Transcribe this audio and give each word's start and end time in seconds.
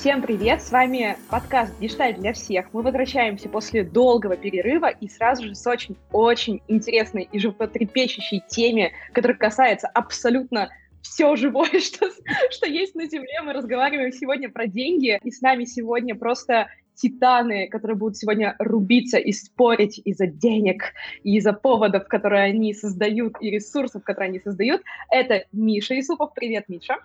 Всем 0.00 0.22
привет! 0.22 0.62
С 0.62 0.70
вами 0.72 1.18
подкаст 1.28 1.78
«Гештальт 1.78 2.18
для 2.20 2.32
всех». 2.32 2.72
Мы 2.72 2.80
возвращаемся 2.80 3.50
после 3.50 3.84
долгого 3.84 4.34
перерыва 4.34 4.88
и 4.88 5.10
сразу 5.10 5.44
же 5.44 5.54
с 5.54 5.66
очень-очень 5.66 6.62
интересной 6.68 7.28
и 7.30 7.38
животрепещущей 7.38 8.42
теме, 8.48 8.92
которая 9.12 9.36
касается 9.36 9.88
абсолютно 9.88 10.70
все 11.02 11.36
живое, 11.36 11.68
что, 11.80 12.10
что 12.50 12.66
есть 12.66 12.94
на 12.94 13.08
Земле. 13.08 13.42
Мы 13.44 13.52
разговариваем 13.52 14.10
сегодня 14.10 14.48
про 14.48 14.66
деньги, 14.66 15.20
и 15.22 15.30
с 15.30 15.42
нами 15.42 15.66
сегодня 15.66 16.14
просто 16.14 16.68
титаны, 16.94 17.68
которые 17.68 17.98
будут 17.98 18.16
сегодня 18.16 18.56
рубиться 18.58 19.18
и 19.18 19.32
спорить 19.32 20.00
из-за 20.02 20.28
денег, 20.28 20.94
и 21.24 21.36
из-за 21.36 21.52
поводов, 21.52 22.08
которые 22.08 22.44
они 22.44 22.72
создают, 22.72 23.34
и 23.42 23.50
ресурсов, 23.50 24.02
которые 24.02 24.30
они 24.30 24.40
создают. 24.40 24.80
Это 25.10 25.44
Миша 25.52 26.00
Исупов. 26.00 26.32
Привет, 26.34 26.70
Миша. 26.70 26.96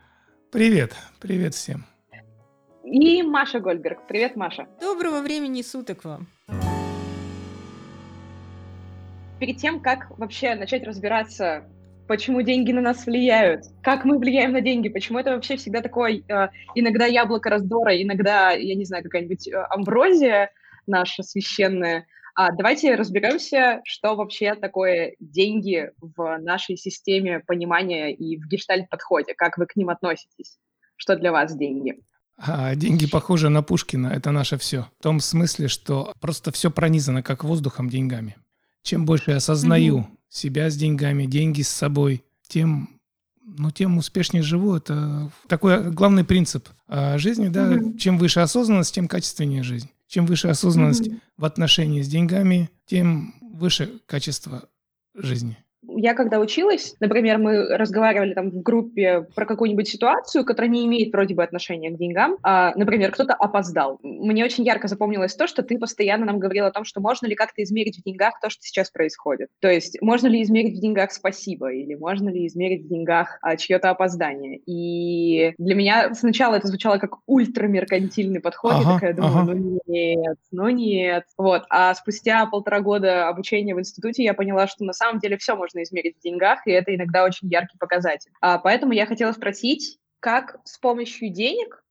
Привет, 0.50 0.96
привет 1.20 1.55
всем. 1.55 1.84
И 2.85 3.23
Маша 3.23 3.59
Гольберг. 3.59 4.05
Привет, 4.07 4.35
Маша. 4.35 4.67
Доброго 4.80 5.21
времени 5.21 5.63
суток 5.63 6.05
вам. 6.05 6.27
Перед 9.39 9.58
тем, 9.58 9.80
как 9.80 10.17
вообще 10.17 10.55
начать 10.55 10.84
разбираться 10.84 11.66
почему 12.08 12.44
деньги 12.44 12.71
на 12.71 12.81
нас 12.81 13.08
влияют, 13.08 13.63
как 13.81 14.05
мы 14.05 14.20
влияем 14.20 14.52
на 14.52 14.61
деньги, 14.61 14.89
почему 14.89 15.17
это 15.17 15.31
вообще 15.31 15.58
всегда 15.58 15.81
такое, 15.81 16.21
э, 16.27 16.49
иногда 16.75 17.08
яблоко 17.08 17.49
раздора, 17.49 17.99
иногда, 17.99 18.52
я 18.52 18.75
не 18.75 18.86
знаю, 18.86 19.03
какая-нибудь 19.03 19.47
э, 19.47 19.55
амброзия 19.72 20.52
наша 20.86 21.23
священная. 21.23 22.05
А 22.36 22.52
давайте 22.52 22.94
разберемся, 22.94 23.81
что 23.86 24.16
вообще 24.16 24.53
такое 24.53 25.16
деньги 25.20 25.89
в 25.99 26.38
нашей 26.38 26.77
системе 26.77 27.39
понимания 27.39 28.13
и 28.13 28.38
в 28.38 28.47
гештальт-подходе, 28.47 29.33
как 29.33 29.58
вы 29.58 29.66
к 29.66 29.75
ним 29.75 29.89
относитесь, 29.89 30.59
что 30.97 31.16
для 31.16 31.31
вас 31.31 31.55
деньги. 31.55 31.99
А, 32.38 32.75
деньги 32.75 33.08
похожи 33.08 33.50
на 33.50 33.64
Пушкина, 33.64 34.08
это 34.08 34.31
наше 34.31 34.58
все. 34.58 34.88
В 35.00 35.03
том 35.03 35.19
смысле, 35.19 35.67
что 35.67 36.14
просто 36.19 36.52
все 36.52 36.69
пронизано 36.69 37.23
как 37.23 37.44
воздухом 37.44 37.89
деньгами. 37.89 38.36
Чем 38.83 39.05
больше 39.05 39.31
я 39.31 39.38
осознаю 39.38 40.00
mm-hmm 40.00 40.16
себя 40.36 40.69
с 40.69 40.75
деньгами, 40.75 41.25
деньги 41.25 41.61
с 41.61 41.69
собой, 41.69 42.23
тем, 42.47 43.00
ну, 43.42 43.72
тем 43.72 43.97
успешнее 43.97 44.44
живу. 44.44 44.75
Это 44.75 45.31
такой 45.47 45.92
главный 45.92 46.25
принцип 46.25 46.67
а, 46.88 47.17
жизни, 47.17 47.47
да. 47.47 47.73
Mm-hmm. 47.73 47.97
Чем 47.97 48.17
выше 48.17 48.42
осознанность, 48.42 48.94
тем 48.94 49.08
качественнее 49.08 49.64
жизнь. 49.64 49.89
Чем 50.08 50.25
выше 50.25 50.49
осознанность 50.49 51.08
mm-hmm. 51.08 51.20
в 51.38 51.45
отношении 51.45 52.02
с 52.02 52.08
деньгами, 52.08 52.70
тем 52.86 53.33
выше 53.42 54.02
качество 54.05 54.67
жизни 55.16 55.58
я 55.89 56.14
когда 56.14 56.39
училась, 56.39 56.95
например, 57.00 57.38
мы 57.38 57.78
разговаривали 57.78 58.33
там 58.33 58.50
в 58.50 58.61
группе 58.61 59.28
про 59.36 59.45
какую-нибудь 59.45 59.88
ситуацию, 59.88 60.45
которая 60.45 60.69
не 60.69 60.86
имеет 60.86 61.14
вроде 61.14 61.36
бы 61.36 61.44
отношения 61.44 61.92
к 61.92 61.97
деньгам. 61.97 62.38
А, 62.44 62.73
например, 62.75 63.11
кто-то 63.11 63.33
опоздал. 63.33 64.00
Мне 64.02 64.44
очень 64.44 64.64
ярко 64.64 64.88
запомнилось 64.88 65.36
то, 65.36 65.47
что 65.47 65.64
ты 65.64 65.77
постоянно 65.77 66.25
нам 66.25 66.39
говорил 66.39 66.66
о 66.66 66.72
том, 66.72 66.86
что 66.86 67.02
можно 67.02 67.27
ли 67.27 67.36
как-то 67.36 67.64
измерить 67.64 67.97
в 67.97 68.03
деньгах 68.03 68.39
то, 68.42 68.50
что 68.50 68.61
сейчас 68.64 68.89
происходит. 68.92 69.50
То 69.59 69.69
есть 69.69 70.02
можно 70.02 70.27
ли 70.27 70.42
измерить 70.42 70.77
в 70.77 70.81
деньгах 70.81 71.11
спасибо 71.11 71.72
или 71.72 71.95
можно 71.95 72.30
ли 72.30 72.47
измерить 72.47 72.86
в 72.86 72.89
деньгах 72.89 73.38
а, 73.42 73.58
чье-то 73.58 73.89
опоздание. 73.89 74.58
И 74.66 75.53
для 75.58 75.75
меня 75.75 76.14
сначала 76.14 76.55
это 76.55 76.67
звучало 76.67 76.97
как 76.97 77.17
ультрамеркантильный 77.25 78.39
подход. 78.39 78.73
Ага, 78.73 78.83
я 78.83 78.94
такая 78.95 79.14
думаю, 79.14 79.38
ага. 79.38 79.53
ну 79.53 79.80
нет, 79.88 80.38
ну 80.52 80.70
нет. 80.70 81.25
Вот. 81.38 81.64
А 81.70 81.94
спустя 81.94 82.45
полтора 82.45 82.81
года 82.81 83.27
обучения 83.27 83.75
в 83.75 83.80
институте 83.80 84.23
я 84.23 84.33
поняла, 84.33 84.67
что 84.67 84.83
на 84.83 84.94
самом 84.94 85.20
деле 85.20 85.38
все 85.38 85.55
можно 85.55 85.75
измерить 85.84 86.18
в 86.18 86.22
деньгах, 86.22 86.66
и 86.66 86.72
это 86.72 86.95
иногда 86.95 87.23
очень 87.23 87.50
яркий 87.50 87.78
показатель. 87.78 88.31
А, 88.42 88.58
поэтому 88.58 88.94
я 88.94 89.06
хотела 89.06 89.31
спросить, 89.31 90.00
как 90.20 90.58
с 90.64 90.78
помощью 90.78 91.30
денег 91.30 91.84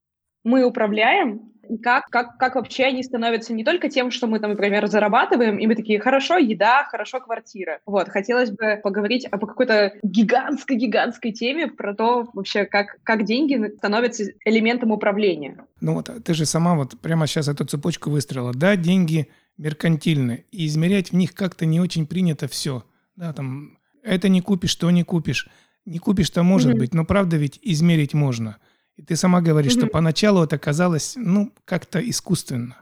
мы 0.43 0.65
управляем, 0.65 1.55
и 1.69 1.79
как, 1.79 2.09
как, 2.11 2.37
как 2.39 2.55
вообще 2.55 2.85
они 2.85 3.03
становятся 3.03 3.53
не 3.55 3.64
только 3.64 3.89
тем, 3.89 4.11
что 4.11 4.27
мы 4.27 4.39
там, 4.39 4.51
например, 4.51 4.86
зарабатываем, 4.86 5.58
и 5.58 5.67
мы 5.67 5.75
такие, 5.75 6.01
хорошо, 6.01 6.36
еда, 6.36 6.85
хорошо, 6.91 7.20
квартира. 7.20 7.81
Вот, 7.86 8.08
хотелось 8.08 8.51
бы 8.51 8.81
поговорить 8.83 9.27
о 9.31 9.39
какой-то 9.39 9.95
гигантской-гигантской 10.03 11.33
теме 11.33 11.69
про 11.69 11.95
то 11.95 12.29
вообще, 12.33 12.64
как, 12.67 12.98
как 13.03 13.25
деньги 13.25 13.75
становятся 13.77 14.25
элементом 14.45 14.91
управления. 14.91 15.64
Ну 15.81 15.95
вот, 15.95 16.11
ты 16.25 16.35
же 16.35 16.47
сама 16.47 16.75
вот 16.75 16.98
прямо 17.01 17.27
сейчас 17.27 17.48
эту 17.48 17.64
цепочку 17.64 18.11
выстроила. 18.11 18.53
Да, 18.53 18.77
деньги 18.77 19.29
меркантильны, 19.57 20.45
и 20.51 20.67
измерять 20.67 21.11
в 21.11 21.17
них 21.17 21.35
как-то 21.35 21.64
не 21.64 21.81
очень 21.81 22.07
принято 22.07 22.48
все. 22.48 22.85
Да, 23.17 23.33
там 23.33 23.79
это 24.05 24.29
не 24.29 24.41
купишь, 24.41 24.75
то 24.77 24.91
не 24.91 25.03
купишь. 25.03 25.48
Не 25.87 25.98
купишь-то 25.98 26.42
может 26.42 26.75
mm-hmm. 26.75 26.79
быть, 26.79 26.95
но 26.95 27.05
правда 27.05 27.37
ведь 27.37 27.59
измерить 27.63 28.15
можно. 28.15 28.59
И 28.97 29.03
ты 29.03 29.17
сама 29.17 29.41
говоришь, 29.41 29.75
mm-hmm. 29.75 29.79
что 29.81 29.87
поначалу 29.89 30.45
это 30.45 30.59
казалось, 30.59 31.15
ну, 31.17 31.53
как-то 31.65 31.98
искусственно. 31.98 32.77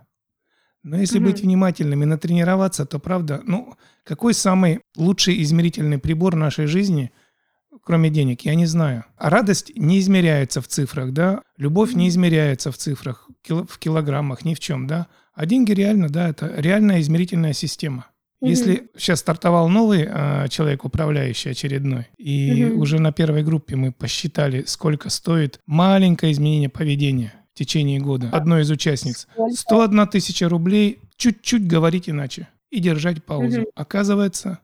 Но 0.83 0.99
если 0.99 1.21
mm-hmm. 1.21 1.25
быть 1.25 1.41
внимательным 1.41 2.03
и 2.03 2.07
натренироваться, 2.07 2.85
то 2.87 2.99
правда, 2.99 3.41
ну, 3.45 3.75
какой 4.05 4.35
самый 4.35 4.81
лучший 4.97 5.41
измерительный 5.43 5.99
прибор 5.99 6.35
нашей 6.37 6.67
жизни, 6.67 7.13
кроме 7.85 8.11
денег, 8.11 8.43
я 8.43 8.55
не 8.55 8.67
знаю. 8.67 9.05
А 9.17 9.31
радость 9.31 9.73
не 9.77 10.01
измеряется 10.01 10.61
в 10.61 10.69
цифрах, 10.69 11.13
да, 11.13 11.43
любовь 11.57 11.93
mm-hmm. 11.93 11.99
не 11.99 12.09
измеряется 12.09 12.71
в 12.71 12.77
цифрах, 12.77 13.29
в 13.49 13.79
килограммах, 13.79 14.45
ни 14.45 14.55
в 14.55 14.61
чем, 14.61 14.87
да. 14.87 15.07
А 15.35 15.47
деньги 15.47 15.73
реально, 15.73 16.09
да, 16.09 16.29
это 16.29 16.53
реальная 16.57 17.01
измерительная 17.01 17.53
система. 17.53 18.07
Если 18.43 18.91
сейчас 18.97 19.21
стартовал 19.21 19.69
новый 19.69 20.07
э, 20.09 20.49
человек, 20.49 20.85
управляющий 20.85 21.51
очередной, 21.51 22.09
и 22.19 22.65
угу. 22.65 22.83
уже 22.83 22.99
на 22.99 23.13
первой 23.13 23.45
группе 23.45 23.77
мы 23.77 23.93
посчитали, 23.93 24.65
сколько 24.67 25.11
стоит 25.11 25.61
маленькое 25.67 26.33
изменение 26.33 26.69
поведения 26.69 27.33
в 27.55 27.59
течение 27.59 28.01
года 28.01 28.29
одной 28.33 28.63
из 28.63 28.71
участниц. 28.71 29.29
101 29.55 30.09
тысяча 30.09 30.49
рублей, 30.49 31.01
чуть-чуть 31.17 31.67
говорить 31.67 32.09
иначе 32.09 32.49
и 32.71 32.81
держать 32.81 33.25
паузу. 33.25 33.63
Угу. 33.63 33.71
Оказывается, 33.77 34.59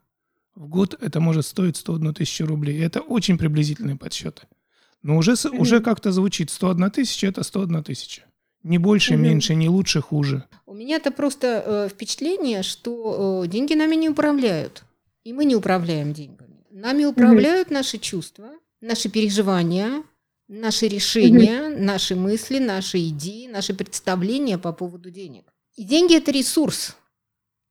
в 0.56 0.66
год 0.66 0.96
это 1.00 1.20
может 1.20 1.46
стоить 1.46 1.76
101 1.76 2.14
тысячу 2.14 2.46
рублей. 2.46 2.82
Это 2.82 3.00
очень 3.00 3.38
приблизительные 3.38 3.96
подсчеты. 3.96 4.42
Но 5.02 5.16
уже, 5.16 5.34
угу. 5.34 5.62
уже 5.62 5.80
как-то 5.80 6.10
звучит 6.10 6.50
101 6.50 6.90
тысяча– 6.90 7.26
это 7.28 7.44
101 7.44 7.84
тысяча. 7.84 8.22
Не 8.62 8.78
больше, 8.78 9.14
угу. 9.14 9.22
меньше, 9.22 9.54
не 9.54 9.68
лучше, 9.68 10.00
хуже. 10.00 10.44
У 10.66 10.74
меня 10.74 10.96
это 10.96 11.10
просто 11.10 11.62
э, 11.64 11.88
впечатление, 11.88 12.62
что 12.62 13.42
э, 13.44 13.48
деньги 13.48 13.74
нами 13.74 13.94
не 13.96 14.08
управляют. 14.08 14.84
И 15.24 15.32
мы 15.32 15.44
не 15.44 15.56
управляем 15.56 16.12
деньгами. 16.12 16.64
Нами 16.70 17.04
управляют 17.04 17.68
угу. 17.68 17.74
наши 17.74 17.98
чувства, 17.98 18.50
наши 18.80 19.08
переживания, 19.08 20.02
наши 20.48 20.88
решения, 20.88 21.70
угу. 21.70 21.82
наши 21.82 22.16
мысли, 22.16 22.58
наши 22.58 23.08
идеи, 23.08 23.46
наши 23.46 23.74
представления 23.74 24.58
по 24.58 24.72
поводу 24.72 25.10
денег. 25.10 25.44
И 25.76 25.84
деньги 25.84 26.16
это 26.16 26.32
ресурс. 26.32 26.96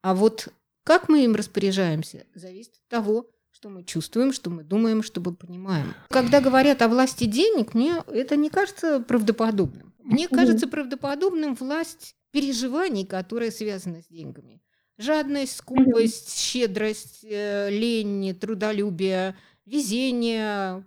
А 0.02 0.14
вот 0.14 0.50
как 0.84 1.09
мы 1.09 1.26
им 1.26 1.36
распоряжаемся, 1.36 2.26
зависит 2.34 2.74
от 2.76 2.88
того, 2.88 3.26
что 3.52 3.70
мы 3.70 3.84
чувствуем, 3.84 4.31
что 4.31 4.50
мы 4.50 4.64
думаем, 4.64 5.03
что 5.03 5.20
мы 5.20 5.34
понимаем. 5.34 5.94
Когда 6.09 6.40
говорят 6.40 6.81
о 6.81 6.88
власти 6.88 7.26
денег, 7.26 7.74
мне 7.74 8.03
это 8.08 8.36
не 8.36 8.50
кажется 8.50 9.00
правдоподобным. 9.00 9.87
Мне 10.07 10.28
кажется 10.28 10.68
правдоподобным 10.68 11.56
власть 11.56 12.16
переживаний, 12.31 13.06
которые 13.06 13.51
связаны 13.51 14.01
с 14.01 14.07
деньгами. 14.07 14.62
Жадность, 14.97 15.57
скупость, 15.57 16.40
щедрость, 16.40 17.23
э, 17.23 17.69
лень, 17.69 18.34
трудолюбие, 18.35 19.35
везение, 19.66 20.84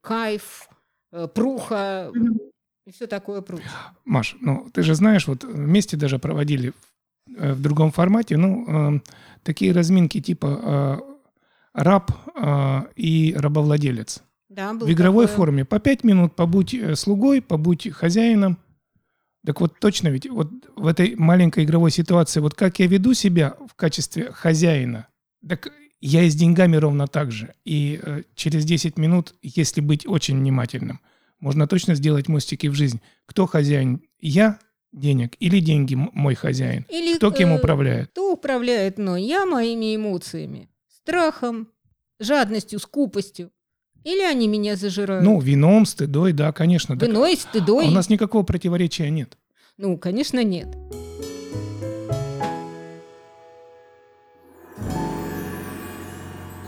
кайф, 0.00 0.68
э, 1.12 1.28
пруха 1.28 2.12
и 2.86 2.92
все 2.92 3.06
такое 3.06 3.40
прочее. 3.40 3.70
Маш, 4.04 4.36
ну 4.40 4.68
ты 4.72 4.82
же 4.82 4.94
знаешь, 4.94 5.26
вот 5.26 5.44
вместе 5.44 5.96
даже 5.96 6.18
проводили 6.18 6.72
в, 7.26 7.54
в 7.54 7.62
другом 7.62 7.92
формате, 7.92 8.36
ну, 8.36 8.96
э, 8.96 9.00
такие 9.42 9.72
разминки 9.72 10.20
типа 10.20 10.46
э, 10.46 11.16
раб 11.72 12.10
э, 12.34 12.82
и 12.96 13.34
рабовладелец. 13.36 14.22
Да, 14.48 14.72
в 14.72 14.90
игровой 14.90 15.26
такое. 15.26 15.36
форме. 15.36 15.64
По 15.64 15.78
пять 15.80 16.04
минут 16.04 16.36
побудь 16.36 16.74
э, 16.74 16.94
слугой, 16.94 17.42
побудь 17.42 17.90
хозяином. 17.92 18.58
Так 19.44 19.60
вот 19.60 19.78
точно 19.78 20.08
ведь 20.08 20.28
вот 20.28 20.50
в 20.74 20.86
этой 20.86 21.14
маленькой 21.16 21.64
игровой 21.64 21.90
ситуации, 21.90 22.40
вот 22.40 22.54
как 22.54 22.78
я 22.78 22.86
веду 22.86 23.14
себя 23.14 23.56
в 23.68 23.74
качестве 23.74 24.32
хозяина, 24.32 25.08
так 25.46 25.72
я 26.00 26.22
и 26.22 26.30
с 26.30 26.34
деньгами 26.34 26.76
ровно 26.76 27.06
так 27.06 27.32
же. 27.32 27.54
И 27.64 28.00
э, 28.02 28.22
через 28.34 28.64
10 28.64 28.98
минут, 28.98 29.34
если 29.42 29.80
быть 29.80 30.06
очень 30.06 30.38
внимательным, 30.38 31.00
можно 31.38 31.66
точно 31.66 31.94
сделать 31.94 32.28
мостики 32.28 32.66
в 32.68 32.74
жизнь. 32.74 33.00
Кто 33.26 33.46
хозяин? 33.46 34.02
Я 34.20 34.58
денег 34.92 35.36
или 35.38 35.60
деньги 35.60 35.94
мой 35.94 36.34
хозяин? 36.34 36.86
Или, 36.88 37.16
кто 37.16 37.30
кем 37.30 37.50
э, 37.50 37.58
управляет? 37.58 38.10
Кто 38.10 38.32
управляет 38.32 38.98
мной? 38.98 39.22
Я 39.24 39.46
моими 39.46 39.96
эмоциями 39.96 40.68
страхом, 40.88 41.68
жадностью, 42.18 42.78
скупостью. 42.78 43.50
Или 44.06 44.22
они 44.22 44.46
меня 44.46 44.76
зажирают? 44.76 45.24
Ну, 45.24 45.40
вином, 45.40 45.84
стыдой, 45.84 46.32
да, 46.32 46.52
конечно. 46.52 46.94
Виной, 46.94 47.34
так, 47.34 47.40
стыдой. 47.40 47.86
А 47.86 47.88
у 47.88 47.90
нас 47.90 48.08
никакого 48.08 48.44
противоречия 48.44 49.10
нет. 49.10 49.36
Ну, 49.78 49.98
конечно, 49.98 50.44
нет. 50.44 50.68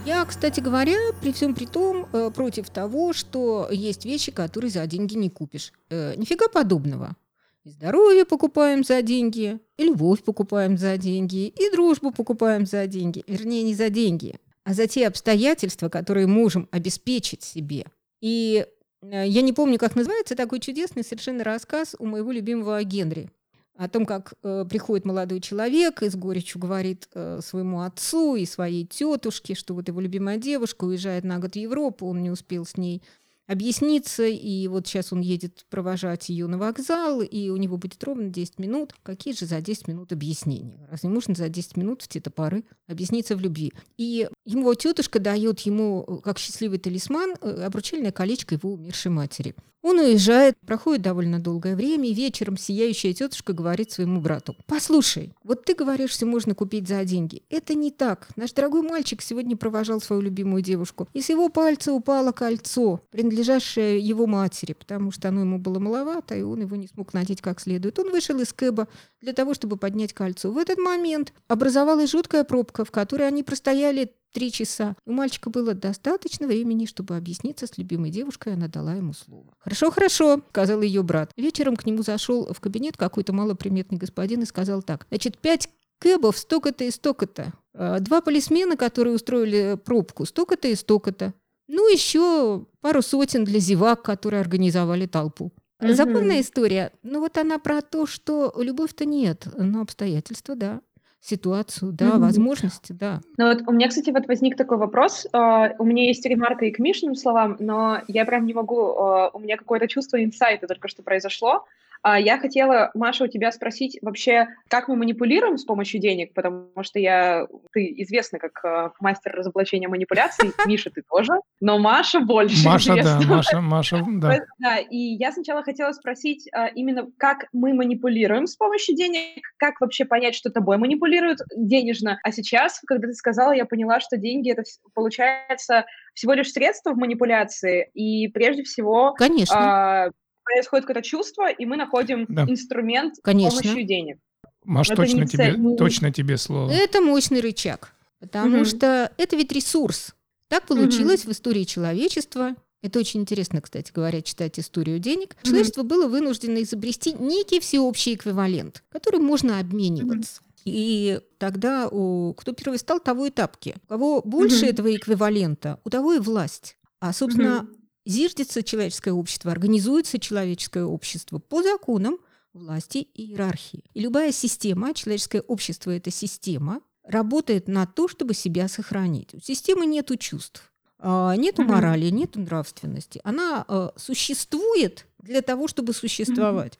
Я, 0.05 0.25
кстати 0.25 0.59
говоря, 0.59 0.97
при 1.21 1.31
всем 1.31 1.55
при 1.55 1.65
том, 1.65 2.07
э, 2.11 2.29
против 2.35 2.69
того, 2.69 3.13
что 3.13 3.69
есть 3.71 4.03
вещи, 4.03 4.33
которые 4.33 4.69
за 4.69 4.85
деньги 4.85 5.15
не 5.15 5.29
купишь. 5.29 5.71
Э, 5.89 6.15
нифига 6.17 6.49
подобного. 6.49 7.15
И 7.63 7.69
здоровье 7.69 8.25
покупаем 8.25 8.83
за 8.83 9.01
деньги, 9.01 9.59
и 9.77 9.85
любовь 9.85 10.23
покупаем 10.23 10.77
за 10.77 10.97
деньги, 10.97 11.47
и 11.47 11.71
дружбу 11.71 12.11
покупаем 12.11 12.65
за 12.65 12.85
деньги. 12.85 13.23
Вернее, 13.27 13.63
не 13.63 13.75
за 13.75 13.89
деньги, 13.89 14.35
а 14.69 14.73
за 14.75 14.85
те 14.85 15.07
обстоятельства, 15.07 15.89
которые 15.89 16.27
можем 16.27 16.69
обеспечить 16.69 17.41
себе. 17.41 17.85
И 18.21 18.67
э, 19.01 19.27
я 19.27 19.41
не 19.41 19.51
помню, 19.51 19.79
как 19.79 19.95
называется 19.95 20.35
такой 20.35 20.59
чудесный 20.59 21.03
совершенно 21.03 21.43
рассказ 21.43 21.95
у 21.97 22.05
моего 22.05 22.31
любимого 22.31 22.83
Генри 22.83 23.31
о 23.75 23.89
том, 23.89 24.05
как 24.05 24.35
э, 24.43 24.65
приходит 24.69 25.05
молодой 25.05 25.41
человек 25.41 26.03
и 26.03 26.09
с 26.09 26.15
горечью 26.15 26.61
говорит 26.61 27.09
э, 27.15 27.39
своему 27.41 27.81
отцу 27.81 28.35
и 28.35 28.45
своей 28.45 28.85
тетушке, 28.85 29.55
что 29.55 29.73
вот 29.73 29.87
его 29.87 30.01
любимая 30.01 30.37
девушка 30.37 30.83
уезжает 30.83 31.23
на 31.23 31.39
год 31.39 31.53
в 31.53 31.55
Европу, 31.55 32.05
он 32.05 32.21
не 32.21 32.29
успел 32.29 32.63
с 32.63 32.77
ней 32.77 33.01
объясниться, 33.49 34.27
и 34.27 34.67
вот 34.67 34.85
сейчас 34.85 35.11
он 35.11 35.21
едет 35.21 35.65
провожать 35.71 36.29
ее 36.29 36.45
на 36.45 36.59
вокзал, 36.59 37.21
и 37.21 37.49
у 37.49 37.57
него 37.57 37.77
будет 37.77 38.03
ровно 38.03 38.29
10 38.29 38.59
минут. 38.59 38.93
Какие 39.01 39.33
же 39.33 39.47
за 39.47 39.59
10 39.59 39.87
минут 39.87 40.13
объяснения? 40.13 40.87
Разве 40.91 41.09
можно 41.09 41.33
за 41.33 41.49
10 41.49 41.75
минут 41.75 42.03
в 42.03 42.07
те-то 42.07 42.29
поры 42.29 42.63
объясниться 42.87 43.35
в 43.35 43.41
любви? 43.41 43.73
И 43.97 44.29
его 44.45 44.75
тетушка 44.75 45.19
дает 45.19 45.61
ему, 45.61 46.05
э, 46.07 46.17
как 46.23 46.37
счастливый 46.37 46.77
талисман, 46.77 47.33
э, 47.41 47.63
обручальное 47.63 48.11
колечко 48.11 48.53
его 48.53 48.73
умершей 48.73 49.11
матери– 49.11 49.55
он 49.81 49.99
уезжает, 49.99 50.57
проходит 50.65 51.01
довольно 51.01 51.39
долгое 51.39 51.75
время, 51.75 52.09
и 52.09 52.13
вечером 52.13 52.57
сияющая 52.57 53.13
тетушка 53.13 53.53
говорит 53.53 53.91
своему 53.91 54.19
брату. 54.19 54.55
«Послушай, 54.67 55.33
вот 55.43 55.63
ты 55.63 55.73
говоришь, 55.73 56.11
все 56.11 56.25
можно 56.25 56.53
купить 56.53 56.87
за 56.87 57.03
деньги. 57.05 57.43
Это 57.49 57.73
не 57.75 57.91
так. 57.91 58.27
Наш 58.35 58.51
дорогой 58.51 58.81
мальчик 58.81 59.21
сегодня 59.21 59.55
провожал 59.55 60.01
свою 60.01 60.21
любимую 60.21 60.61
девушку, 60.61 61.07
и 61.13 61.21
с 61.21 61.29
его 61.29 61.49
пальца 61.49 61.93
упало 61.93 62.31
кольцо, 62.31 63.01
принадлежащее 63.11 63.99
его 63.99 64.27
матери, 64.27 64.73
потому 64.73 65.11
что 65.11 65.29
оно 65.29 65.41
ему 65.41 65.59
было 65.59 65.79
маловато, 65.79 66.35
и 66.35 66.41
он 66.41 66.61
его 66.61 66.75
не 66.75 66.87
смог 66.87 67.13
надеть 67.13 67.41
как 67.41 67.61
следует. 67.61 67.97
Он 67.99 68.11
вышел 68.11 68.37
из 68.39 68.51
кэба 68.51 68.87
для 69.21 69.33
того, 69.33 69.53
чтобы 69.53 69.77
поднять 69.77 70.13
кольцо. 70.13 70.51
В 70.51 70.57
этот 70.57 70.77
момент 70.77 71.33
образовалась 71.47 72.11
жуткая 72.11 72.43
пробка, 72.43 72.85
в 72.85 72.91
которой 72.91 73.27
они 73.27 73.43
простояли 73.43 74.13
три 74.31 74.51
часа. 74.51 74.95
У 75.05 75.11
мальчика 75.11 75.49
было 75.49 75.73
достаточно 75.73 76.47
времени, 76.47 76.85
чтобы 76.85 77.15
объясниться 77.17 77.67
с 77.67 77.77
любимой 77.77 78.11
девушкой, 78.11 78.53
она 78.53 78.67
дала 78.67 78.93
ему 78.93 79.13
слово. 79.13 79.53
«Хорошо, 79.59 79.91
хорошо»,— 79.91 80.41
сказал 80.49 80.81
ее 80.81 81.03
брат. 81.03 81.31
Вечером 81.35 81.75
к 81.75 81.85
нему 81.85 82.03
зашел 82.03 82.51
в 82.53 82.59
кабинет 82.59 82.97
какой-то 82.97 83.33
малоприметный 83.33 83.97
господин 83.97 84.43
и 84.43 84.45
сказал 84.45 84.83
так. 84.83 85.07
«Значит, 85.09 85.39
пять 85.39 85.69
кэбов 85.99 86.37
столько-то 86.37 86.83
и 86.83 86.91
столько-то. 86.91 87.53
А, 87.73 87.99
два 87.99 88.21
полисмена, 88.21 88.77
которые 88.77 89.15
устроили 89.15 89.77
пробку, 89.83 90.25
столько-то 90.25 90.67
и 90.67 90.75
столько-то. 90.75 91.33
Ну, 91.67 91.91
еще 91.91 92.65
пару 92.81 93.01
сотен 93.01 93.43
для 93.43 93.59
зевак, 93.59 94.01
которые 94.01 94.41
организовали 94.41 95.05
толпу. 95.05 95.51
Угу. 95.81 95.93
Забавная 95.93 96.41
история. 96.41 96.91
Ну, 97.03 97.19
вот 97.19 97.37
она 97.37 97.57
про 97.57 97.81
то, 97.81 98.05
что 98.05 98.53
любовь-то 98.57 99.05
нет, 99.05 99.47
но 99.57 99.81
обстоятельства, 99.81 100.55
да 100.55 100.81
ситуацию, 101.21 101.91
да, 101.91 102.05
mm-hmm. 102.05 102.19
возможности, 102.19 102.93
да. 102.93 103.19
Ну 103.37 103.49
вот 103.49 103.63
у 103.67 103.71
меня, 103.71 103.89
кстати, 103.89 104.09
вот 104.09 104.27
возник 104.27 104.55
такой 104.55 104.77
вопрос. 104.77 105.27
Uh, 105.33 105.73
у 105.77 105.83
меня 105.83 106.05
есть 106.05 106.25
ремарка 106.25 106.65
и 106.65 106.71
к 106.71 106.79
Мишиным 106.79 107.15
словам, 107.15 107.57
но 107.59 108.01
я 108.07 108.25
прям 108.25 108.45
не 108.45 108.53
могу, 108.53 108.79
uh, 108.79 109.29
у 109.33 109.39
меня 109.39 109.57
какое-то 109.57 109.87
чувство 109.87 110.23
инсайта 110.23 110.67
только 110.67 110.87
что 110.87 111.03
произошло. 111.03 111.65
А 112.01 112.19
я 112.19 112.37
хотела, 112.37 112.91
Маша, 112.93 113.25
у 113.25 113.27
тебя 113.27 113.51
спросить 113.51 113.97
вообще, 114.01 114.47
как 114.69 114.87
мы 114.87 114.95
манипулируем 114.95 115.57
с 115.57 115.65
помощью 115.65 115.99
денег, 115.99 116.33
потому 116.33 116.71
что 116.81 116.97
я, 116.97 117.45
ты 117.73 117.93
известна 117.97 118.39
как 118.39 118.63
э, 118.63 118.91
мастер 119.01 119.33
разоблачения 119.33 119.89
манипуляций, 119.89 120.51
Миша, 120.65 120.91
ты 120.91 121.01
тоже, 121.09 121.33
но 121.59 121.77
Маша 121.77 122.21
больше 122.21 122.65
Маша, 122.65 122.91
известна. 122.91 123.19
да, 123.19 123.35
Маша, 123.35 123.61
Маша, 123.61 124.05
да. 124.07 124.39
Да, 124.59 124.77
и 124.77 124.97
я 124.97 125.33
сначала 125.33 125.61
хотела 125.63 125.91
спросить 125.91 126.47
э, 126.47 126.71
именно, 126.75 127.07
как 127.17 127.47
мы 127.51 127.73
манипулируем 127.73 128.47
с 128.47 128.55
помощью 128.55 128.95
денег, 128.95 129.43
как 129.57 129.81
вообще 129.81 130.05
понять, 130.05 130.35
что 130.35 130.49
тобой 130.49 130.77
манипулируют 130.77 131.39
денежно, 131.55 132.17
а 132.23 132.31
сейчас, 132.31 132.79
когда 132.87 133.07
ты 133.07 133.13
сказала, 133.13 133.51
я 133.51 133.65
поняла, 133.65 133.99
что 133.99 134.15
деньги 134.15 134.51
это 134.51 134.63
получается 134.93 135.85
всего 136.13 136.33
лишь 136.33 136.51
средство 136.51 136.93
в 136.93 136.97
манипуляции, 136.97 137.89
и 137.93 138.29
прежде 138.29 138.63
всего... 138.63 139.13
Конечно. 139.13 140.11
Происходит 140.53 140.85
какое-то 140.85 141.07
чувство, 141.07 141.51
и 141.51 141.65
мы 141.65 141.77
находим 141.77 142.25
да. 142.27 142.43
инструмент 142.43 143.15
Конечно. 143.21 143.59
с 143.59 143.61
помощью 143.61 143.85
денег. 143.85 144.17
Маш, 144.65 144.87
точно 144.87 145.27
тебе, 145.27 145.53
цель. 145.53 145.77
точно 145.77 146.11
тебе 146.11 146.37
слово. 146.37 146.71
Это 146.71 147.01
мощный 147.01 147.39
рычаг, 147.39 147.93
потому 148.19 148.57
угу. 148.57 148.65
что 148.65 149.11
это 149.17 149.35
ведь 149.35 149.51
ресурс. 149.51 150.15
Так 150.47 150.65
получилось 150.65 151.23
угу. 151.23 151.31
в 151.31 151.33
истории 151.33 151.63
человечества. 151.63 152.55
Это 152.81 152.99
очень 152.99 153.21
интересно, 153.21 153.61
кстати 153.61 153.91
говоря, 153.91 154.21
читать 154.21 154.59
историю 154.59 154.99
денег. 154.99 155.35
Угу. 155.35 155.49
Человечество 155.49 155.83
было 155.83 156.07
вынуждено 156.07 156.61
изобрести 156.63 157.13
некий 157.13 157.59
всеобщий 157.59 158.15
эквивалент, 158.15 158.83
который 158.89 159.19
можно 159.19 159.59
обмениваться. 159.59 160.41
Угу. 160.41 160.49
И 160.65 161.19
тогда 161.37 161.87
у, 161.87 162.33
кто 162.33 162.53
первый 162.53 162.77
стал, 162.79 162.99
того 162.99 163.27
и 163.27 163.29
тапки. 163.29 163.75
У 163.83 163.87
кого 163.87 164.21
больше 164.21 164.65
угу. 164.65 164.71
этого 164.71 164.95
эквивалента, 164.95 165.79
у 165.83 165.89
того 165.89 166.13
и 166.13 166.19
власть. 166.19 166.77
А, 166.99 167.13
собственно, 167.13 167.61
угу. 167.61 167.78
Зиждется 168.05 168.63
человеческое 168.63 169.13
общество, 169.13 169.51
организуется 169.51 170.19
человеческое 170.19 170.85
общество 170.85 171.39
по 171.39 171.61
законам 171.61 172.17
власти 172.53 172.99
и 173.13 173.31
иерархии. 173.31 173.83
И 173.93 173.99
любая 173.99 174.31
система, 174.31 174.93
человеческое 174.93 175.41
общество– 175.41 175.91
это 175.95 176.11
система, 176.11 176.81
работает 177.03 177.67
на 177.67 177.85
то, 177.85 178.07
чтобы 178.07 178.33
себя 178.33 178.67
сохранить. 178.67 179.33
У 179.33 179.39
системы 179.39 179.85
нет 179.85 180.11
чувств, 180.19 180.71
а, 180.99 181.35
нету 181.35 181.63
морали, 181.63 182.09
нету 182.09 182.39
нравственности. 182.39 183.21
Она 183.23 183.65
а, 183.67 183.93
существует 183.95 185.05
для 185.19 185.41
того, 185.41 185.67
чтобы 185.67 185.93
существовать. 185.93 186.77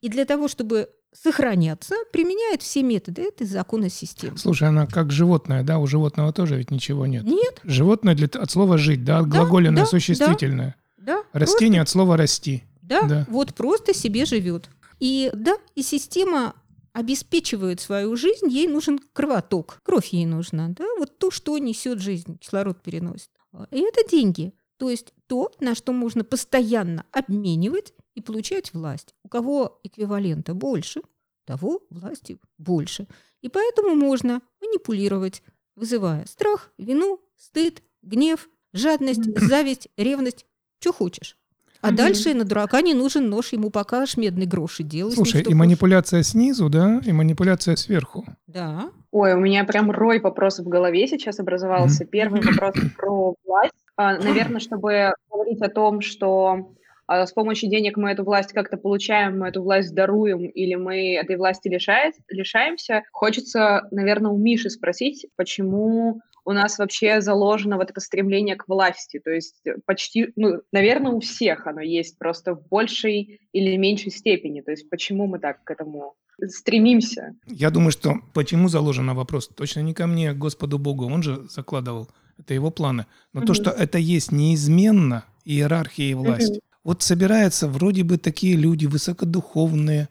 И 0.00 0.08
для 0.08 0.24
того, 0.24 0.48
чтобы 0.48 0.90
сохраняться, 1.22 1.94
применяет 2.12 2.62
все 2.62 2.82
методы 2.82 3.22
этой 3.22 3.46
законы 3.46 3.88
системы. 3.90 4.38
Слушай, 4.38 4.68
она 4.68 4.86
как 4.86 5.10
животное, 5.10 5.62
да? 5.62 5.78
У 5.78 5.86
животного 5.86 6.32
тоже 6.32 6.56
ведь 6.56 6.70
ничего 6.70 7.06
нет. 7.06 7.24
Нет. 7.24 7.60
Животное 7.64 8.14
для, 8.14 8.26
от 8.26 8.50
слова 8.50 8.78
«жить», 8.78 9.04
да? 9.04 9.18
От 9.18 9.28
да, 9.28 9.38
глаголенное 9.38 9.84
да, 9.84 9.86
существительное. 9.86 10.76
Да, 10.96 11.22
да. 11.32 11.38
Растение 11.38 11.80
просто, 11.80 11.82
от 11.82 11.88
слова 11.88 12.16
«расти». 12.16 12.64
Да, 12.82 13.02
да, 13.02 13.26
вот 13.28 13.54
просто 13.54 13.94
себе 13.94 14.24
живет. 14.24 14.70
И 15.00 15.30
да, 15.34 15.56
и 15.74 15.82
система 15.82 16.54
обеспечивает 16.92 17.80
свою 17.80 18.16
жизнь, 18.16 18.48
ей 18.48 18.68
нужен 18.68 18.98
кровоток, 19.12 19.80
кровь 19.82 20.08
ей 20.08 20.24
нужна, 20.24 20.68
да, 20.68 20.86
вот 20.98 21.18
то, 21.18 21.30
что 21.30 21.58
несет 21.58 22.00
жизнь, 22.00 22.38
кислород 22.38 22.80
переносит. 22.82 23.28
И 23.70 23.80
это 23.80 24.08
деньги, 24.08 24.54
то 24.78 24.88
есть 24.88 25.12
то, 25.26 25.50
на 25.60 25.74
что 25.74 25.92
можно 25.92 26.24
постоянно 26.24 27.04
обменивать 27.12 27.92
и 28.16 28.22
получать 28.22 28.74
власть. 28.74 29.14
У 29.22 29.28
кого 29.28 29.78
эквивалента 29.84 30.54
больше, 30.54 31.02
того 31.44 31.82
власти 31.90 32.38
больше. 32.58 33.06
И 33.42 33.48
поэтому 33.48 33.94
можно 33.94 34.40
манипулировать, 34.60 35.42
вызывая 35.76 36.26
страх, 36.26 36.72
вину, 36.78 37.20
стыд, 37.36 37.82
гнев, 38.02 38.48
жадность, 38.72 39.38
зависть, 39.38 39.88
ревность, 39.96 40.46
что 40.80 40.92
хочешь. 40.92 41.38
А 41.82 41.88
угу. 41.88 41.96
дальше 41.96 42.34
на 42.34 42.44
дурака 42.44 42.80
не 42.80 42.94
нужен 42.94 43.28
нож, 43.28 43.52
ему 43.52 43.70
покажешь 43.70 44.16
медный 44.16 44.46
грош 44.46 44.80
и 44.80 44.82
делай 44.82 45.12
Слушай, 45.12 45.42
и 45.42 45.54
манипуляция 45.54 46.22
снизу, 46.22 46.68
да, 46.70 47.00
и 47.04 47.12
манипуляция 47.12 47.76
сверху. 47.76 48.24
Да. 48.46 48.90
Ой, 49.10 49.34
у 49.34 49.38
меня 49.38 49.64
прям 49.64 49.90
рой 49.90 50.20
вопросов 50.20 50.66
в 50.66 50.68
голове 50.68 51.06
сейчас 51.06 51.38
образовался. 51.38 52.06
Первый 52.06 52.40
вопрос 52.40 52.74
про 52.96 53.34
власть. 53.44 53.74
А, 53.96 54.16
наверное, 54.18 54.60
чтобы 54.60 55.12
говорить 55.30 55.60
о 55.60 55.68
том, 55.68 56.00
что 56.00 56.72
с 57.08 57.32
помощью 57.32 57.70
денег 57.70 57.96
мы 57.96 58.10
эту 58.10 58.24
власть 58.24 58.52
как-то 58.52 58.76
получаем, 58.76 59.38
мы 59.38 59.48
эту 59.48 59.62
власть 59.62 59.94
даруем 59.94 60.46
или 60.46 60.74
мы 60.74 61.14
этой 61.14 61.36
власти 61.36 61.68
лишает, 61.68 62.14
лишаемся. 62.28 63.02
Хочется, 63.12 63.88
наверное, 63.90 64.32
у 64.32 64.38
Миши 64.38 64.70
спросить, 64.70 65.26
почему 65.36 66.20
у 66.46 66.52
нас 66.52 66.78
вообще 66.78 67.20
заложено 67.20 67.76
вот 67.76 67.90
это 67.90 68.00
стремление 68.00 68.54
к 68.54 68.68
власти. 68.68 69.20
То 69.22 69.30
есть 69.30 69.62
почти, 69.84 70.32
ну, 70.36 70.60
наверное, 70.72 71.12
у 71.12 71.20
всех 71.20 71.66
оно 71.66 71.80
есть, 71.80 72.18
просто 72.18 72.54
в 72.54 72.68
большей 72.68 73.40
или 73.52 73.76
меньшей 73.76 74.12
степени. 74.12 74.60
То 74.60 74.70
есть 74.70 74.88
почему 74.88 75.26
мы 75.26 75.40
так 75.40 75.64
к 75.64 75.70
этому 75.72 76.14
стремимся? 76.48 77.34
Я 77.46 77.70
думаю, 77.70 77.90
что 77.90 78.14
почему 78.32 78.68
заложен 78.68 79.12
вопрос 79.12 79.48
точно 79.48 79.80
не 79.80 79.92
ко 79.92 80.06
мне, 80.06 80.30
а 80.30 80.34
к 80.34 80.38
Господу 80.38 80.78
Богу. 80.78 81.06
Он 81.06 81.22
же 81.22 81.46
закладывал. 81.48 82.08
Это 82.38 82.54
его 82.54 82.70
планы. 82.70 83.06
Но 83.32 83.42
mm 83.42 83.46
то, 83.46 83.54
что 83.54 83.70
это 83.70 83.98
есть 83.98 84.30
неизменно, 84.30 85.24
иерархия 85.44 86.10
и 86.10 86.14
власть, 86.14 86.58
mm 86.58 86.60
вот 86.86 87.02
собираются 87.02 87.66
вроде 87.66 88.04
бы 88.04 88.16
такие 88.16 88.54
люди 88.54 88.86
высокодуховные, 88.86 90.08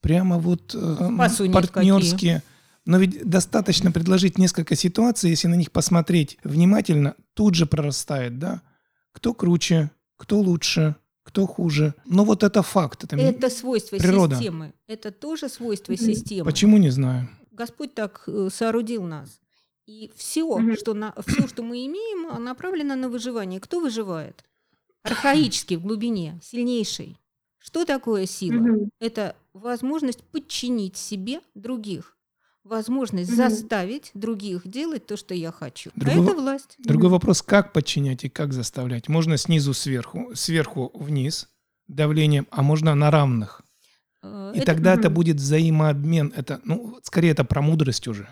прямо 0.00 0.38
вот 0.38 0.74
э, 0.74 1.50
партнерские. 1.52 2.42
Но 2.84 2.98
ведь 2.98 3.24
достаточно 3.24 3.92
предложить 3.92 4.36
несколько 4.36 4.74
ситуаций, 4.74 5.30
если 5.30 5.46
на 5.46 5.54
них 5.54 5.70
посмотреть 5.70 6.38
внимательно, 6.42 7.14
тут 7.34 7.54
же 7.54 7.64
прорастает, 7.66 8.40
да? 8.40 8.62
Кто 9.12 9.34
круче, 9.34 9.92
кто 10.16 10.40
лучше, 10.40 10.96
кто 11.22 11.46
хуже. 11.46 11.94
Но 12.06 12.24
вот 12.24 12.42
это 12.42 12.62
факт. 12.62 13.04
Это, 13.04 13.14
это 13.16 13.48
свойство 13.48 13.96
природа. 13.96 14.34
системы. 14.34 14.72
Это 14.88 15.12
тоже 15.12 15.48
свойство 15.48 15.96
системы. 15.96 16.44
Почему 16.44 16.76
не 16.78 16.90
знаю? 16.90 17.28
Господь 17.52 17.94
так 17.94 18.24
э, 18.26 18.48
соорудил 18.52 19.04
нас. 19.04 19.40
И 19.86 20.10
все, 20.16 20.58
mm 20.58 20.76
что, 20.76 20.92
на, 20.94 21.14
все, 21.24 21.46
что 21.46 21.62
мы 21.62 21.86
имеем, 21.86 22.42
направлено 22.42 22.96
на 22.96 23.08
выживание. 23.08 23.60
Кто 23.60 23.78
выживает? 23.78 24.42
Архаический 25.06 25.76
в 25.76 25.82
глубине, 25.82 26.38
сильнейший. 26.42 27.16
Что 27.58 27.84
такое 27.84 28.26
сила? 28.26 28.60
Мгм. 28.60 28.90
Это 29.00 29.34
возможность 29.52 30.22
подчинить 30.22 30.96
себе 30.96 31.40
других, 31.54 32.16
возможность 32.64 33.30
Мгм. 33.30 33.36
заставить 33.36 34.10
других 34.14 34.66
делать 34.68 35.06
то, 35.06 35.16
что 35.16 35.34
я 35.34 35.50
хочу. 35.52 35.90
А 35.96 36.00
Другого- 36.00 36.30
это 36.30 36.40
власть. 36.40 36.74
Другой 36.78 37.06
Мгм. 37.08 37.12
вопрос, 37.12 37.42
как 37.42 37.72
подчинять 37.72 38.24
и 38.24 38.28
как 38.28 38.52
заставлять. 38.52 39.08
Можно 39.08 39.36
снизу 39.36 39.74
сверху, 39.74 40.30
сверху 40.34 40.90
вниз 40.94 41.48
давлением, 41.88 42.46
а 42.50 42.62
можно 42.62 42.94
на 42.94 43.10
равных. 43.10 43.62
Э, 44.22 44.52
И 44.54 44.58
это- 44.58 44.66
тогда 44.66 44.94
это 44.94 45.08
Мгм. 45.08 45.14
будет 45.14 45.36
взаимообмен. 45.36 46.32
Это, 46.36 46.60
ну, 46.64 46.98
скорее 47.02 47.30
это 47.30 47.44
про 47.44 47.62
мудрость 47.62 48.08
уже. 48.08 48.28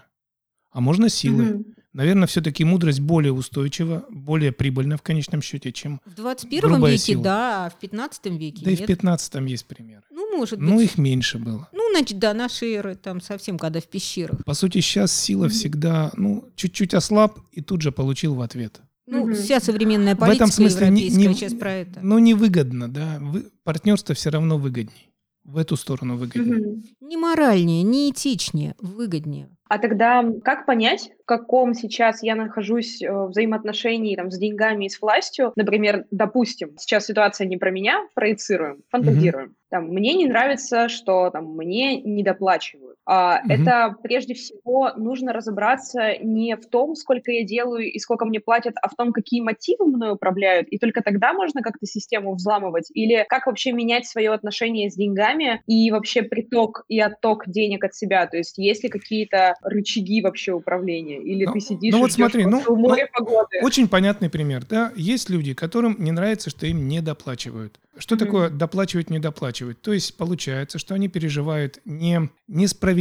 А 0.71 0.81
можно 0.81 1.09
силой. 1.09 1.55
Мгм. 1.55 1.74
Наверное, 1.95 2.27
все-таки 2.27 2.65
мудрость 2.65 2.99
более 3.01 3.33
устойчива, 3.33 4.05
более 4.11 4.51
прибыльна 4.53 4.97
в 4.97 5.03
конечном 5.03 5.41
счете, 5.41 5.71
чем... 5.73 6.01
В 6.05 6.15
21 6.15 6.61
грубая 6.69 6.93
веке, 6.93 7.03
сила. 7.05 7.23
да, 7.23 7.67
а 7.67 7.71
в 7.71 7.79
15 7.79 8.27
веке 8.39 8.65
Да 8.65 8.71
и 8.73 8.77
в 8.77 8.81
нет. 8.81 8.89
15 8.89 9.35
есть 9.49 9.65
примеры. 9.67 10.03
Ну, 10.11 10.37
может 10.37 10.59
быть. 10.59 10.69
Ну, 10.69 10.81
их 10.81 10.99
меньше 10.99 11.39
было. 11.39 11.69
Ну, 11.73 11.83
значит, 11.97 12.19
до 12.19 12.35
нашей 12.35 12.73
эры, 12.73 12.97
там 12.97 13.21
совсем 13.21 13.59
когда 13.59 13.81
в 13.81 13.87
пещерах. 13.87 14.45
По 14.45 14.55
сути, 14.55 14.81
сейчас 14.81 15.13
сила 15.17 15.49
всегда, 15.49 16.11
ну, 16.17 16.51
чуть-чуть 16.57 16.95
ослаб 16.95 17.39
и 17.53 17.61
тут 17.61 17.81
же 17.83 17.93
получил 17.93 18.35
в 18.35 18.41
ответ. 18.41 18.81
Ну, 19.07 19.27
Мгм. 19.27 19.35
вся 19.35 19.61
современная 19.61 20.15
В 20.15 20.23
этом 20.25 20.27
политика 20.29 20.47
смысле 20.51 20.89
не- 20.91 21.03
европейская 21.07 21.29
не- 21.29 21.35
сейчас 21.35 21.55
про 21.55 21.73
это. 21.73 22.01
Ну, 22.03 22.19
невыгодно, 22.19 22.89
да. 22.89 23.19
Вы, 23.21 23.47
партнерство 23.63 24.15
все 24.17 24.31
равно 24.31 24.59
выгодней. 24.59 25.11
В 25.45 25.59
эту 25.59 25.77
сторону 25.77 26.17
выгоднее. 26.17 26.57
Мгм. 26.57 26.83
Не 27.03 27.17
моральнее, 27.19 27.83
не 27.83 28.11
этичнее, 28.11 28.75
выгоднее. 28.81 29.51
А 29.69 29.79
тогда 29.79 30.25
как 30.45 30.67
понять, 30.67 31.11
в 31.23 31.27
каком 31.27 31.75
сейчас 31.75 32.23
я 32.23 32.35
нахожусь 32.35 33.03
э, 33.03 33.27
взаимоотношении 33.27 34.15
там, 34.15 34.31
с 34.31 34.39
деньгами 34.39 34.85
и 34.85 34.89
с 34.89 35.01
властью? 35.01 35.53
Например, 35.57 36.05
допустим, 36.11 36.77
сейчас 36.79 37.07
ситуация 37.07 37.47
не 37.47 37.57
про 37.57 37.71
меня, 37.71 38.07
проецируем, 38.15 38.83
фантазируем. 38.91 39.57
Там, 39.71 39.89
мне 39.89 40.15
не 40.15 40.27
нравится, 40.27 40.89
что 40.89 41.31
там, 41.31 41.57
мне 41.57 42.01
недоплачивают. 42.01 42.94
Мгм. 43.07 43.51
Это 43.51 43.95
прежде 44.03 44.35
всего 44.35 44.91
нужно 44.97 45.33
разобраться 45.33 46.17
не 46.23 46.57
в 46.57 46.67
том, 46.69 46.95
сколько 46.95 47.31
я 47.31 47.45
делаю 47.45 47.91
и 47.91 47.99
сколько 47.99 48.25
мне 48.25 48.41
платят, 48.41 48.75
а 48.83 48.89
в 48.89 48.95
том, 48.97 49.13
какие 49.13 49.41
мотивы 49.43 49.87
мной 49.87 50.13
управляют. 50.13 50.69
И 50.69 50.79
только 50.79 51.03
тогда 51.03 51.33
можно 51.35 51.61
как-то 51.63 51.85
систему 51.87 52.35
взламывать. 52.35 52.91
Или 52.95 53.27
как 53.29 53.47
вообще 53.47 53.73
менять 53.73 54.07
свое 54.07 54.33
отношение 54.33 54.91
с 54.91 54.95
деньгами 54.95 55.63
и 55.67 55.91
вообще 55.91 56.23
приток 56.23 56.85
и 56.89 56.99
отток 56.99 57.45
денег 57.47 57.85
от 57.85 57.95
себя. 57.95 58.27
То 58.27 58.39
есть 58.39 58.57
есть 58.57 58.83
ли 58.83 58.89
какие-то 58.89 59.55
рычаги 59.63 60.23
вообще 60.23 60.53
управления? 60.53 61.19
Или 61.23 61.45
Ну, 61.45 61.53
ты 61.53 61.61
сидишь 61.61 61.93
ну 61.93 62.01
вот 62.01 62.13
смотри, 62.13 62.45
ну, 62.45 62.53
просто 62.53 62.73
у 62.73 62.77
моря 62.77 63.09
погоды? 63.13 63.59
Очень 63.63 63.89
понятный 63.89 64.31
пример, 64.31 64.65
да. 64.69 64.93
Есть 64.97 65.29
люди, 65.29 65.53
которым 65.53 65.97
не 65.99 66.13
нравится, 66.13 66.49
что 66.49 66.67
им 66.67 66.89
не 66.89 67.03
доплачивают. 67.03 67.79
Что 67.97 68.17
Мгм. 68.17 68.25
такое 68.25 68.51
доплачивать, 68.51 69.11
не 69.11 69.19
доплачивать? 69.21 69.81
То 69.81 69.93
есть 69.93 70.17
получается, 70.17 70.79
что 70.79 70.95
они 70.95 71.09
переживают 71.09 71.81
не 71.85 72.31
несправедливость. 72.49 72.94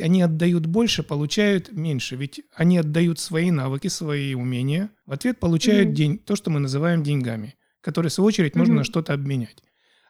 Они 0.00 0.22
отдают 0.22 0.66
больше, 0.66 1.02
получают 1.02 1.72
меньше. 1.72 2.16
Ведь 2.16 2.42
они 2.54 2.78
отдают 2.78 3.18
свои 3.18 3.50
навыки, 3.50 3.88
свои 3.88 4.34
умения. 4.34 4.90
В 5.06 5.12
ответ 5.12 5.40
получают 5.40 5.88
Мгм. 5.88 5.94
день, 5.94 6.18
то, 6.18 6.36
что 6.36 6.50
мы 6.50 6.60
называем 6.60 7.02
деньгами, 7.02 7.54
которые, 7.80 8.10
в 8.10 8.12
свою 8.12 8.28
очередь, 8.28 8.54
можно 8.56 8.74
Мгм. 8.74 8.78
на 8.78 8.84
что-то 8.84 9.12
обменять. 9.14 9.62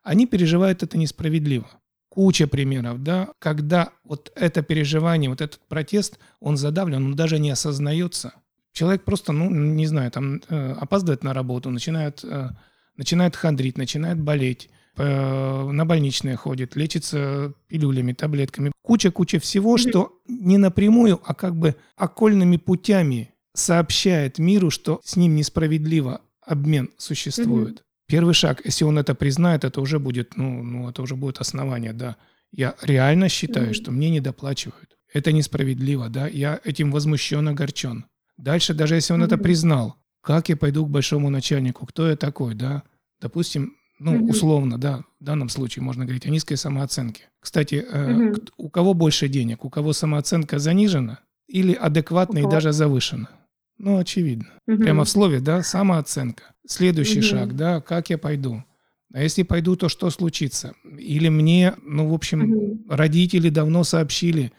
Они 0.02 0.26
переживают 0.26 0.83
это 0.83 0.99
несправедливо. 0.99 1.68
Куча 2.09 2.47
примеров, 2.47 3.02
да, 3.02 3.28
когда 3.38 3.90
вот 4.04 4.33
это 4.35 4.62
переживание, 4.62 5.30
вот 5.30 5.40
этот 5.40 5.61
протест, 5.68 6.18
он 6.40 6.57
задавлен, 6.57 7.04
он 7.04 7.14
даже 7.14 7.38
не 7.38 7.50
осознается. 7.50 8.33
Человек 8.73 9.04
просто, 9.04 9.33
ну, 9.33 9.50
не 9.50 9.87
знаю, 9.87 10.11
там 10.11 10.40
э, 10.49 10.73
опаздывает 10.73 11.23
на 11.23 11.35
работу, 11.35 11.71
начинает, 11.71 12.25
э, 12.25 12.50
начинает 12.97 13.37
хандрить, 13.37 13.76
начинает 13.78 14.18
болеть, 14.21 14.71
на 14.99 15.85
больничные 15.85 16.37
ходит, 16.37 16.76
лечится 16.76 17.52
пилюлями, 17.69 18.12
таблетками. 18.12 18.73
Куча-куча 18.83 19.38
всего, 19.38 19.78
что 19.78 20.19
не 20.26 20.59
напрямую, 20.59 21.21
а 21.25 21.35
как 21.35 21.57
бы 21.57 21.76
окольными 21.97 22.57
путями 22.57 23.35
сообщает 23.55 24.38
миру, 24.38 24.71
что 24.71 25.00
с 25.05 25.17
ним 25.17 25.37
несправедливо 25.37 26.21
обмен 26.45 26.90
существует. 26.97 27.85
Первый 28.07 28.35
шаг, 28.35 28.62
если 28.64 28.85
он 28.85 28.99
это 28.99 29.14
признает, 29.14 29.64
это 29.64 29.81
уже 29.81 29.99
будет, 29.99 30.37
ну, 30.37 30.62
ну 30.62 30.88
это 30.88 31.02
уже 31.02 31.14
будет 31.14 31.38
основание, 31.38 31.93
да. 31.93 32.17
Я 32.50 32.75
реально 32.83 33.28
считаю, 33.28 33.75
что 33.75 33.90
мне 33.90 34.09
не 34.09 34.21
доплачивают. 34.21 34.97
Это 35.12 35.33
несправедливо, 35.33 36.09
да. 36.09 36.26
Я 36.26 36.61
этим 36.64 36.90
возмущен, 36.90 37.47
огорчен. 37.49 38.07
Дальше, 38.38 38.73
даже 38.73 38.95
если 38.95 39.12
он 39.12 39.23
это 39.23 39.37
признал, 39.37 39.97
как 40.23 40.49
я 40.49 40.57
пойду 40.57 40.87
к 40.87 40.90
большому 40.90 41.28
начальнику? 41.28 41.87
Кто 41.87 42.09
я 42.09 42.17
такой, 42.17 42.55
да? 42.55 42.83
Допустим, 43.21 43.75
ну, 43.99 44.12
Мгм. 44.12 44.31
условно, 44.31 44.78
да, 44.78 45.05
в 45.21 45.25
данном 45.25 45.49
случае 45.49 45.83
можно 45.83 46.05
говорить 46.05 46.26
о 46.26 46.31
низкой 46.31 46.57
самооценке. 46.57 47.23
Кстати, 47.40 47.85
кт- 47.90 48.50
у 48.57 48.69
кого 48.69 48.95
больше 48.95 49.28
денег? 49.28 49.64
У 49.64 49.71
кого 49.71 49.93
самооценка 49.93 50.59
занижена 50.59 51.19
или 51.49 51.73
адекватна 51.73 52.38
и 52.38 52.49
даже 52.49 52.73
завышена? 52.73 53.28
Ну, 53.78 53.99
очевидно. 53.99 54.47
Мгм. 54.67 54.83
Прямо 54.83 55.05
в 55.05 55.09
слове, 55.09 55.40
да, 55.40 55.62
самооценка. 55.62 56.43
Следующий 56.67 57.19
Мгм. 57.21 57.28
шаг, 57.28 57.57
да, 57.57 57.81
как 57.81 58.11
я 58.11 58.19
пойду. 58.19 58.64
А 59.14 59.23
если 59.23 59.43
пойду, 59.43 59.75
то 59.76 59.88
что 59.88 60.11
случится? 60.11 60.75
Или 60.99 61.28
мне, 61.28 61.75
ну, 61.83 62.09
в 62.09 62.12
общем, 62.14 62.40
Мгм. 62.40 62.90
родители 62.90 63.49
давно 63.49 63.85
сообщили, 63.85 64.52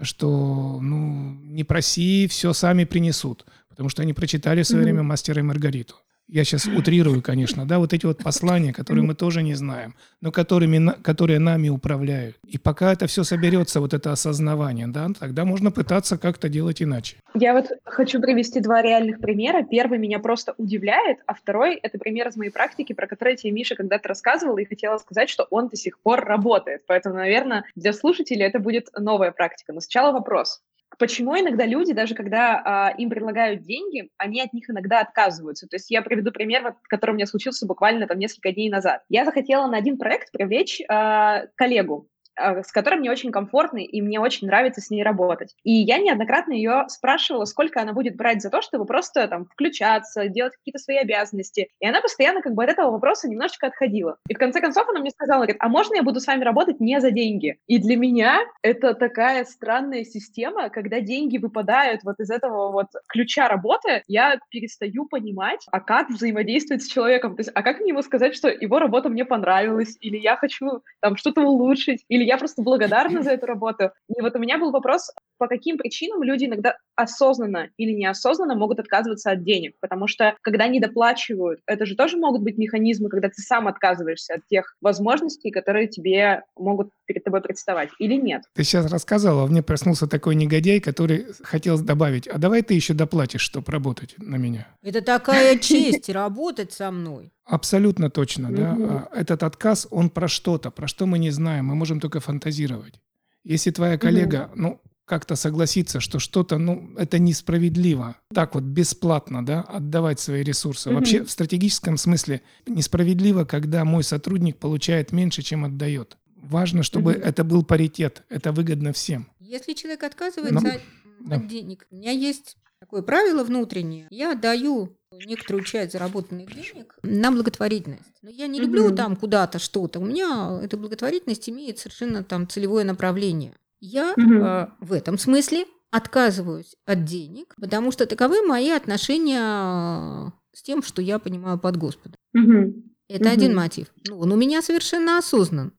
что, 0.00 0.78
ну, 0.80 1.34
не 1.42 1.64
проси, 1.64 2.26
все 2.28 2.52
сами 2.52 2.84
принесут. 2.84 3.46
Потому 3.68 3.88
что 3.88 4.02
они 4.02 4.12
прочитали 4.12 4.62
в 4.62 4.66
свое 4.66 4.82
Мгм. 4.82 4.92
время 4.92 5.02
«Мастера 5.02 5.40
и 5.40 5.42
Маргариту». 5.44 5.96
Я 6.28 6.42
сейчас 6.42 6.66
утрирую, 6.66 7.22
конечно, 7.22 7.68
да, 7.68 7.78
вот 7.78 7.92
эти 7.92 8.04
вот 8.04 8.18
послания, 8.18 8.72
которые 8.72 9.04
мы 9.04 9.14
тоже 9.14 9.44
не 9.44 9.54
знаем, 9.54 9.94
но 10.20 10.32
которыми, 10.32 10.90
которые 11.02 11.38
нами 11.38 11.68
управляют. 11.68 12.36
И 12.44 12.58
пока 12.58 12.92
это 12.92 13.06
все 13.06 13.22
соберется, 13.22 13.80
вот 13.80 13.94
это 13.94 14.10
осознавание, 14.10 14.88
да, 14.88 15.06
тогда 15.18 15.44
можно 15.44 15.70
пытаться 15.70 16.18
как-то 16.18 16.48
делать 16.48 16.82
иначе. 16.82 17.18
Я 17.34 17.52
вот 17.52 17.66
хочу 17.84 18.20
привести 18.20 18.58
два 18.58 18.82
реальных 18.82 19.20
примера. 19.20 19.62
Первый 19.62 19.98
меня 19.98 20.18
просто 20.18 20.54
удивляет, 20.58 21.18
а 21.26 21.34
второй— 21.34 21.76
это 21.82 21.96
пример 21.96 22.26
из 22.26 22.36
моей 22.36 22.50
практики, 22.50 22.92
про 22.92 23.06
который 23.06 23.36
тебе, 23.36 23.52
Миша, 23.52 23.76
когда-то 23.76 24.08
рассказывала, 24.08 24.58
и 24.58 24.64
хотела 24.64 24.98
сказать, 24.98 25.30
что 25.30 25.46
он 25.50 25.68
до 25.68 25.76
сих 25.76 26.00
пор 26.00 26.24
работает. 26.24 26.82
Поэтому, 26.88 27.14
наверное, 27.14 27.64
для 27.76 27.92
слушателей 27.92 28.44
это 28.44 28.58
будет 28.58 28.88
новая 28.98 29.30
практика. 29.30 29.72
Но 29.72 29.80
сначала 29.80 30.12
вопрос. 30.12 30.60
Почему 30.98 31.38
иногда 31.38 31.66
люди, 31.66 31.92
даже 31.92 32.14
когда 32.14 32.62
а, 32.64 32.94
им 32.96 33.10
предлагают 33.10 33.62
деньги, 33.62 34.10
они 34.16 34.40
от 34.40 34.52
них 34.52 34.70
иногда 34.70 35.00
отказываются? 35.00 35.68
То 35.68 35.76
есть 35.76 35.90
я 35.90 36.00
приведу 36.00 36.32
пример, 36.32 36.76
который 36.88 37.10
у 37.10 37.14
меня 37.14 37.26
случился 37.26 37.66
буквально 37.66 38.06
там 38.06 38.18
несколько 38.18 38.52
дней 38.52 38.70
назад. 38.70 39.02
Я 39.08 39.24
захотела 39.24 39.66
на 39.66 39.76
один 39.76 39.98
проект 39.98 40.32
привлечь 40.32 40.80
а, 40.88 41.46
коллегу, 41.56 42.08
с 42.36 42.72
которой 42.72 42.96
мне 42.96 43.10
очень 43.10 43.32
комфортно, 43.32 43.78
и 43.78 44.00
мне 44.00 44.20
очень 44.20 44.46
нравится 44.46 44.80
с 44.80 44.90
ней 44.90 45.02
работать. 45.02 45.54
И 45.64 45.72
я 45.72 45.98
неоднократно 45.98 46.52
ее 46.52 46.84
спрашивала, 46.88 47.44
сколько 47.44 47.80
она 47.80 47.92
будет 47.92 48.16
брать 48.16 48.42
за 48.42 48.50
то, 48.50 48.62
чтобы 48.62 48.84
просто 48.84 49.26
там 49.28 49.46
включаться, 49.46 50.28
делать 50.28 50.54
какие-то 50.56 50.78
свои 50.78 50.98
обязанности. 50.98 51.68
И 51.80 51.88
она 51.88 52.00
постоянно 52.00 52.42
как 52.42 52.54
бы 52.54 52.64
от 52.64 52.70
этого 52.70 52.90
вопроса 52.90 53.28
немножечко 53.28 53.66
отходила. 53.68 54.16
И 54.28 54.34
в 54.34 54.38
конце 54.38 54.60
концов 54.60 54.88
она 54.88 55.00
мне 55.00 55.10
сказала, 55.10 55.38
говорит, 55.38 55.56
а 55.60 55.68
можно 55.68 55.94
я 55.94 56.02
буду 56.02 56.20
с 56.20 56.26
вами 56.26 56.44
работать 56.44 56.80
не 56.80 57.00
за 57.00 57.10
деньги? 57.10 57.58
И 57.66 57.78
для 57.78 57.96
меня 57.96 58.40
это 58.62 58.94
такая 58.94 59.44
странная 59.44 60.04
система, 60.04 60.70
когда 60.70 61.00
деньги 61.00 61.38
выпадают 61.38 62.02
вот 62.04 62.20
из 62.20 62.30
этого 62.30 62.70
вот 62.72 62.86
ключа 63.08 63.48
работы, 63.48 64.02
я 64.06 64.38
перестаю 64.50 65.06
понимать, 65.06 65.66
а 65.70 65.80
как 65.80 66.10
взаимодействовать 66.10 66.82
с 66.82 66.88
человеком. 66.88 67.36
То 67.36 67.40
есть, 67.40 67.50
а 67.54 67.62
как 67.62 67.80
мне 67.80 67.90
ему 67.90 68.02
сказать, 68.02 68.34
что 68.34 68.48
его 68.48 68.78
работа 68.78 69.08
мне 69.08 69.24
понравилась, 69.24 69.96
или 70.00 70.16
я 70.16 70.36
хочу 70.36 70.82
там 71.00 71.16
что-то 71.16 71.42
улучшить, 71.42 72.04
или 72.08 72.25
я 72.26 72.38
просто 72.38 72.62
благодарна 72.62 73.22
за 73.22 73.32
эту 73.32 73.46
работу. 73.46 73.90
И 74.08 74.20
вот 74.20 74.34
у 74.36 74.38
меня 74.38 74.58
был 74.58 74.70
вопрос, 74.70 75.10
по 75.38 75.48
каким 75.48 75.78
причинам 75.78 76.22
люди 76.22 76.46
иногда 76.46 76.76
осознанно 76.94 77.68
или 77.76 77.92
неосознанно 77.92 78.54
могут 78.54 78.80
отказываться 78.80 79.30
от 79.30 79.44
денег. 79.44 79.74
Потому 79.80 80.06
что, 80.06 80.36
когда 80.42 80.66
не 80.66 80.80
доплачивают, 80.80 81.60
это 81.66 81.86
же 81.86 81.94
тоже 81.94 82.16
могут 82.16 82.42
быть 82.42 82.56
механизмы, 82.58 83.08
когда 83.08 83.28
ты 83.28 83.40
сам 83.42 83.68
отказываешься 83.68 84.34
от 84.34 84.46
тех 84.46 84.76
возможностей, 84.80 85.50
которые 85.50 85.88
тебе 85.88 86.42
могут 86.56 86.90
перед 87.04 87.22
тобой 87.24 87.42
представать, 87.42 87.90
или 87.98 88.14
нет. 88.14 88.42
Ты 88.54 88.64
сейчас 88.64 88.90
рассказала, 88.90 89.44
а 89.44 89.46
мне 89.46 89.62
проснулся 89.62 90.06
такой 90.06 90.34
негодяй, 90.34 90.80
который 90.80 91.26
хотел 91.42 91.78
добавить, 91.78 92.26
а 92.26 92.38
давай 92.38 92.62
ты 92.62 92.74
еще 92.74 92.94
доплатишь, 92.94 93.42
чтобы 93.42 93.70
работать 93.70 94.14
на 94.18 94.36
меня. 94.36 94.66
Это 94.82 95.02
такая 95.02 95.58
честь 95.58 96.08
работать 96.08 96.72
со 96.72 96.90
мной. 96.90 97.32
Абсолютно 97.44 98.10
точно, 98.10 98.50
да. 98.50 98.76
А 98.78 99.08
Этот 99.14 99.42
отказ, 99.42 99.86
он 99.90 100.10
про 100.10 100.28
что-то, 100.28 100.70
про 100.70 100.88
что 100.88 101.06
мы 101.06 101.18
не 101.18 101.30
знаем, 101.30 101.66
мы 101.66 101.74
можем 101.74 102.00
только 102.00 102.20
фантазировать. 102.20 103.00
Если 103.44 103.70
твоя 103.70 103.96
коллега, 103.96 104.50
ну, 104.56 104.80
как-то 105.06 105.36
согласится, 105.36 106.00
что 106.00 106.18
что-то, 106.18 106.58
ну, 106.58 106.90
это 106.98 107.18
несправедливо, 107.18 108.16
так 108.34 108.54
вот 108.54 108.64
бесплатно, 108.64 109.44
да, 109.46 109.60
отдавать 109.62 110.20
свои 110.20 110.42
ресурсы. 110.42 110.90
Мгм. 110.90 110.98
Вообще 110.98 111.22
в 111.24 111.30
стратегическом 111.30 111.96
смысле 111.96 112.42
несправедливо, 112.66 113.44
когда 113.44 113.84
мой 113.84 114.02
сотрудник 114.02 114.58
получает 114.58 115.12
меньше, 115.12 115.42
чем 115.42 115.64
отдает. 115.64 116.16
Важно, 116.36 116.82
чтобы 116.82 117.12
Мгм. 117.12 117.22
это 117.22 117.44
был 117.44 117.62
паритет, 117.64 118.22
это 118.28 118.52
выгодно 118.52 118.92
всем. 118.92 119.28
Если 119.40 119.72
человек 119.72 120.02
отказывается 120.02 120.60
Ну, 120.60 120.68
от, 120.70 120.80
да. 121.20 121.36
от 121.36 121.46
денег, 121.48 121.86
у 121.90 121.96
меня 121.96 122.10
есть 122.10 122.56
такое 122.80 123.02
правило 123.02 123.42
внутреннее. 123.44 124.06
Я 124.10 124.34
даю 124.34 124.96
некоторую 125.12 125.64
часть 125.64 125.92
заработанных 125.92 126.52
денег 126.52 126.98
на 127.02 127.30
благотворительность. 127.30 128.12
Но 128.22 128.28
я 128.30 128.48
не 128.48 128.60
люблю 128.60 128.86
Мгм. 128.88 128.96
там 128.96 129.16
куда-то 129.16 129.58
что-то. 129.58 129.98
У 130.00 130.04
меня 130.04 130.60
эта 130.62 130.76
благотворительность 130.76 131.48
имеет 131.48 131.78
совершенно 131.78 132.22
там 132.22 132.46
целевое 132.48 132.84
направление. 132.84 133.54
Я 133.88 134.14
Мгм. 134.16 134.42
э, 134.44 134.68
в 134.80 134.92
этом 134.92 135.16
смысле 135.16 135.64
отказываюсь 135.92 136.74
от 136.86 137.04
денег, 137.04 137.54
потому 137.60 137.92
что 137.92 138.04
таковы 138.06 138.42
мои 138.42 138.70
отношения 138.70 140.32
с 140.52 140.62
тем, 140.62 140.82
что 140.82 141.00
я 141.02 141.20
понимаю 141.20 141.58
под 141.58 141.76
Господом. 141.76 142.16
Мгм. 142.32 142.82
Это 143.08 143.30
один 143.30 143.52
Мгм. 143.52 143.56
мотив. 143.58 143.86
Ну, 144.08 144.18
он 144.18 144.32
у 144.32 144.36
меня 144.36 144.60
совершенно 144.60 145.18
осознан. 145.18 145.72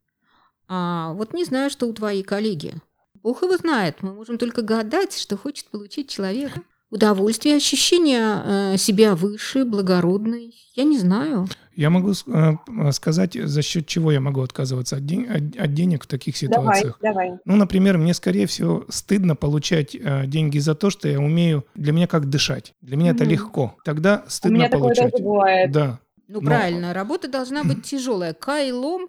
А 0.70 1.12
вот 1.14 1.34
не 1.34 1.44
знаю, 1.44 1.70
что 1.70 1.86
у 1.86 1.94
твоей 1.94 2.24
коллеги. 2.24 2.76
Бог 3.16 3.42
его 3.44 3.58
знает. 3.58 4.02
Мы 4.02 4.14
можем 4.14 4.38
только 4.38 4.62
гадать, 4.62 5.18
что 5.18 5.36
хочет 5.36 5.70
получить 5.70 6.10
человек. 6.10 6.54
Удовольствие, 6.90 7.58
ощущение 7.58 8.42
э, 8.74 8.78
себя 8.78 9.14
выше, 9.16 9.66
благородной. 9.66 10.54
Я 10.74 10.84
не 10.86 10.98
знаю. 10.98 11.48
Я 11.76 11.90
могу 11.90 12.12
э, 12.14 12.92
сказать, 12.94 13.34
за 13.34 13.62
счет 13.62 13.88
чего 13.88 14.12
я 14.12 14.22
могу 14.22 14.42
отказываться 14.42 14.96
от, 14.96 15.06
ден- 15.06 15.30
от- 15.30 15.60
от 15.60 15.74
денег 15.74 16.06
в 16.06 16.08
таких 16.08 16.36
Давай, 16.50 16.78
ситуациях. 16.80 17.00
давай. 17.02 17.32
Ну, 17.44 17.56
например, 17.58 17.98
мне, 17.98 18.14
скорее 18.14 18.48
всего, 18.48 18.86
стыдно 18.90 19.36
получать 19.36 19.96
э, 19.96 20.26
деньги 20.28 20.60
за 20.60 20.76
то, 20.76 20.90
что 20.90 21.10
я 21.10 21.20
умею, 21.20 21.66
для 21.76 21.92
меня 21.92 22.08
как 22.08 22.30
дышать. 22.30 22.74
Для 22.82 22.96
меня 22.96 23.12
это 23.12 23.26
Мгм. 23.26 23.34
легко. 23.34 23.76
Тогда 23.84 24.24
У 24.26 24.30
стыдно 24.30 24.56
меня 24.56 24.66
такое 24.70 24.80
получать. 24.84 25.12
тоже 25.12 25.24
бывает. 25.24 25.72
Да. 25.72 26.00
Ну, 26.30 26.40
Но- 26.40 26.48
правильно, 26.48 26.94
работа 26.94 27.28
должна 27.30 27.64
быть 27.66 27.84
тяжелая. 27.84 28.34
Кайлом 28.34 29.08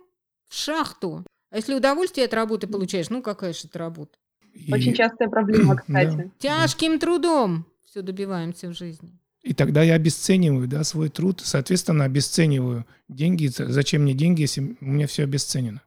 в 0.48 0.54
шахту. 0.54 1.24
А 1.52 1.56
если 1.56 1.74
удовольствие 1.74 2.26
от 2.26 2.34
работы 2.34 2.66
получаешь, 2.66 3.08
ну 3.08 3.22
какая 3.22 3.52
же 3.52 3.60
это 3.68 3.78
работа? 3.78 4.12
И- 4.52 4.72
Очень 4.72 4.94
частая 4.94 5.28
проблема, 5.28 5.76
Да. 5.88 6.04
кстати. 6.04 6.30
Тяжким 6.38 6.98
трудом 6.98 7.64
все 7.88 8.02
добиваемся 8.02 8.68
в 8.68 8.74
жизни. 8.74 9.18
И 9.42 9.54
тогда 9.54 9.82
я 9.82 9.94
обесцениваю 9.94 10.68
да, 10.68 10.84
свой 10.84 11.08
труд, 11.08 11.40
соответственно, 11.42 12.04
обесцениваю 12.04 12.84
деньги. 13.08 13.46
Зачем 13.46 14.02
мне 14.02 14.12
деньги, 14.12 14.42
если 14.42 14.76
у 14.80 14.84
меня 14.84 15.06
все 15.06 15.24
обесценено? 15.24 15.80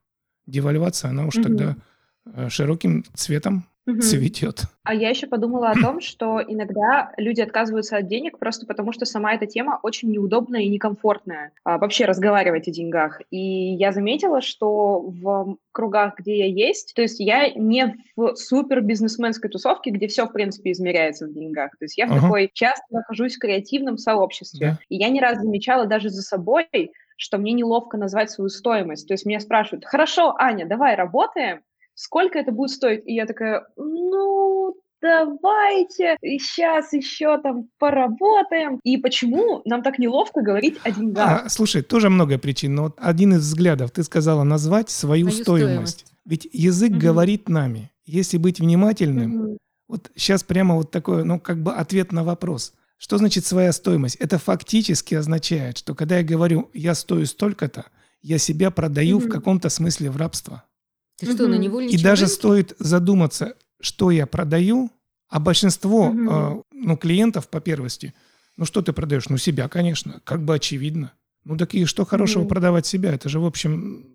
Девальвация, 0.47 1.11
она 1.11 1.25
уж 1.27 1.35
Мгм. 1.35 1.43
тогда 1.43 1.77
э, 2.25 2.49
широким 2.49 3.03
цветом 3.13 3.65
Мгм. 3.91 4.01
цветет. 4.01 4.63
А 4.83 4.93
я 4.95 5.09
еще 5.09 5.27
подумала 5.27 5.69
о 5.69 5.75
том, 5.79 6.01
что 6.01 6.41
иногда 6.45 7.11
люди 7.17 7.39
отказываются 7.41 7.97
от 7.97 8.07
денег 8.07 8.39
просто 8.39 8.65
потому, 8.65 8.91
что 8.91 9.05
сама 9.05 9.33
эта 9.33 9.45
тема 9.45 9.79
очень 9.83 10.09
неудобная 10.11 10.61
и 10.61 10.69
некомфортная. 10.69 11.51
а, 11.63 11.77
вообще 11.77 12.05
разговаривать 12.05 12.67
о 12.67 12.71
деньгах. 12.71 13.21
И 13.29 13.39
я 13.75 13.91
заметила, 13.91 14.41
что 14.41 15.01
в 15.01 15.57
кругах, 15.71 16.15
где 16.17 16.39
я 16.39 16.45
есть, 16.47 16.93
то 16.95 17.01
есть 17.01 17.19
я 17.19 17.49
не 17.49 17.95
в 18.15 18.35
супер 18.35 18.81
бизнесменской 18.81 19.49
тусовке, 19.49 19.91
где 19.91 20.07
все, 20.07 20.25
в 20.25 20.33
принципе, 20.33 20.71
измеряется 20.71 21.27
в 21.27 21.33
деньгах. 21.33 21.71
То 21.77 21.85
есть 21.85 21.97
я 21.97 22.07
в 22.07 22.11
Ага. 22.11 22.21
такой 22.21 22.49
часто 22.53 22.83
нахожусь 22.89 23.35
в 23.35 23.39
креативном 23.39 23.97
сообществе. 23.97 24.67
Да. 24.71 24.79
И 24.89 24.95
я 24.97 25.09
не 25.09 25.21
раз 25.21 25.39
замечала 25.39 25.85
даже 25.85 26.09
за 26.09 26.21
собой, 26.23 26.65
что 27.17 27.37
мне 27.37 27.51
неловко 27.53 27.97
назвать 27.97 28.31
свою 28.31 28.49
стоимость. 28.49 29.07
То 29.07 29.13
есть 29.13 29.25
меня 29.27 29.39
спрашивают, 29.39 29.85
хорошо, 29.85 30.35
Аня, 30.39 30.65
давай 30.65 30.95
работаем, 30.95 31.61
сколько 31.95 32.39
это 32.39 32.51
будет 32.51 32.71
стоить? 32.71 33.01
И 33.05 33.13
я 33.13 33.25
такая, 33.25 33.65
ну, 33.77 34.75
давайте 35.01 36.17
сейчас 36.21 36.93
еще 36.93 37.39
там 37.41 37.69
поработаем. 37.79 38.79
И 38.83 38.97
почему 38.97 39.61
нам 39.65 39.83
так 39.83 39.99
неловко 39.99 40.41
говорить 40.41 40.79
о 40.83 40.91
деньгах? 40.91 41.43
А, 41.45 41.49
слушай, 41.49 41.81
тоже 41.81 42.09
много 42.09 42.37
причин, 42.37 42.75
но 42.75 42.83
вот 42.83 42.95
один 42.97 43.33
из 43.33 43.39
взглядов, 43.41 43.91
ты 43.91 44.03
сказала 44.03 44.43
назвать 44.43 44.89
свою 44.89 45.29
Свою 45.29 45.43
стоимость. 45.43 45.99
стоимость. 45.99 46.05
Ведь 46.25 46.47
язык 46.53 46.91
Мгм. 46.91 46.99
говорит 46.99 47.49
нами. 47.49 47.91
Если 48.05 48.37
быть 48.37 48.59
внимательным, 48.59 49.29
Мгм. 49.31 49.57
вот 49.87 50.11
сейчас 50.15 50.43
прямо 50.43 50.75
вот 50.75 50.91
такой, 50.91 51.23
ну, 51.23 51.39
как 51.39 51.61
бы 51.63 51.73
ответ 51.73 52.11
на 52.11 52.23
вопрос. 52.23 52.73
Что 52.97 53.17
значит 53.17 53.45
своя 53.45 53.71
стоимость? 53.71 54.15
Это 54.17 54.37
фактически 54.37 55.15
означает, 55.15 55.79
что 55.79 55.95
когда 55.95 56.17
я 56.19 56.23
говорю, 56.23 56.69
я 56.73 56.93
стою 56.93 57.25
столько-то, 57.25 57.85
я 58.21 58.37
себя 58.37 58.69
продаю 58.69 59.17
в 59.17 59.23
Мгм. 59.23 59.31
каком-то 59.31 59.69
смысле 59.69 60.11
в 60.11 60.17
рабство. 60.17 60.63
Ты 61.25 61.33
что, 61.33 61.47
на 61.47 61.55
невольничьем 61.55 61.99
И 61.99 62.03
даже 62.03 62.23
рынке? 62.23 62.35
стоит 62.35 62.75
задуматься, 62.79 63.55
что 63.79 64.11
я 64.11 64.25
продаю, 64.27 64.91
а 65.29 65.39
большинство 65.39 66.11
Мгм. 66.11 66.29
э, 66.29 66.63
ну, 66.73 66.97
клиентов 66.97 67.47
по 67.47 67.61
первости, 67.61 68.13
ну 68.57 68.65
что 68.65 68.81
ты 68.81 68.93
продаешь? 68.93 69.29
Ну 69.29 69.37
себя, 69.37 69.67
конечно, 69.69 70.21
как 70.23 70.43
бы 70.43 70.55
очевидно. 70.55 71.13
Ну 71.45 71.57
так 71.57 71.73
и 71.73 71.85
что 71.85 72.05
хорошего 72.05 72.41
Мгм. 72.41 72.49
продавать 72.49 72.85
себя? 72.85 73.13
Это 73.13 73.29
же, 73.29 73.39
в 73.39 73.45
общем... 73.45 74.05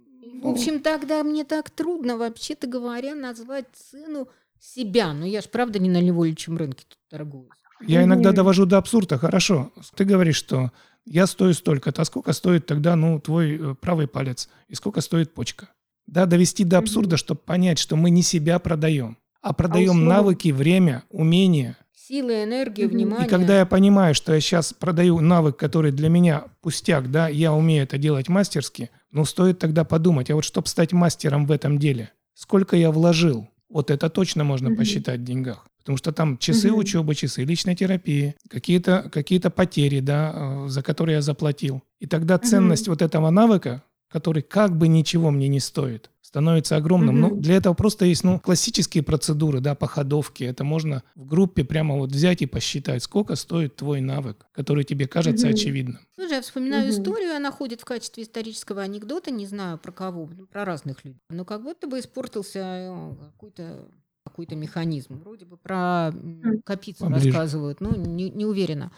В 0.40 0.44
ну, 0.44 0.52
общем, 0.52 0.80
тогда 0.80 1.24
мне 1.24 1.44
так 1.44 1.70
трудно, 1.70 2.16
вообще-то 2.18 2.66
говоря, 2.66 3.14
назвать 3.14 3.66
цену 3.72 4.28
себя. 4.60 5.12
Но 5.12 5.24
я 5.26 5.40
ж 5.40 5.46
правда 5.46 5.78
не 5.78 5.88
на 5.88 6.00
невольничьем 6.00 6.56
рынке 6.56 6.84
тут 6.88 6.98
торгую. 7.08 7.48
Я 7.80 8.04
иногда 8.04 8.32
довожу 8.32 8.66
до 8.66 8.78
абсурда. 8.78 9.18
Хорошо, 9.18 9.72
ты 9.96 10.04
говоришь, 10.04 10.36
что 10.36 10.72
я 11.04 11.26
стою 11.26 11.52
столько-то, 11.54 12.02
а 12.02 12.04
сколько 12.04 12.32
стоит 12.32 12.66
тогда, 12.66 12.96
ну, 12.96 13.20
твой 13.20 13.56
э, 13.58 13.74
правый 13.80 14.06
палец? 14.08 14.48
И 14.68 14.74
сколько 14.74 15.00
стоит 15.00 15.34
почка? 15.34 15.68
Да, 16.06 16.26
довести 16.26 16.64
до 16.64 16.78
абсурда, 16.78 17.16
чтобы 17.16 17.40
понять, 17.40 17.78
что 17.78 17.96
мы 17.96 18.10
не 18.10 18.22
себя 18.22 18.58
продаем, 18.58 19.16
а 19.42 19.52
продаем 19.52 19.90
услугу? 19.90 20.08
навыки, 20.08 20.48
время, 20.52 21.02
умения. 21.10 21.70
Мгм. 21.70 21.86
И 22.08 22.86
внимание. 22.86 23.26
И 23.26 23.28
когда 23.28 23.58
я 23.58 23.66
понимаю, 23.66 24.14
что 24.14 24.32
я 24.32 24.40
сейчас 24.40 24.72
продаю 24.72 25.20
навык, 25.20 25.56
который 25.56 25.90
для 25.90 26.08
меня 26.08 26.44
пустяк, 26.62 27.10
да, 27.10 27.28
я 27.28 27.52
умею 27.52 27.82
это 27.82 27.98
делать 27.98 28.28
мастерски, 28.28 28.90
ну, 29.10 29.24
стоит 29.24 29.58
тогда 29.58 29.84
подумать, 29.84 30.30
а 30.30 30.36
вот 30.36 30.44
чтобы 30.44 30.68
стать 30.68 30.92
мастером 30.92 31.46
в 31.46 31.50
этом 31.50 31.78
деле, 31.78 32.12
сколько 32.34 32.76
я 32.76 32.92
вложил? 32.92 33.48
Вот 33.68 33.90
это 33.90 34.08
точно 34.08 34.44
можно 34.44 34.68
Мгм. 34.70 34.78
посчитать 34.78 35.20
в 35.20 35.24
деньгах. 35.24 35.66
Потому 35.78 35.98
что 35.98 36.12
там 36.12 36.38
часы 36.38 36.68
Мгм. 36.70 36.78
учебы, 36.78 37.14
часы 37.14 37.44
личной 37.44 37.74
терапии, 37.74 38.34
какие-то 38.48 39.08
какие 39.12 39.38
потери, 39.38 40.00
да, 40.00 40.32
э, 40.34 40.68
за 40.68 40.82
которые 40.82 41.16
я 41.16 41.22
заплатил. 41.22 41.82
И 42.00 42.06
тогда 42.06 42.38
ценность 42.38 42.88
вот 42.88 43.02
этого 43.02 43.30
навыка, 43.30 43.82
который 44.16 44.40
как 44.42 44.74
бы 44.78 44.88
ничего 44.88 45.30
мне 45.30 45.46
не 45.46 45.60
стоит, 45.60 46.10
становится 46.22 46.76
огромным. 46.76 47.20
Ну, 47.20 47.28
Мгм. 47.32 47.42
для 47.42 47.56
этого 47.56 47.74
просто 47.74 48.06
есть 48.06 48.24
ну, 48.24 48.40
классические 48.40 49.02
процедуры, 49.02 49.60
да, 49.60 49.74
по 49.74 49.86
ходовке. 49.86 50.46
Это 50.46 50.64
можно 50.64 51.02
в 51.14 51.26
группе 51.26 51.64
прямо 51.64 51.96
вот 51.96 52.12
взять 52.12 52.40
и 52.40 52.46
посчитать, 52.46 53.02
сколько 53.02 53.36
стоит 53.36 53.76
твой 53.76 54.00
навык, 54.00 54.46
который 54.52 54.84
тебе 54.84 55.06
кажется 55.06 55.48
Мгм. 55.48 55.54
очевидным. 55.54 55.98
Слушай, 56.14 56.36
я 56.36 56.40
вспоминаю 56.40 56.88
Мгм. 56.88 56.92
историю, 56.98 57.36
она 57.36 57.50
ходит 57.50 57.82
в 57.82 57.84
качестве 57.84 58.22
исторического 58.22 58.80
анекдота, 58.80 59.30
не 59.30 59.44
знаю 59.44 59.76
про 59.76 59.92
кого, 59.92 60.30
ну, 60.34 60.46
про 60.46 60.64
разных 60.64 61.04
людей. 61.04 61.20
Но 61.28 61.44
как 61.44 61.62
будто 61.62 61.86
бы 61.88 61.98
испортился 61.98 62.60
э, 62.60 63.14
какой-то 63.20 63.86
какой-то 64.24 64.56
механизм. 64.56 65.18
Вроде 65.18 65.44
бы 65.44 65.56
про 65.58 66.08
м, 66.14 66.40
М. 66.42 66.62
Капицу 66.64 67.04
Поближе. 67.04 67.26
рассказывают, 67.30 67.80
ну, 67.82 67.94
не, 67.94 68.30
не 68.30 68.46
уверена. 68.46 68.90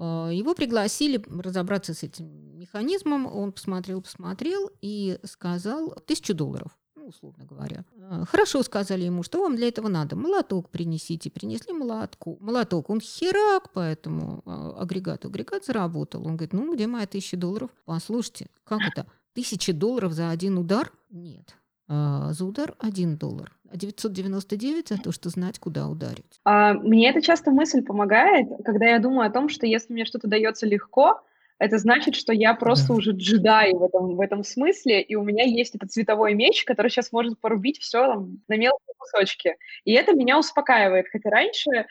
Э, 0.00 0.30
Его 0.32 0.54
пригласили 0.54 1.22
разобраться 1.28 1.92
с 1.94 2.02
этим 2.02 2.58
механизмом. 2.58 3.26
Он 3.26 3.52
посмотрел, 3.52 4.00
посмотрел 4.00 4.70
и 4.80 5.18
сказал 5.24 5.94
тысячу 6.06 6.34
долларов, 6.34 6.76
ну, 6.96 7.08
условно 7.08 7.44
говоря. 7.44 7.84
Э, 7.96 8.24
Хорошо, 8.26 8.62
сказали 8.62 9.04
ему, 9.04 9.22
что 9.22 9.42
вам 9.42 9.56
для 9.56 9.68
этого 9.68 9.88
надо. 9.88 10.16
Молоток 10.16 10.70
принесите. 10.70 11.30
Принесли 11.30 11.74
молотку. 11.74 12.38
Молоток. 12.40 12.88
Он 12.88 13.00
херак 13.00 13.72
по 13.72 13.80
этому 13.80 14.42
э, 14.46 14.72
агрегату. 14.78 15.28
Агрегат 15.28 15.66
заработал. 15.66 16.26
Он 16.26 16.36
говорит, 16.36 16.54
ну, 16.54 16.74
где 16.74 16.86
моя 16.86 17.06
тысяча 17.06 17.36
долларов? 17.36 17.70
Послушайте, 17.84 18.48
как 18.64 18.80
это? 18.80 19.06
Тысяча 19.34 19.72
долларов 19.72 20.12
за 20.12 20.30
один 20.30 20.58
удар? 20.58 20.92
Нет. 21.10 21.56
А, 21.92 22.32
за 22.32 22.44
удар 22.44 22.74
один 22.78 23.16
доллар. 23.16 23.50
А 23.68 23.76
999 23.76 24.88
за 24.90 24.98
то, 24.98 25.10
что 25.10 25.28
знать, 25.28 25.58
куда 25.58 25.88
ударить. 25.88 26.40
А, 26.44 26.74
мне 26.74 27.10
эта 27.10 27.20
часто 27.20 27.50
мысль 27.50 27.82
помогает, 27.82 28.46
когда 28.64 28.86
я 28.86 29.00
думаю 29.00 29.28
о 29.28 29.32
том, 29.32 29.48
что 29.48 29.66
если 29.66 29.92
мне 29.92 30.04
что-то 30.04 30.28
дается 30.28 30.66
легко, 30.66 31.20
это 31.58 31.78
значит, 31.78 32.14
что 32.14 32.32
я 32.32 32.54
просто 32.54 32.88
Да. 32.88 32.94
уже 32.94 33.10
джедай 33.10 33.72
в 33.74 33.82
этом, 33.82 34.14
в 34.14 34.20
этом 34.20 34.44
смысле, 34.44 35.02
и 35.02 35.16
у 35.16 35.24
меня 35.24 35.44
есть 35.44 35.74
этот 35.74 35.90
цветовой 35.90 36.34
меч, 36.34 36.64
который 36.64 36.90
сейчас 36.90 37.10
может 37.10 37.40
порубить 37.40 37.80
все 37.80 38.14
на 38.46 38.56
мелкие 38.56 38.94
кусочки. 38.96 39.56
И 39.84 39.92
это 39.92 40.12
меня 40.14 40.38
успокаивает. 40.38 41.06
Хотя 41.10 41.28
раньше 41.28 41.86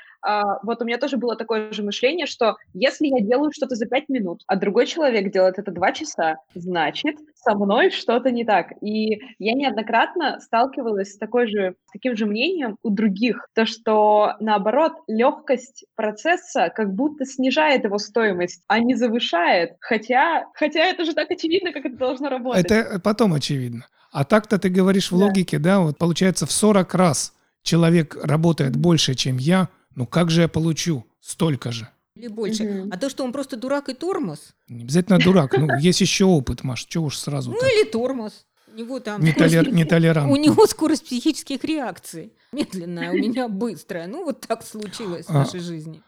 вот 0.64 0.82
у 0.82 0.86
меня 0.86 0.98
тоже 0.98 1.18
было 1.18 1.36
такое 1.36 1.72
же 1.72 1.84
мышление, 1.84 2.26
что 2.26 2.58
если 2.74 3.08
я 3.08 3.20
делаю 3.22 3.52
что-то 3.52 3.76
за 3.76 3.86
пять 3.86 4.10
минут, 4.10 4.44
а 4.48 4.56
другой 4.56 4.86
человек 4.86 5.32
делает 5.32 5.60
это 5.60 5.72
два 5.72 5.92
часа, 5.92 6.38
значит, 6.56 7.16
со 7.36 7.56
мной 7.56 7.90
что-то 7.92 8.32
не 8.32 8.44
так. 8.44 8.74
И 8.82 9.22
я 9.40 9.54
неоднократно 9.54 10.40
сталкивалась 10.42 11.14
с, 11.14 11.18
такой 11.18 11.48
же, 11.48 11.76
с 11.88 11.92
таким 11.94 12.16
же 12.16 12.26
мнением 12.26 12.78
у 12.84 12.90
других, 12.90 13.48
то, 13.54 13.66
что, 13.66 14.34
наоборот, 14.40 14.94
легкость 15.08 15.86
процесса 15.96 16.72
как 16.74 16.94
будто 16.94 17.26
снижает 17.26 17.84
его 17.86 17.98
стоимость, 17.98 18.64
а 18.68 18.80
не 18.80 18.96
завышает. 18.96 19.74
Хотя, 19.80 20.46
хотя 20.54 20.82
это 20.82 21.06
же 21.06 21.14
так 21.14 21.32
очевидно, 21.32 21.72
как 21.72 21.86
это 21.86 21.96
должно 21.98 22.30
работать. 22.30 22.66
Это 22.70 23.00
потом 23.00 23.34
очевидно. 23.34 23.86
А 24.12 24.26
так-то 24.26 24.58
ты 24.58 24.70
говоришь 24.70 25.12
в 25.12 25.18
Да. 25.18 25.26
логике, 25.26 25.60
да, 25.60 25.80
вот 25.82 25.98
получается 25.98 26.46
в 26.46 26.52
40 26.52 26.94
раз 26.96 27.34
человек 27.62 28.18
работает 28.24 28.76
больше, 28.76 29.14
чем 29.16 29.38
я, 29.38 29.70
ну 30.00 30.06
как 30.08 30.30
же 30.32 30.42
я 30.42 30.48
получу 30.48 31.04
столько 31.20 31.72
же? 31.72 31.88
Или 32.16 32.30
больше. 32.30 32.64
Мгм. 32.64 32.90
А 32.94 32.98
то, 32.98 33.10
что 33.10 33.24
он 33.26 33.32
просто 33.34 33.58
дурак 33.58 33.90
и 33.90 33.94
тормоз, 33.94 34.40
Не 34.70 34.84
обязательно 34.84 35.20
дурак, 35.20 35.58
ну 35.58 35.68
есть 35.80 36.00
еще 36.02 36.24
опыт, 36.26 36.64
Маш, 36.64 36.86
чего 36.86 37.06
уж 37.08 37.18
сразу 37.18 37.52
ну 37.52 37.58
или 37.58 37.84
тормоз. 37.90 38.46
У 38.74 38.78
него 38.80 39.00
там 39.00 39.22
не 39.22 39.32
скорость- 39.32 39.56
толер- 39.56 39.72
нетолерантно. 39.74 40.32
У 40.32 40.38
него 40.38 40.66
скорость 40.68 41.06
психических 41.06 41.64
реакций. 41.66 42.32
Медленная, 42.54 43.12
у 43.12 43.16
меня 43.18 43.48
быстрая. 43.50 44.08
Ну, 44.08 44.24
вот 44.24 44.40
так 44.48 44.64
случилось 44.66 45.26
в 45.26 45.30
А, 45.32 45.40
нашей 45.40 45.60
жизни. 45.60 46.02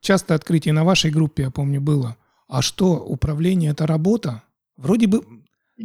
часто 0.00 0.34
открытие 0.34 0.74
на 0.74 0.84
вашей 0.84 1.10
группе, 1.10 1.44
я 1.44 1.50
помню, 1.50 1.80
было. 1.80 2.16
А 2.48 2.60
что, 2.60 2.96
управление– 3.16 3.70
это 3.72 3.86
работа? 3.86 4.42
Вроде 4.76 5.06
бы 5.06 5.24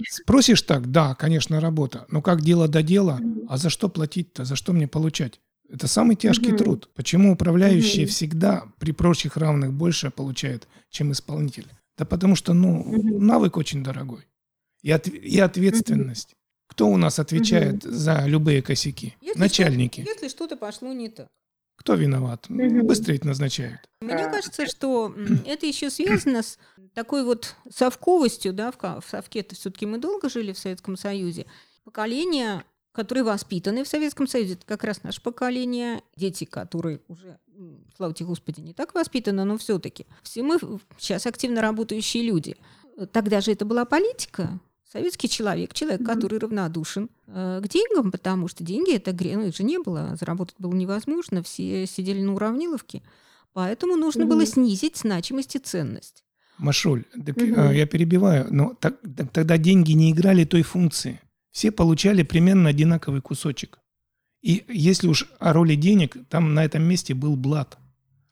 спросишь 0.09 0.61
так, 0.63 0.91
да, 0.91 1.15
конечно, 1.15 1.59
работа, 1.59 2.05
но 2.09 2.21
как 2.21 2.41
дело 2.41 2.67
до 2.67 2.81
дела, 2.83 3.19
а 3.47 3.57
за 3.57 3.69
что 3.69 3.87
платить-то, 3.89 4.43
за 4.45 4.55
что 4.55 4.73
мне 4.73 4.87
получать? 4.87 5.39
Это 5.73 5.87
самый 5.87 6.15
тяжкий 6.15 6.51
угу. 6.51 6.57
труд. 6.57 6.89
Почему 6.93 7.33
управляющий 7.33 8.03
угу. 8.03 8.11
всегда 8.11 8.65
при 8.77 8.91
прочих 8.91 9.37
равных 9.37 9.73
больше 9.73 10.11
получает, 10.11 10.67
чем 10.91 11.11
исполнитель? 11.11 11.67
Да 11.97 12.05
потому 12.05 12.35
что, 12.35 12.53
ну, 12.53 12.81
угу. 12.81 13.19
навык 13.19 13.57
очень 13.57 13.83
дорогой. 13.83 14.27
И, 14.83 14.91
от, 14.91 15.07
и 15.07 15.39
ответственность. 15.39 16.33
Угу. 16.33 16.37
Кто 16.67 16.87
у 16.89 16.97
нас 16.97 17.17
отвечает 17.17 17.85
угу. 17.85 17.91
за 17.91 18.23
любые 18.27 18.61
косяки? 18.61 19.15
Если 19.19 19.39
Начальники. 19.39 20.01
Что, 20.01 20.11
если 20.11 20.27
что-то 20.27 20.57
пошло 20.57 20.93
не 20.93 21.09
так. 21.09 21.27
Кто 21.75 21.95
виноват? 21.95 22.45
Угу. 22.49 22.83
Быстрее 22.83 23.19
назначают. 23.23 23.79
Мне 24.01 24.29
кажется, 24.29 24.67
что 24.67 25.11
это 25.47 25.65
еще 25.65 25.89
связано 25.89 26.43
с 26.43 26.59
такой 26.93 27.23
вот 27.23 27.55
совковостью, 27.71 28.53
да, 28.53 28.71
в, 28.71 28.77
в 28.77 29.09
совке-то 29.09 29.55
все-таки 29.55 29.87
мы 29.87 29.97
долго 29.97 30.29
жили 30.29 30.53
в 30.53 30.59
Советском 30.59 30.97
Союзе. 30.97 31.47
Поколение 31.83 32.63
которые 32.93 33.23
воспитаны 33.23 33.83
в 33.83 33.87
Советском 33.87 34.27
Союзе, 34.27 34.53
это 34.53 34.65
как 34.65 34.83
раз 34.83 35.03
наше 35.03 35.21
поколение, 35.21 36.01
дети, 36.15 36.45
которые 36.45 37.01
уже, 37.07 37.37
слава 37.97 38.13
тебе 38.13 38.27
Господи, 38.27 38.61
не 38.61 38.73
так 38.73 38.93
воспитаны, 38.93 39.43
но 39.43 39.57
все-таки. 39.57 40.05
Все 40.21 40.43
мы 40.43 40.59
сейчас 40.97 41.25
активно 41.25 41.61
работающие 41.61 42.23
люди. 42.23 42.55
Тогда 43.11 43.41
же 43.41 43.51
это 43.51 43.65
была 43.65 43.85
политика, 43.85 44.59
советский 44.91 45.27
человек, 45.27 45.73
человек, 45.73 46.01
mm-hmm. 46.01 46.05
который 46.05 46.37
равнодушен 46.37 47.09
э, 47.25 47.61
к 47.63 47.67
деньгам, 47.67 48.11
потому 48.11 48.47
что 48.47 48.63
деньги 48.63 48.95
это 48.95 49.11
грех, 49.11 49.37
ну 49.37 49.47
их 49.47 49.55
же 49.55 49.63
не 49.63 49.79
было, 49.79 50.15
заработать 50.19 50.55
было 50.59 50.73
невозможно, 50.73 51.41
все 51.41 51.87
сидели 51.87 52.21
на 52.21 52.35
уравниловке, 52.35 53.01
поэтому 53.53 53.95
нужно 53.95 54.23
mm-hmm. 54.23 54.27
было 54.27 54.45
снизить 54.45 54.97
значимость 54.97 55.55
и 55.55 55.59
ценность. 55.59 56.23
Машуль, 56.59 57.05
так, 57.25 57.35
mm-hmm. 57.35 57.75
я 57.75 57.87
перебиваю, 57.87 58.47
но 58.51 58.75
так, 58.79 58.99
так, 59.17 59.31
тогда 59.31 59.57
деньги 59.57 59.93
не 59.93 60.11
играли 60.11 60.45
той 60.45 60.61
функции. 60.61 61.19
Все 61.53 61.71
получали 61.71 62.23
примерно 62.23 62.69
одинаковый 62.69 63.21
кусочек. 63.21 63.79
И 64.41 64.65
если 64.67 65.07
уж 65.07 65.29
о 65.39 65.53
роли 65.53 65.75
денег, 65.75 66.17
там 66.27 66.53
на 66.55 66.65
этом 66.65 66.83
месте 66.83 67.13
был 67.13 67.37
блат. 67.37 67.77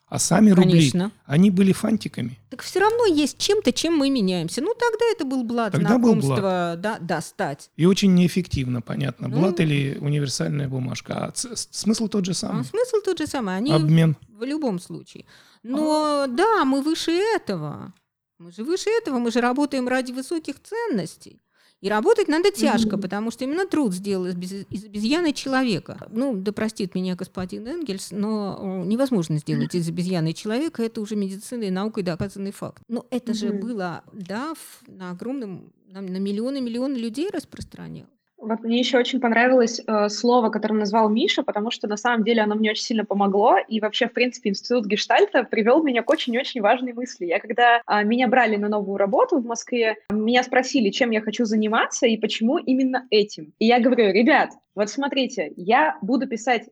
А 0.07 0.19
сами 0.19 0.49
рубли, 0.49 0.71
Конечно. 0.71 1.11
они 1.25 1.51
были 1.51 1.71
фантиками. 1.71 2.37
Так 2.49 2.63
все 2.63 2.79
равно 2.79 3.05
есть 3.05 3.37
чем-то, 3.37 3.71
чем 3.71 3.95
мы 3.95 4.09
меняемся. 4.09 4.61
Ну, 4.61 4.73
тогда 4.73 5.05
это 5.05 5.23
был 5.23 5.45
блат, 5.45 5.71
тогда 5.71 5.87
знакомство, 5.87 6.35
был 6.35 6.41
блат. 6.41 6.81
Да, 6.81 6.97
достать. 6.99 7.69
И 7.77 7.85
очень 7.85 8.13
неэффективно, 8.13 8.81
понятно, 8.81 9.29
ну, 9.29 9.39
блат 9.39 9.61
или 9.61 9.97
универсальная 10.01 10.67
бумажка. 10.67 11.27
А 11.27 11.31
смысл 11.33 12.09
тот 12.09 12.25
же 12.25 12.33
самый. 12.33 12.61
А 12.61 12.65
смысл 12.65 12.97
тот 13.05 13.19
же 13.19 13.27
самый. 13.27 13.55
Они 13.55 13.71
Обмен. 13.71 14.17
В 14.27 14.43
любом 14.43 14.79
случае. 14.79 15.25
Но 15.63 16.23
а... 16.23 16.27
да, 16.27 16.65
мы 16.65 16.81
выше 16.81 17.11
этого. 17.11 17.93
Мы 18.37 18.51
же 18.51 18.63
выше 18.63 18.89
этого, 18.89 19.19
мы 19.19 19.31
же 19.31 19.39
работаем 19.39 19.87
ради 19.87 20.11
высоких 20.11 20.55
ценностей. 20.61 21.39
И 21.81 21.89
работать 21.89 22.27
надо 22.27 22.51
тяжко, 22.51 22.95
mm-hmm. 22.95 23.01
потому 23.01 23.31
что 23.31 23.43
именно 23.43 23.65
труд 23.65 23.93
сделал 23.93 24.27
из, 24.27 24.35
без, 24.35 24.51
из 24.69 24.85
обезьяны 24.85 25.33
человека. 25.33 26.07
Ну, 26.11 26.35
да 26.35 26.51
простит 26.51 26.93
меня 26.93 27.15
господин 27.15 27.67
Энгельс, 27.67 28.11
но 28.11 28.83
невозможно 28.85 29.37
сделать 29.39 29.73
из 29.73 29.89
обезьяны 29.89 30.33
человека. 30.33 30.83
Это 30.83 31.01
уже 31.01 31.15
медицина 31.15 31.63
и 31.63 31.71
наукой 31.71 32.03
доказанный 32.03 32.51
факт. 32.51 32.83
Но 32.87 33.07
это 33.09 33.31
mm-hmm. 33.31 33.35
же 33.35 33.53
было, 33.53 34.03
да, 34.13 34.53
на 34.87 35.11
огромном, 35.11 35.73
на, 35.87 36.01
на 36.01 36.17
миллионы-миллионы 36.17 36.97
людей 36.97 37.29
распространялось. 37.31 38.09
Вот 38.41 38.61
мне 38.61 38.79
еще 38.79 38.97
очень 38.97 39.19
понравилось 39.19 39.79
э, 39.85 40.09
слово, 40.09 40.49
которое 40.49 40.73
назвал 40.73 41.09
Миша, 41.09 41.43
потому 41.43 41.69
что 41.69 41.87
на 41.87 41.95
самом 41.95 42.23
деле 42.23 42.41
оно 42.41 42.55
мне 42.55 42.71
очень 42.71 42.83
сильно 42.83 43.05
помогло. 43.05 43.57
И 43.67 43.79
вообще, 43.79 44.07
в 44.07 44.13
принципе, 44.13 44.49
институт 44.49 44.87
гештальта 44.87 45.43
привел 45.43 45.83
меня 45.83 46.01
к 46.01 46.09
очень-очень 46.09 46.59
важной 46.59 46.93
мысли. 46.93 47.25
Я 47.25 47.39
когда 47.39 47.83
э, 47.87 48.03
меня 48.03 48.27
брали 48.27 48.55
на 48.55 48.67
новую 48.67 48.97
работу 48.97 49.37
в 49.37 49.45
Москве, 49.45 49.97
меня 50.09 50.41
спросили, 50.41 50.89
чем 50.89 51.11
я 51.11 51.21
хочу 51.21 51.45
заниматься 51.45 52.07
и 52.07 52.17
почему 52.17 52.57
именно 52.57 53.05
этим. 53.11 53.53
И 53.59 53.67
я 53.67 53.79
говорю, 53.79 54.11
ребят, 54.11 54.49
вот 54.73 54.89
смотрите, 54.89 55.53
я 55.55 55.99
буду 56.01 56.27
писать 56.27 56.67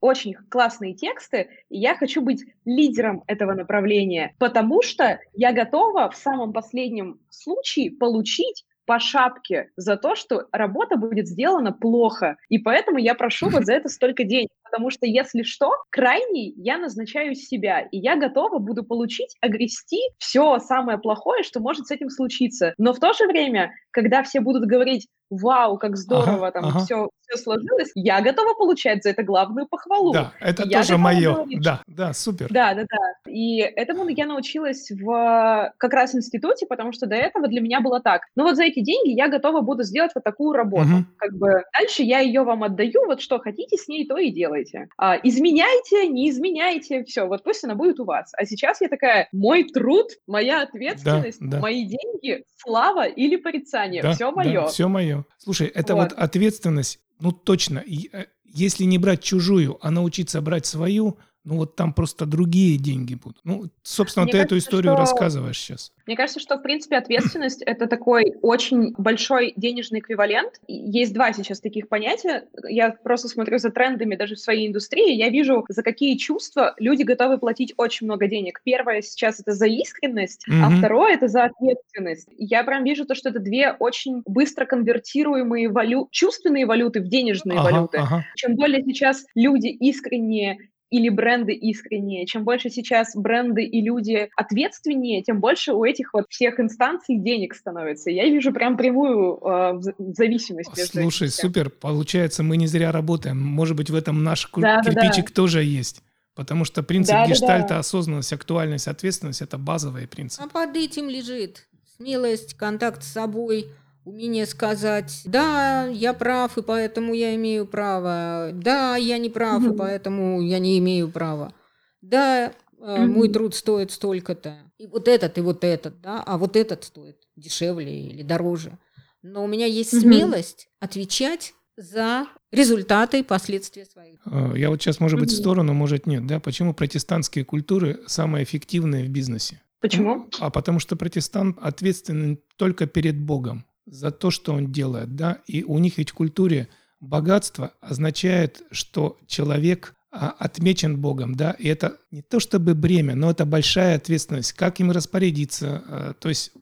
очень 0.00 0.34
классные 0.50 0.94
тексты, 0.94 1.50
и 1.68 1.78
я 1.78 1.94
хочу 1.94 2.20
быть 2.20 2.44
лидером 2.64 3.22
этого 3.28 3.54
направления, 3.54 4.34
потому 4.38 4.82
что 4.82 5.20
я 5.34 5.52
готова 5.52 6.10
в 6.10 6.16
самом 6.16 6.52
последнем 6.52 7.20
случае 7.30 7.92
получить 7.92 8.64
по 8.86 8.98
шапке 9.00 9.70
за 9.76 9.96
то, 9.96 10.14
что 10.14 10.46
работа 10.52 10.96
будет 10.96 11.26
сделана 11.26 11.72
плохо. 11.72 12.36
И 12.48 12.58
поэтому 12.58 12.98
я 12.98 13.14
прошу 13.14 13.50
вот 13.50 13.64
за 13.64 13.74
это 13.74 13.88
столько 13.88 14.24
денег. 14.24 14.48
Потому 14.70 14.90
что, 14.90 15.06
если 15.06 15.42
что, 15.42 15.70
крайний 15.90 16.52
я 16.56 16.78
назначаю 16.78 17.34
себя, 17.34 17.80
и 17.80 17.98
я 17.98 18.16
готова 18.16 18.58
буду 18.58 18.84
получить, 18.84 19.36
огрести 19.40 20.00
все 20.18 20.58
самое 20.58 20.98
плохое, 20.98 21.42
что 21.42 21.60
может 21.60 21.86
с 21.86 21.90
этим 21.90 22.10
случиться. 22.10 22.74
Но 22.78 22.92
в 22.92 22.98
то 22.98 23.12
же 23.12 23.26
время, 23.26 23.72
когда 23.90 24.22
все 24.22 24.40
будут 24.40 24.66
говорить, 24.66 25.08
вау, 25.30 25.78
как 25.78 25.96
здорово, 25.96 26.48
ага, 26.48 26.50
там 26.52 26.64
ага. 26.66 26.80
Все, 26.80 27.08
все 27.20 27.42
сложилось, 27.42 27.90
я 27.94 28.20
готова 28.20 28.54
получать 28.54 29.02
за 29.02 29.10
это 29.10 29.22
главную 29.22 29.66
похвалу. 29.66 30.12
Да, 30.12 30.32
это 30.40 30.64
я 30.66 30.78
тоже 30.78 30.98
мое. 30.98 31.34
Говорить, 31.34 31.62
да, 31.62 31.82
да, 31.86 32.12
супер. 32.12 32.48
Да, 32.50 32.74
да, 32.74 32.82
да. 32.82 33.30
И 33.30 33.58
этому 33.58 34.08
я 34.08 34.26
научилась 34.26 34.90
в 34.90 35.72
как 35.78 35.92
раз 35.92 36.14
институте, 36.14 36.66
потому 36.66 36.92
что 36.92 37.06
до 37.06 37.16
этого 37.16 37.48
для 37.48 37.60
меня 37.60 37.80
было 37.80 38.00
так. 38.00 38.22
Ну 38.36 38.44
вот 38.44 38.56
за 38.56 38.64
эти 38.64 38.80
деньги 38.80 39.10
я 39.10 39.28
готова 39.28 39.60
буду 39.60 39.82
сделать 39.82 40.12
вот 40.14 40.24
такую 40.24 40.52
работу. 40.52 40.86
Угу. 40.86 41.04
Как 41.16 41.32
бы 41.36 41.64
дальше 41.72 42.02
я 42.02 42.20
ее 42.20 42.42
вам 42.42 42.62
отдаю, 42.62 43.06
вот 43.06 43.20
что 43.20 43.38
хотите 43.38 43.76
с 43.76 43.88
ней, 43.88 44.06
то 44.06 44.16
и 44.16 44.30
делайте. 44.30 44.55
А, 44.96 45.16
изменяйте, 45.22 46.06
не 46.08 46.30
изменяйте, 46.30 47.04
все, 47.04 47.26
вот 47.26 47.44
пусть 47.44 47.64
она 47.64 47.74
будет 47.74 48.00
у 48.00 48.04
вас. 48.04 48.32
А 48.36 48.44
сейчас 48.44 48.80
я 48.80 48.88
такая, 48.88 49.28
мой 49.32 49.64
труд, 49.64 50.10
моя 50.26 50.62
ответственность, 50.62 51.40
да, 51.40 51.56
да. 51.56 51.60
мои 51.60 51.84
деньги, 51.84 52.44
слава 52.56 53.06
или 53.06 53.36
порицание, 53.36 54.02
да, 54.02 54.12
все 54.12 54.30
мое. 54.30 54.62
Да, 54.62 54.66
все 54.66 54.88
мое. 54.88 55.24
Слушай, 55.38 55.68
это 55.68 55.94
вот, 55.94 56.12
вот 56.12 56.18
ответственность, 56.18 57.00
ну 57.20 57.32
точно, 57.32 57.84
э, 57.86 58.26
если 58.44 58.84
не 58.84 58.98
брать 58.98 59.22
чужую, 59.22 59.78
а 59.80 59.90
научиться 59.90 60.40
брать 60.40 60.66
свою, 60.66 61.18
ну 61.46 61.58
вот 61.58 61.76
там 61.76 61.94
просто 61.94 62.26
другие 62.26 62.76
деньги 62.76 63.14
будут. 63.14 63.38
Ну, 63.44 63.66
собственно, 63.82 64.24
Мне 64.24 64.32
ты 64.32 64.38
кажется, 64.38 64.56
эту 64.56 64.64
историю 64.64 64.92
что... 64.94 65.00
рассказываешь 65.00 65.58
сейчас. 65.58 65.92
Мне 66.04 66.16
кажется, 66.16 66.40
что, 66.40 66.56
в 66.56 66.62
принципе, 66.62 66.96
ответственность— 66.96 67.62
это 67.66 67.86
такой 67.86 68.34
очень 68.42 68.94
большой 68.98 69.54
денежный 69.56 70.00
эквивалент. 70.00 70.60
Есть 70.66 71.14
два 71.14 71.32
сейчас 71.32 71.60
таких 71.60 71.88
понятия. 71.88 72.48
Я 72.68 72.90
просто 72.90 73.28
смотрю 73.28 73.58
за 73.58 73.70
трендами 73.70 74.16
даже 74.16 74.34
в 74.34 74.40
своей 74.40 74.66
индустрии. 74.66 75.14
Я 75.14 75.28
вижу, 75.28 75.64
за 75.68 75.84
какие 75.84 76.16
чувства 76.16 76.74
люди 76.78 77.04
готовы 77.04 77.38
платить 77.38 77.74
очень 77.76 78.06
много 78.06 78.26
денег. 78.26 78.60
Первое 78.64 79.00
сейчас— 79.02 79.38
это 79.40 79.52
за 79.52 79.66
искренность, 79.66 80.44
mm-hmm. 80.48 80.62
а 80.64 80.70
второе— 80.70 81.14
это 81.14 81.28
за 81.28 81.44
ответственность. 81.44 82.28
Я 82.36 82.64
прям 82.64 82.82
вижу 82.82 83.06
то, 83.06 83.14
что 83.14 83.28
это 83.28 83.38
две 83.38 83.70
очень 83.70 84.22
быстро 84.26 84.64
конвертируемые 84.64 85.68
валю... 85.68 86.08
чувственные 86.10 86.66
валюты 86.66 87.00
в 87.00 87.08
денежные 87.08 87.60
ага, 87.60 87.70
валюты. 87.70 87.98
Ага. 87.98 88.24
Чем 88.34 88.56
более 88.56 88.82
сейчас 88.82 89.24
люди 89.36 89.68
искренние 89.68 90.58
или 90.90 91.08
бренды 91.08 91.52
искренние. 91.52 92.26
Чем 92.26 92.44
больше 92.44 92.70
сейчас 92.70 93.14
бренды 93.14 93.64
и 93.64 93.80
люди 93.80 94.28
ответственнее, 94.36 95.22
тем 95.22 95.40
больше 95.40 95.72
у 95.72 95.84
этих 95.84 96.12
вот 96.12 96.26
всех 96.28 96.60
инстанций 96.60 97.18
денег 97.18 97.54
становится. 97.54 98.10
Я 98.10 98.24
вижу 98.24 98.52
прям 98.52 98.76
прямую 98.76 99.40
э, 99.42 99.80
зависимость. 99.98 100.76
Между 100.76 101.00
Слушай, 101.00 101.30
супер. 101.30 101.70
Получается, 101.70 102.42
мы 102.42 102.56
не 102.56 102.66
зря 102.66 102.92
работаем. 102.92 103.38
Может 103.40 103.76
быть, 103.76 103.90
в 103.90 103.94
этом 103.94 104.22
наш 104.22 104.48
да, 104.56 104.82
кирпичик 104.82 105.24
да, 105.24 105.30
да. 105.30 105.34
тоже 105.34 105.64
есть. 105.64 106.02
Потому 106.34 106.64
что 106.64 106.82
принцип 106.82 107.14
да, 107.14 107.26
гештальта, 107.26 107.68
да, 107.68 107.74
да. 107.74 107.78
осознанность, 107.78 108.32
актуальность, 108.32 108.88
ответственность– 108.88 109.40
это 109.42 109.56
базовые 109.58 110.06
принципы. 110.06 110.44
А 110.44 110.48
под 110.48 110.76
этим 110.76 111.08
лежит 111.08 111.66
смелость, 111.96 112.54
контакт 112.54 113.02
с 113.02 113.08
собой– 113.08 113.66
умение 114.06 114.46
сказать, 114.46 115.22
да, 115.24 115.86
я 115.86 116.14
прав, 116.14 116.56
и 116.56 116.62
поэтому 116.62 117.12
я 117.12 117.34
имею 117.34 117.66
право, 117.66 118.50
да, 118.54 118.96
я 118.96 119.18
не 119.18 119.28
прав, 119.28 119.62
mm-hmm. 119.62 119.74
и 119.74 119.76
поэтому 119.76 120.40
я 120.40 120.60
не 120.60 120.78
имею 120.78 121.10
права, 121.10 121.52
да, 122.00 122.52
mm-hmm. 122.78 123.06
мой 123.06 123.28
труд 123.28 123.54
стоит 123.54 123.90
столько-то, 123.90 124.58
и 124.78 124.86
вот 124.86 125.08
этот, 125.08 125.36
и 125.38 125.40
вот 125.40 125.64
этот, 125.64 126.00
да, 126.00 126.22
а 126.24 126.38
вот 126.38 126.54
этот 126.54 126.84
стоит 126.84 127.16
дешевле 127.34 128.06
или 128.06 128.22
дороже. 128.22 128.78
Но 129.22 129.42
у 129.42 129.48
меня 129.48 129.66
есть 129.66 129.92
mm-hmm. 129.92 130.00
смелость 130.00 130.68
отвечать 130.78 131.54
за 131.76 132.26
результаты 132.52 133.20
и 133.20 133.22
последствия 133.24 133.86
своих. 133.86 134.20
А, 134.24 134.54
я 134.54 134.70
вот 134.70 134.80
сейчас, 134.80 135.00
может 135.00 135.18
быть, 135.18 135.30
в 135.30 135.36
сторону, 135.36 135.74
может, 135.74 136.06
нет, 136.06 136.26
да? 136.26 136.38
Почему 136.38 136.74
протестантские 136.74 137.44
культуры 137.44 138.00
самые 138.06 138.44
эффективные 138.44 139.04
в 139.04 139.08
бизнесе? 139.08 139.60
Почему? 139.80 140.28
А 140.38 140.50
потому 140.50 140.78
что 140.78 140.94
протестант 140.94 141.58
ответственен 141.60 142.38
только 142.56 142.86
перед 142.86 143.18
Богом 143.18 143.66
за 143.86 144.10
то, 144.10 144.30
что 144.30 144.52
он 144.52 144.72
делает, 144.72 145.14
да, 145.14 145.38
и 145.46 145.62
у 145.62 145.78
них 145.78 145.98
ведь 145.98 146.10
в 146.10 146.14
культуре 146.14 146.68
богатство 147.00 147.72
означает, 147.80 148.62
что 148.70 149.18
человек 149.26 149.94
а, 150.10 150.30
отмечен 150.30 151.00
Богом, 151.00 151.34
да, 151.34 151.52
и 151.52 151.68
это 151.68 151.98
не 152.10 152.22
то 152.22 152.40
чтобы 152.40 152.74
бремя, 152.74 153.14
но 153.14 153.30
это 153.30 153.44
большая 153.44 153.96
ответственность, 153.96 154.52
как 154.52 154.80
им 154.80 154.90
распорядиться, 154.90 155.82
а, 155.86 156.14
то 156.14 156.28
есть 156.28 156.52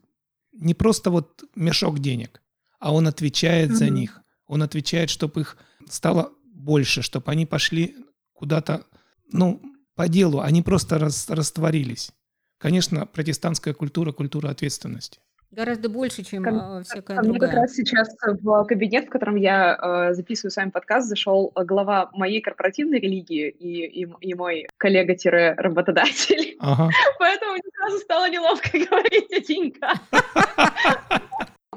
не 0.53 0.73
просто 0.73 1.09
вот 1.09 1.43
мешок 1.55 1.99
денег, 1.99 2.41
а 2.79 2.93
он 2.93 3.07
отвечает 3.07 3.71
mm-hmm. 3.71 3.75
за 3.75 3.89
них, 3.89 4.21
он 4.47 4.61
отвечает, 4.61 5.09
чтобы 5.09 5.41
их 5.41 5.57
стало 5.89 6.31
больше, 6.45 7.01
чтобы 7.01 7.31
они 7.31 7.45
пошли 7.45 7.95
куда-то, 8.33 8.85
ну, 9.31 9.61
по 9.95 10.07
делу, 10.07 10.41
они 10.41 10.61
просто 10.61 10.99
рас, 10.99 11.29
растворились. 11.29 12.11
Конечно, 12.57 13.05
протестантская 13.05 13.73
культура, 13.73 14.11
культура 14.11 14.49
ответственности. 14.49 15.19
Гораздо 15.55 15.87
больше, 15.87 16.23
чем 16.23 16.43
ко, 16.43 16.49
э, 16.49 16.83
всякая 16.83 17.17
ко 17.17 17.23
другая. 17.23 17.29
Мне 17.29 17.39
как 17.39 17.53
раз 17.53 17.73
сейчас 17.73 18.09
в 18.23 18.63
кабинет, 18.65 19.05
в 19.05 19.09
котором 19.09 19.37
я 19.37 19.77
э, 20.09 20.13
записываю 20.13 20.51
с 20.51 20.57
вами 20.57 20.69
подкаст, 20.69 21.07
зашел 21.07 21.53
глава 21.55 22.09
моей 22.11 22.41
корпоративной 22.41 22.99
религии 22.99 23.49
и, 23.49 24.03
и, 24.03 24.07
и 24.19 24.33
мой 24.33 24.67
коллега-работодатель. 24.77 26.57
Ага. 26.59 26.89
Поэтому 27.19 27.53
мне 27.53 27.61
сразу 27.73 27.99
стало 27.99 28.29
неловко 28.29 28.69
говорить 28.73 29.31
о 29.31 29.39
деньгах. 29.39 29.97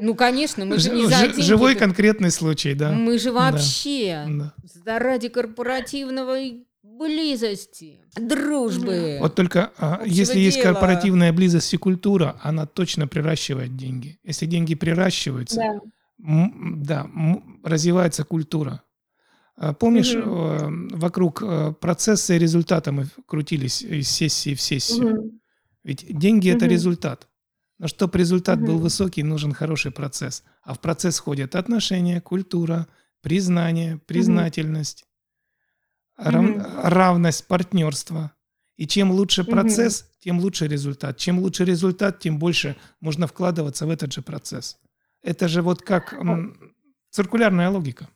Ну, 0.00 0.14
конечно, 0.14 0.64
мы 0.64 0.78
же 0.78 0.90
не 0.90 1.06
за 1.06 1.22
деньги. 1.22 1.40
Живой 1.40 1.74
конкретный 1.74 2.30
случай, 2.30 2.72
да. 2.74 2.92
Мы 2.92 3.18
же 3.18 3.32
вообще 3.32 4.26
да. 4.84 4.98
ради 5.00 5.28
корпоративного 5.28 6.38
близости, 6.98 8.00
дружбы. 8.16 9.18
Вот 9.20 9.34
только 9.34 9.72
а, 9.78 10.02
если 10.04 10.34
дела. 10.34 10.42
есть 10.42 10.62
корпоративная 10.62 11.32
близость 11.32 11.72
и 11.74 11.76
культура, 11.76 12.38
она 12.42 12.66
точно 12.66 13.06
приращивает 13.06 13.76
деньги. 13.76 14.18
Если 14.24 14.46
деньги 14.46 14.74
приращиваются, 14.74 15.80
да, 16.18 17.06
да 17.06 17.10
развивается 17.62 18.24
культура. 18.24 18.82
А, 19.56 19.72
помнишь, 19.72 20.14
угу. 20.14 20.96
вокруг 20.96 21.42
э, 21.42 21.74
процесса 21.80 22.34
и 22.34 22.38
результата 22.38 22.92
мы 22.92 23.06
крутились 23.26 23.82
из 23.82 24.08
сессии 24.08 24.54
в 24.54 24.60
сессию? 24.60 25.14
Угу. 25.14 25.40
Ведь 25.84 26.06
деньги 26.08 26.50
угу. 26.50 26.56
это 26.56 26.66
результат. 26.66 27.28
Но 27.78 27.88
чтобы 27.88 28.18
результат 28.18 28.58
угу. 28.58 28.66
был 28.66 28.78
высокий, 28.78 29.22
нужен 29.22 29.52
хороший 29.52 29.90
процесс. 29.90 30.44
А 30.62 30.74
в 30.74 30.80
процесс 30.80 31.18
входят 31.18 31.56
отношения, 31.56 32.20
культура, 32.20 32.86
признание, 33.20 33.98
признательность, 34.06 35.04
рав, 36.18 36.84
равность, 36.84 37.46
партнерство. 37.46 38.32
И 38.76 38.86
чем 38.86 39.10
лучше 39.10 39.44
процесс, 39.44 40.02
угу. 40.02 40.08
тем 40.20 40.40
лучше 40.40 40.68
результат. 40.68 41.16
Чем 41.16 41.40
лучше 41.40 41.64
результат, 41.64 42.20
тем 42.20 42.38
больше 42.38 42.76
можно 43.00 43.26
вкладываться 43.26 43.86
в 43.86 43.90
этот 43.90 44.12
же 44.12 44.22
процесс. 44.22 44.78
Это 45.22 45.48
же 45.48 45.62
вот 45.62 45.82
как 45.82 46.12
м, 46.12 46.74
циркулярная 47.10 47.70
логика. 47.70 48.08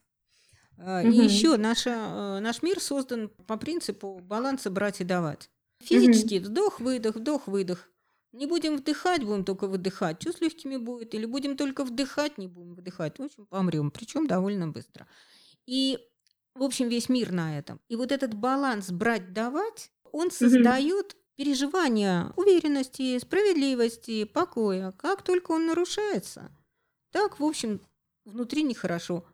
А, 0.79 1.03
и 1.03 1.09
угу. 1.09 1.23
еще 1.23 1.57
наша, 1.57 1.91
э, 1.91 2.41
наш 2.41 2.63
мир 2.63 2.81
создан 2.81 3.29
по 3.47 3.57
принципу 3.57 4.21
баланса 4.21 4.71
брать 4.71 5.01
и 5.01 5.05
давать. 5.05 5.51
Физически 5.83 6.39
угу. 6.39 6.49
вдох, 6.49 6.81
выдох, 6.81 7.17
вдох, 7.17 7.47
выдох. 7.47 7.89
Не 8.33 8.47
будем 8.47 8.77
вдыхать, 8.77 9.25
будем 9.25 9.45
только 9.45 9.67
выдыхать. 9.67 10.23
Что 10.23 10.33
с 10.33 10.41
легкими 10.41 10.77
будет? 10.77 11.15
Или 11.15 11.27
будем 11.27 11.57
только 11.57 11.85
вдыхать, 11.85 12.39
не 12.39 12.49
будем 12.49 12.75
вдыхать. 12.75 13.19
В 13.19 13.23
общем, 13.23 13.47
помрем. 13.47 13.91
Причем 13.91 14.27
довольно 14.27 14.69
быстро. 14.69 15.07
И, 15.67 15.99
в 16.55 16.63
общем, 16.63 16.89
весь 16.89 17.09
мир 17.09 17.33
на 17.33 17.59
этом. 17.59 17.81
И 17.89 17.97
вот 17.97 18.13
этот 18.13 18.35
баланс 18.35 18.91
брать-давать, 18.91 19.91
он 20.13 20.31
создает 20.31 21.17
переживание 21.37 22.27
уверенности, 22.37 23.19
справедливости, 23.19 24.25
покоя. 24.25 24.93
Как 24.93 25.23
только 25.23 25.53
он 25.53 25.67
нарушается, 25.67 26.51
так, 27.11 27.41
в 27.41 27.45
общем, 27.45 27.81
внутри 28.25 28.63
нехорошо. 28.63 29.25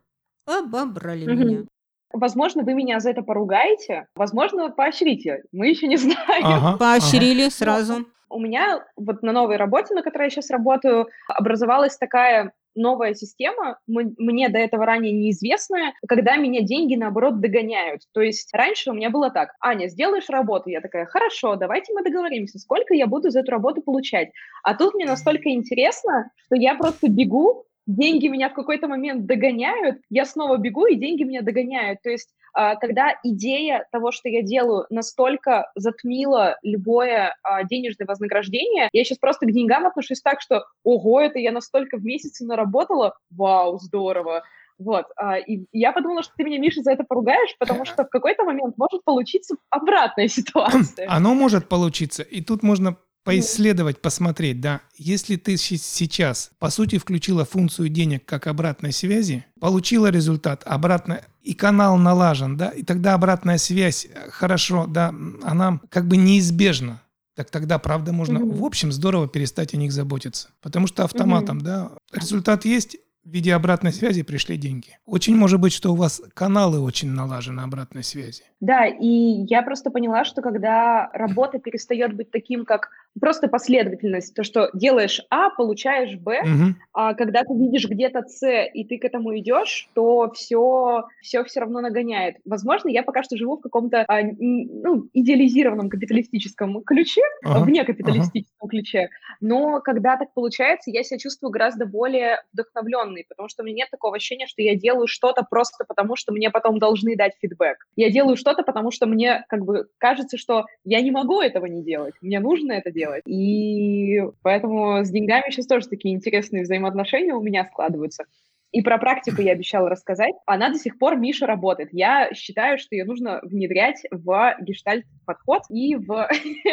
Обобрали 0.45 1.25
меня. 1.25 1.65
Возможно, 2.11 2.63
вы 2.63 2.73
меня 2.73 2.99
за 2.99 3.11
это 3.11 3.21
поругаете, 3.21 4.07
возможно, 4.15 4.69
поощрите. 4.71 5.43
Мы 5.51 5.67
еще 5.67 5.87
не 5.87 5.97
знаем. 5.97 6.45
Ага, 6.45 6.77
Поощрили 6.77 7.43
ага. 7.43 7.51
сразу. 7.51 8.07
У 8.29 8.39
меня 8.39 8.85
вот 8.95 9.21
на 9.21 9.31
новой 9.31 9.57
работе, 9.57 9.93
на 9.93 10.01
которой 10.01 10.23
я 10.25 10.29
сейчас 10.29 10.49
работаю, 10.49 11.07
образовалась 11.27 11.97
такая 11.97 12.53
новая 12.75 13.13
система, 13.13 13.79
мне 13.87 14.49
до 14.49 14.59
этого 14.59 14.85
ранее 14.85 15.11
неизвестная, 15.13 15.93
когда 16.07 16.35
меня 16.37 16.61
деньги, 16.61 16.95
наоборот, 16.95 17.39
догоняют. 17.39 18.01
То 18.13 18.21
есть 18.21 18.49
раньше 18.53 18.91
у 18.91 18.93
меня 18.93 19.09
было 19.09 19.29
так, 19.29 19.49
Аня, 19.61 19.87
сделаешь 19.87 20.29
работу? 20.29 20.69
Я 20.69 20.81
такая, 20.81 21.05
хорошо, 21.05 21.55
давайте 21.55 21.93
мы 21.93 22.03
договоримся, 22.03 22.59
сколько 22.59 22.93
я 22.93 23.07
буду 23.07 23.29
за 23.29 23.41
эту 23.41 23.51
работу 23.51 23.81
получать. 23.81 24.29
А 24.63 24.75
тут 24.75 24.93
мне 24.93 25.05
настолько 25.05 25.49
интересно, 25.49 26.31
что 26.45 26.55
я 26.55 26.75
просто 26.75 27.09
бегу, 27.09 27.65
деньги 27.87 28.27
меня 28.27 28.49
в 28.49 28.53
какой-то 28.53 28.87
момент 28.87 29.25
догоняют, 29.25 29.97
я 30.09 30.25
снова 30.25 30.57
бегу, 30.57 30.85
и 30.85 30.95
деньги 30.95 31.23
меня 31.23 31.41
догоняют. 31.41 32.01
То 32.03 32.09
есть 32.09 32.29
когда 32.75 33.15
идея 33.23 33.87
того, 33.91 34.11
что 34.11 34.29
я 34.29 34.41
делаю, 34.41 34.85
настолько 34.89 35.71
затмила 35.75 36.57
любое 36.63 37.35
а, 37.43 37.63
денежное 37.63 38.07
вознаграждение, 38.07 38.89
я 38.91 39.03
сейчас 39.03 39.17
просто 39.17 39.45
к 39.45 39.51
деньгам 39.51 39.85
отношусь 39.85 40.21
так, 40.21 40.41
что 40.41 40.65
ого, 40.83 41.21
это 41.21 41.39
я 41.39 41.51
настолько 41.51 41.97
в 41.97 42.03
месяц 42.03 42.39
наработала, 42.41 43.15
вау, 43.29 43.79
здорово. 43.79 44.43
Вот, 44.79 45.07
а, 45.17 45.37
и 45.37 45.65
я 45.73 45.91
подумала, 45.91 46.23
что 46.23 46.33
ты 46.37 46.43
меня, 46.43 46.57
Миша, 46.57 46.81
за 46.81 46.91
это 46.91 47.03
поругаешь, 47.03 47.53
потому 47.59 47.83
что 47.83 48.05
в 48.05 48.09
какой-то 48.09 48.45
момент 48.45 48.77
может 48.77 49.03
получиться 49.03 49.55
обратная 49.69 50.27
ситуация. 50.29 51.05
Оно 51.09 51.33
может 51.35 51.67
получиться, 51.67 52.23
и 52.23 52.41
тут 52.41 52.63
можно 52.63 52.95
поисследовать, 53.29 54.01
посмотреть, 54.01 54.59
да, 54.59 54.81
если 54.97 55.35
ты 55.35 55.55
сейчас, 55.55 56.51
по 56.57 56.69
сути, 56.71 56.97
включила 56.97 57.45
функцию 57.45 57.89
денег 57.89 58.25
как 58.25 58.47
обратной 58.47 58.91
связи, 58.91 59.45
получила 59.59 60.09
результат, 60.09 60.63
обратно, 60.65 61.21
и 61.43 61.53
канал 61.53 61.97
налажен, 61.97 62.57
да, 62.57 62.69
и 62.69 62.81
тогда 62.81 63.13
обратная 63.13 63.59
связь, 63.59 64.07
э, 64.11 64.29
хорошо, 64.31 64.87
да, 64.87 65.13
она 65.43 65.79
как 65.89 66.07
бы 66.07 66.17
неизбежна. 66.17 67.01
Так 67.35 67.51
тогда, 67.51 67.77
правда, 67.79 68.11
можно, 68.13 68.41
угу. 68.43 68.63
в 68.63 68.65
общем, 68.65 68.91
здорово 68.91 69.27
перестать 69.27 69.73
о 69.73 69.77
них 69.77 69.91
заботиться. 69.91 70.49
Потому 70.61 70.87
что 70.87 71.03
автоматом, 71.03 71.57
угу. 71.57 71.65
да, 71.65 71.91
результат 72.11 72.65
есть, 72.65 72.97
в 73.29 73.33
виде 73.33 73.53
обратной 73.53 73.93
связи 73.93 74.23
пришли 74.23 74.57
деньги. 74.57 74.97
Очень 75.05 75.35
может 75.35 75.59
быть, 75.59 75.71
что 75.71 75.91
у 75.91 75.95
вас 75.95 76.21
каналы 76.33 76.79
очень 76.79 77.11
налажены 77.11 77.61
обратной 77.61 78.03
связи. 78.03 78.43
Да, 78.59 78.85
и 78.87 79.45
я 79.47 79.61
просто 79.61 79.89
поняла, 79.89 80.25
что 80.25 80.41
когда 80.41 81.09
работа 81.13 81.59
перестает 81.59 82.13
быть 82.13 82.31
таким, 82.31 82.65
как 82.65 82.89
просто 83.19 83.47
последовательность, 83.47 84.35
то, 84.35 84.43
что 84.43 84.69
делаешь 84.73 85.21
А, 85.29 85.49
получаешь 85.49 86.17
Б, 86.17 86.41
угу. 86.41 86.75
а 86.93 87.13
когда 87.13 87.43
ты 87.43 87.53
видишь 87.53 87.87
где-то 87.87 88.23
С, 88.27 88.45
и 88.73 88.83
ты 88.83 88.97
к 88.97 89.05
этому 89.05 89.37
идешь, 89.37 89.89
то 89.93 90.31
все, 90.33 91.05
все 91.21 91.43
все 91.43 91.61
равно 91.61 91.81
нагоняет. 91.81 92.35
Возможно, 92.45 92.89
я 92.89 93.03
пока 93.03 93.23
что 93.23 93.37
живу 93.37 93.57
в 93.57 93.61
каком-то 93.61 94.03
а, 94.07 94.21
ну, 94.23 95.07
идеализированном 95.13 95.89
капиталистическом 95.89 96.83
ключе, 96.83 97.21
ага, 97.43 97.63
вне 97.63 97.85
капиталистическом 97.85 98.67
ага. 98.67 98.69
ключе, 98.69 99.09
но 99.39 99.79
когда 99.81 100.17
так 100.17 100.33
получается, 100.33 100.91
я 100.91 101.03
себя 101.03 101.19
чувствую 101.19 101.51
гораздо 101.51 101.85
более 101.85 102.43
вдохновленной, 102.53 103.18
потому 103.27 103.47
что 103.47 103.63
у 103.63 103.65
меня 103.65 103.77
нет 103.77 103.89
такого 103.89 104.17
ощущения, 104.17 104.47
что 104.47 104.61
я 104.61 104.75
делаю 104.75 105.07
что-то 105.07 105.45
просто 105.49 105.85
потому, 105.87 106.15
что 106.15 106.33
мне 106.33 106.49
потом 106.49 106.77
должны 106.77 107.15
дать 107.15 107.33
фидбэк. 107.39 107.77
Я 107.95 108.09
делаю 108.09 108.35
что 108.35 108.49
что-то, 108.49 108.63
потому 108.63 108.91
что 108.91 109.05
мне 109.05 109.45
как 109.47 109.63
бы 109.63 109.87
кажется, 109.97 110.37
что 110.37 110.65
я 110.83 111.01
не 111.01 111.11
могу 111.11 111.41
этого 111.41 111.65
не 111.65 111.83
делать, 111.83 112.15
мне 112.21 112.39
нужно 112.39 112.73
это 112.73 112.91
делать. 112.91 113.23
И 113.27 114.21
поэтому 114.41 115.03
с 115.03 115.09
деньгами 115.09 115.51
сейчас 115.51 115.67
тоже 115.67 115.87
такие 115.87 116.15
интересные 116.15 116.63
взаимоотношения 116.63 117.33
у 117.33 117.41
меня 117.41 117.65
складываются. 117.71 118.25
И 118.71 118.81
про 118.81 118.97
практику 118.97 119.41
я 119.41 119.51
обещала 119.53 119.89
рассказать. 119.89 120.33
Она 120.45 120.69
до 120.69 120.77
сих 120.77 120.97
пор, 120.97 121.15
Миша, 121.15 121.45
работает. 121.45 121.89
Я 121.91 122.33
считаю, 122.33 122.77
что 122.77 122.95
ее 122.95 123.05
нужно 123.05 123.39
внедрять 123.43 124.03
в 124.11 124.55
гештальт-подход 124.61 125.63
и 125.69 125.95
в, 125.95 126.29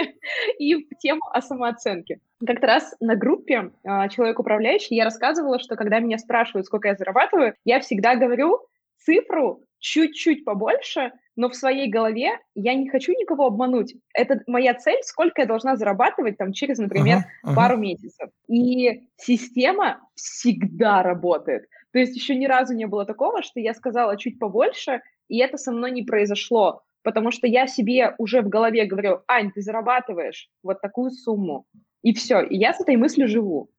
и 0.58 0.74
в 0.74 0.88
тему 0.98 1.22
о 1.32 1.40
самооценке. 1.40 2.20
Как-то 2.46 2.66
раз 2.66 2.94
на 3.00 3.16
группе 3.16 3.70
а, 3.84 4.08
«Человек 4.08 4.38
управляющий» 4.38 4.94
я 4.94 5.04
рассказывала, 5.04 5.58
что 5.58 5.76
когда 5.76 6.00
меня 6.00 6.18
спрашивают, 6.18 6.66
сколько 6.66 6.88
я 6.88 6.94
зарабатываю, 6.94 7.54
я 7.64 7.80
всегда 7.80 8.14
говорю 8.14 8.60
цифру 8.98 9.62
чуть-чуть 9.78 10.44
побольше, 10.44 11.12
но 11.36 11.48
в 11.48 11.54
своей 11.54 11.88
голове 11.88 12.38
я 12.54 12.74
не 12.74 12.88
хочу 12.88 13.12
никого 13.12 13.46
обмануть. 13.46 13.94
Это 14.14 14.40
моя 14.46 14.74
цель, 14.74 15.02
сколько 15.02 15.42
я 15.42 15.46
должна 15.46 15.76
зарабатывать 15.76 16.38
там 16.38 16.52
через, 16.52 16.78
например, 16.78 17.18
ага, 17.18 17.28
ага. 17.42 17.56
пару 17.56 17.76
месяцев. 17.76 18.30
И 18.48 19.08
система 19.16 20.00
всегда 20.14 21.02
работает. 21.02 21.66
То 21.96 22.00
есть 22.00 22.14
еще 22.14 22.36
ни 22.36 22.44
разу 22.44 22.74
не 22.74 22.86
было 22.86 23.06
такого, 23.06 23.42
что 23.42 23.58
я 23.58 23.72
сказала 23.72 24.18
чуть 24.18 24.38
побольше, 24.38 25.00
и 25.28 25.38
это 25.38 25.56
со 25.56 25.72
мной 25.72 25.92
не 25.92 26.02
произошло, 26.02 26.82
потому 27.02 27.30
что 27.30 27.46
я 27.46 27.66
себе 27.66 28.14
уже 28.18 28.42
в 28.42 28.50
голове 28.50 28.84
говорю, 28.84 29.22
Ань, 29.26 29.50
ты 29.50 29.62
зарабатываешь 29.62 30.50
вот 30.62 30.82
такую 30.82 31.10
сумму, 31.10 31.66
и 32.02 32.12
все, 32.12 32.42
и 32.42 32.58
я 32.58 32.74
с 32.74 32.82
этой 32.82 32.96
мыслью 32.96 33.28
живу. 33.28 33.70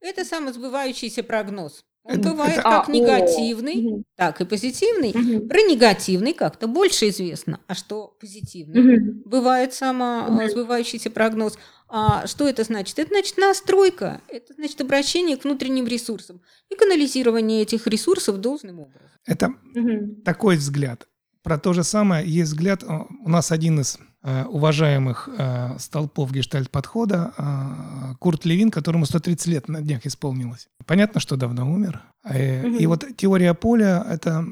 Это 0.00 0.24
самосбывающийся 0.24 1.22
прогноз. 1.22 1.84
Он 2.02 2.20
бывает 2.20 2.54
это, 2.54 2.62
как 2.62 2.88
а, 2.88 2.92
негативный, 2.92 4.00
о, 4.00 4.02
так 4.16 4.40
и 4.40 4.44
позитивный. 4.44 5.10
Угу. 5.10 5.46
Про 5.46 5.58
негативный 5.60 6.32
как-то 6.32 6.66
больше 6.66 7.10
известно, 7.10 7.60
а 7.68 7.74
что 7.74 8.16
позитивный? 8.20 8.96
Угу. 8.96 9.22
Бывает 9.24 9.72
самосбывающийся 9.72 11.10
угу. 11.10 11.14
прогноз. 11.14 11.58
А 11.94 12.26
что 12.26 12.48
это 12.48 12.64
значит? 12.64 12.98
Это 12.98 13.10
значит 13.10 13.36
настройка, 13.36 14.22
это 14.28 14.54
значит 14.54 14.80
обращение 14.80 15.36
к 15.36 15.44
внутренним 15.44 15.86
ресурсам 15.86 16.40
и 16.70 16.74
канализирование 16.74 17.62
этих 17.62 17.86
ресурсов 17.86 18.38
должным 18.38 18.80
образом. 18.80 19.10
Это 19.26 19.48
угу. 19.74 20.22
такой 20.24 20.56
взгляд. 20.56 21.06
Про 21.42 21.58
то 21.58 21.72
же 21.72 21.84
самое 21.84 22.26
есть 22.26 22.52
взгляд. 22.52 22.82
У 22.84 23.28
нас 23.28 23.52
один 23.52 23.80
из 23.80 23.98
Э, 24.24 24.44
уважаемых 24.44 25.28
э, 25.36 25.78
столпов 25.80 26.30
гештальт-подхода 26.30 27.32
э, 27.36 28.14
Курт 28.20 28.44
Левин, 28.44 28.70
которому 28.70 29.04
130 29.04 29.46
лет 29.48 29.68
на 29.68 29.80
днях 29.80 30.06
исполнилось. 30.06 30.68
Понятно, 30.86 31.18
что 31.18 31.34
давно 31.34 31.68
умер. 31.68 32.02
Угу. 32.24 32.36
И 32.78 32.86
вот 32.86 33.04
теория 33.16 33.52
поля– 33.52 34.06
это 34.08 34.44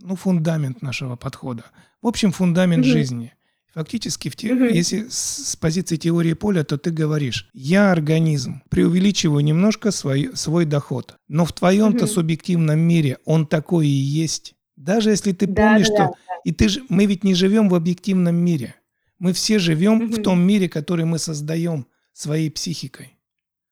ну, 0.00 0.16
фундамент 0.16 0.80
нашего 0.80 1.16
подхода. 1.16 1.64
В 2.00 2.06
общем, 2.06 2.32
фундамент 2.32 2.86
угу. 2.86 2.90
жизни. 2.90 3.34
Фактически, 3.74 4.28
в 4.28 4.36
те, 4.36 4.52
угу. 4.52 4.64
если 4.64 5.06
с, 5.08 5.56
позиции 5.56 5.96
теории 5.96 6.32
поля, 6.32 6.64
то 6.64 6.76
ты 6.76 6.90
говоришь, 6.90 7.48
я 7.52 7.92
организм, 7.92 8.62
преувеличиваю 8.68 9.44
немножко 9.44 9.92
свой, 9.92 10.30
свой 10.34 10.64
доход, 10.64 11.16
но 11.28 11.44
в 11.44 11.52
твоем-то 11.52 12.04
угу. 12.04 12.12
субъективном 12.12 12.80
мире 12.80 13.18
он 13.24 13.46
такой 13.46 13.86
и 13.86 13.90
есть. 13.90 14.54
Даже 14.76 15.10
если 15.10 15.32
ты 15.32 15.46
да, 15.46 15.68
помнишь, 15.68 15.88
да, 15.88 15.94
что... 15.94 16.04
Да. 16.04 16.34
И 16.44 16.52
ты 16.52 16.68
же, 16.68 16.82
мы 16.88 17.06
ведь 17.06 17.22
не 17.22 17.34
живем 17.34 17.68
в 17.68 17.74
объективном 17.74 18.34
мире. 18.34 18.74
Мы 19.18 19.32
все 19.32 19.58
живем 19.58 19.98
угу. 19.98 20.14
в 20.14 20.22
том 20.22 20.40
мире, 20.40 20.68
который 20.68 21.04
мы 21.04 21.18
создаем 21.18 21.86
своей 22.12 22.50
психикой. 22.50 23.18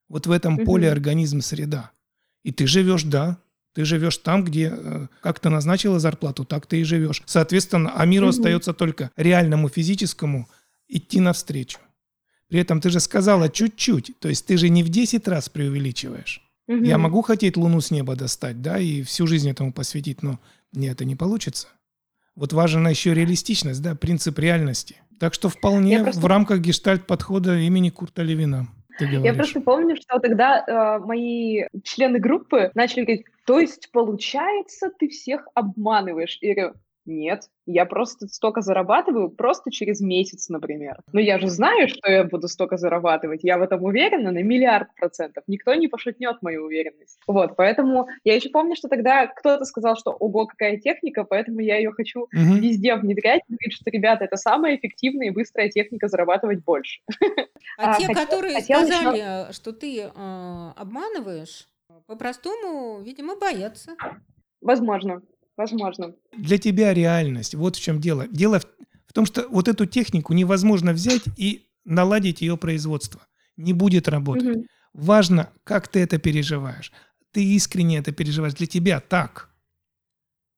Вот 0.07 0.27
в 0.27 0.31
этом 0.31 0.55
угу. 0.55 0.65
поле 0.65 0.89
организм 0.89 1.41
среда. 1.41 1.91
И 2.43 2.51
ты 2.51 2.67
живешь, 2.67 3.03
да, 3.03 3.37
ты 3.73 3.85
живешь 3.85 4.17
там, 4.17 4.43
где 4.43 4.73
э, 4.75 5.07
как 5.21 5.39
ты 5.39 5.49
назначила 5.49 5.99
зарплату, 5.99 6.45
так 6.45 6.65
ты 6.65 6.81
и 6.81 6.83
живешь. 6.83 7.21
Соответственно, 7.25 7.93
а 7.95 8.05
миру 8.05 8.25
угу. 8.25 8.31
остается 8.31 8.73
только 8.73 9.11
реальному 9.15 9.69
физическому 9.69 10.49
идти 10.87 11.19
навстречу. 11.19 11.79
При 12.47 12.59
этом 12.59 12.81
ты 12.81 12.89
же 12.89 12.99
сказала 12.99 13.47
чуть-чуть, 13.49 14.19
то 14.19 14.27
есть 14.27 14.45
ты 14.45 14.57
же 14.57 14.69
не 14.69 14.83
в 14.83 14.89
10 14.89 15.27
раз 15.27 15.49
преувеличиваешь. 15.49 16.41
Угу. 16.67 16.83
Я 16.83 16.97
могу 16.97 17.21
хотеть 17.21 17.57
Луну 17.57 17.79
с 17.81 17.91
неба 17.91 18.15
достать, 18.15 18.61
да, 18.61 18.79
и 18.79 19.03
всю 19.03 19.27
жизнь 19.27 19.49
этому 19.49 19.71
посвятить, 19.71 20.23
но 20.23 20.39
мне 20.71 20.89
это 20.89 21.05
не 21.05 21.15
получится. 21.15 21.67
Вот 22.35 22.53
важна 22.53 22.89
еще 22.89 23.13
реалистичность, 23.13 23.81
да, 23.81 23.95
принцип 23.95 24.39
реальности. 24.39 24.97
Так 25.19 25.33
что 25.33 25.49
вполне 25.49 26.01
просто... 26.01 26.21
в 26.21 26.25
рамках 26.25 26.61
гештальт-подхода 26.61 27.59
имени 27.59 27.89
Курта 27.89 28.23
Левина. 28.23 28.67
Я 28.99 29.33
просто 29.33 29.61
помню, 29.61 29.95
что 29.95 30.19
тогда 30.19 30.63
э, 30.65 30.99
мои 31.05 31.63
члены 31.83 32.19
группы 32.19 32.71
начали 32.75 33.03
говорить, 33.03 33.25
то 33.45 33.59
есть, 33.59 33.91
получается, 33.91 34.91
ты 34.97 35.09
всех 35.09 35.47
обманываешь. 35.53 36.37
И 36.41 36.47
я 36.47 36.55
говорю, 36.55 36.73
нет, 37.09 37.49
я 37.65 37.85
просто 37.85 38.27
столько 38.27 38.61
зарабатываю 38.61 39.29
просто 39.29 39.71
через 39.71 39.99
месяц, 39.99 40.49
например. 40.49 40.97
Но 41.11 41.19
я 41.19 41.39
же 41.39 41.47
знаю, 41.49 41.89
что 41.89 42.09
я 42.09 42.23
буду 42.23 42.47
столько 42.47 42.77
зарабатывать. 42.77 43.41
Я 43.43 43.57
в 43.57 43.61
этом 43.61 43.83
уверена 43.83 44.31
на 44.31 44.41
миллиард 44.41 44.93
процентов. 44.95 45.43
Никто 45.47 45.73
не 45.73 45.87
пошутнет 45.87 46.41
мою 46.41 46.65
уверенность. 46.65 47.19
Вот, 47.27 47.55
поэтому 47.55 48.07
я 48.23 48.35
еще 48.35 48.49
помню, 48.49 48.75
что 48.75 48.87
тогда 48.87 49.27
кто-то 49.27 49.65
сказал, 49.65 49.95
что 49.97 50.11
ого, 50.11 50.45
какая 50.45 50.77
техника, 50.77 51.23
поэтому 51.23 51.59
я 51.59 51.77
ее 51.77 51.91
хочу 51.91 52.21
угу. 52.21 52.29
везде 52.33 52.95
внедрять. 52.95 53.41
Говорит, 53.47 53.73
что, 53.73 53.89
ребята, 53.89 54.25
это 54.25 54.37
самая 54.37 54.75
эффективная 54.77 55.27
и 55.27 55.31
быстрая 55.31 55.69
техника 55.69 56.07
зарабатывать 56.07 56.63
больше. 56.63 57.01
А, 57.77 57.93
а 57.95 57.97
те, 57.97 58.05
хотел, 58.05 58.25
которые 58.25 58.55
хотел 58.55 58.85
сказали, 58.85 59.17
еще... 59.17 59.53
что 59.53 59.73
ты 59.73 60.01
э, 60.01 60.71
обманываешь, 60.75 61.67
по-простому, 62.07 63.01
видимо, 63.01 63.35
боятся. 63.35 63.95
Возможно. 64.61 65.21
Возможно. 65.59 66.15
Для 66.37 66.57
тебя 66.57 66.93
реальность. 66.93 67.53
Вот 67.53 67.75
в 67.75 67.81
чем 67.81 67.99
дело. 67.99 68.29
Дело 68.29 68.61
в, 68.61 68.67
в 69.07 69.11
том, 69.11 69.25
что 69.25 69.45
вот 69.49 69.67
эту 69.67 69.85
технику 69.85 70.31
невозможно 70.31 70.93
взять 70.93 71.23
и 71.35 71.67
наладить 71.83 72.39
ее 72.39 72.55
производство. 72.55 73.19
Не 73.57 73.73
будет 73.73 74.07
работать. 74.07 74.55
Угу. 74.55 74.65
Важно, 74.93 75.49
как 75.65 75.89
ты 75.89 75.99
это 75.99 76.17
переживаешь. 76.17 76.93
Ты 77.33 77.43
искренне 77.43 77.97
это 77.97 78.13
переживаешь. 78.13 78.53
Для 78.53 78.67
тебя 78.67 79.01
так. 79.01 79.49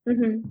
Угу. 0.06 0.44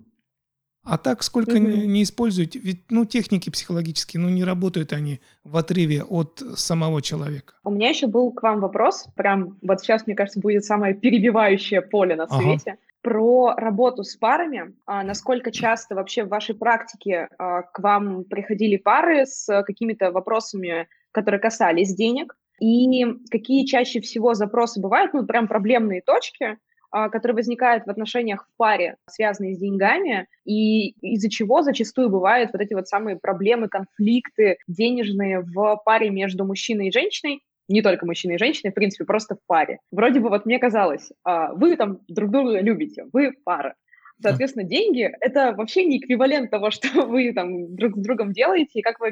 А 0.84 0.98
так 0.98 1.24
сколько 1.24 1.52
угу. 1.52 1.60
не, 1.60 1.88
не 1.88 2.04
используете, 2.04 2.60
ведь 2.60 2.92
ну 2.92 3.06
техники 3.06 3.50
психологические, 3.50 4.20
ну 4.20 4.28
не 4.28 4.44
работают 4.44 4.92
они 4.92 5.22
в 5.46 5.56
отрыве 5.56 6.04
от 6.04 6.44
самого 6.56 7.02
человека. 7.02 7.54
У 7.64 7.72
меня 7.72 7.88
еще 7.88 8.08
был 8.08 8.34
к 8.34 8.44
вам 8.44 8.60
вопрос, 8.60 9.08
прям 9.16 9.58
вот 9.62 9.80
сейчас 9.80 10.08
мне 10.08 10.16
кажется 10.16 10.42
будет 10.42 10.66
самое 10.66 10.94
перебивающее 10.94 11.82
поле 11.82 12.18
на 12.18 12.28
свете. 12.28 12.72
Ага 12.72 12.78
про 13.02 13.54
работу 13.56 14.04
с 14.04 14.16
парами. 14.16 14.74
А 14.86 15.04
насколько 15.04 15.52
часто 15.52 15.96
вообще 15.96 16.24
в 16.24 16.30
вашей 16.30 16.56
практике 16.56 17.30
а, 17.38 17.64
к 17.64 17.80
вам 17.80 18.24
приходили 18.26 18.78
пары 18.78 19.26
с 19.26 19.64
какими-то 19.64 20.12
вопросами, 20.12 20.88
которые 21.12 21.40
касались 21.40 21.96
денег? 21.96 22.36
И 22.60 23.06
какие 23.32 23.66
чаще 23.66 24.02
всего 24.02 24.36
запросы 24.36 24.80
бывают, 24.80 25.14
ну, 25.14 25.26
прям 25.26 25.48
проблемные 25.48 26.02
точки, 26.02 26.58
а, 26.92 27.10
которые 27.10 27.36
возникают 27.36 27.86
в 27.86 27.90
отношениях 27.90 28.46
в 28.46 28.58
паре, 28.58 28.98
связанные 29.10 29.56
с 29.56 29.60
деньгами, 29.60 30.28
и 30.46 30.90
из-за 31.14 31.30
чего 31.30 31.64
зачастую 31.64 32.10
бывают 32.10 32.52
вот 32.52 32.62
эти 32.62 32.74
вот 32.74 32.88
самые 32.88 33.18
проблемы, 33.18 33.70
конфликты 33.70 34.58
денежные 34.68 35.40
в 35.40 35.82
паре 35.86 36.10
между 36.10 36.46
мужчиной 36.46 36.90
и 36.90 36.92
женщиной, 36.92 37.42
не 37.72 37.82
только 37.82 38.06
мужчины 38.06 38.34
и 38.34 38.38
женщины, 38.38 38.72
в 38.72 38.76
принципе, 38.76 39.06
просто 39.06 39.36
в 39.36 39.40
паре. 39.48 39.80
Вроде 39.92 40.20
бы 40.20 40.30
вот 40.30 40.46
мне 40.46 40.60
казалось, 40.60 41.12
а, 41.24 41.54
вы 41.54 41.76
там 41.76 42.00
друг 42.08 42.32
друга 42.32 42.60
любите, 42.60 43.06
вы 43.14 43.34
пара. 43.44 43.76
Соответственно, 44.22 44.66
деньги— 44.66 45.12
это 45.22 45.54
вообще 45.58 45.86
не 45.86 46.00
эквивалент 46.00 46.50
того, 46.52 46.72
что 46.72 47.06
вы 47.06 47.34
там 47.34 47.76
друг 47.76 47.98
с 47.98 48.02
другом 48.02 48.34
делаете 48.34 48.80
и 48.80 48.82
как 48.82 49.00
вы 49.00 49.12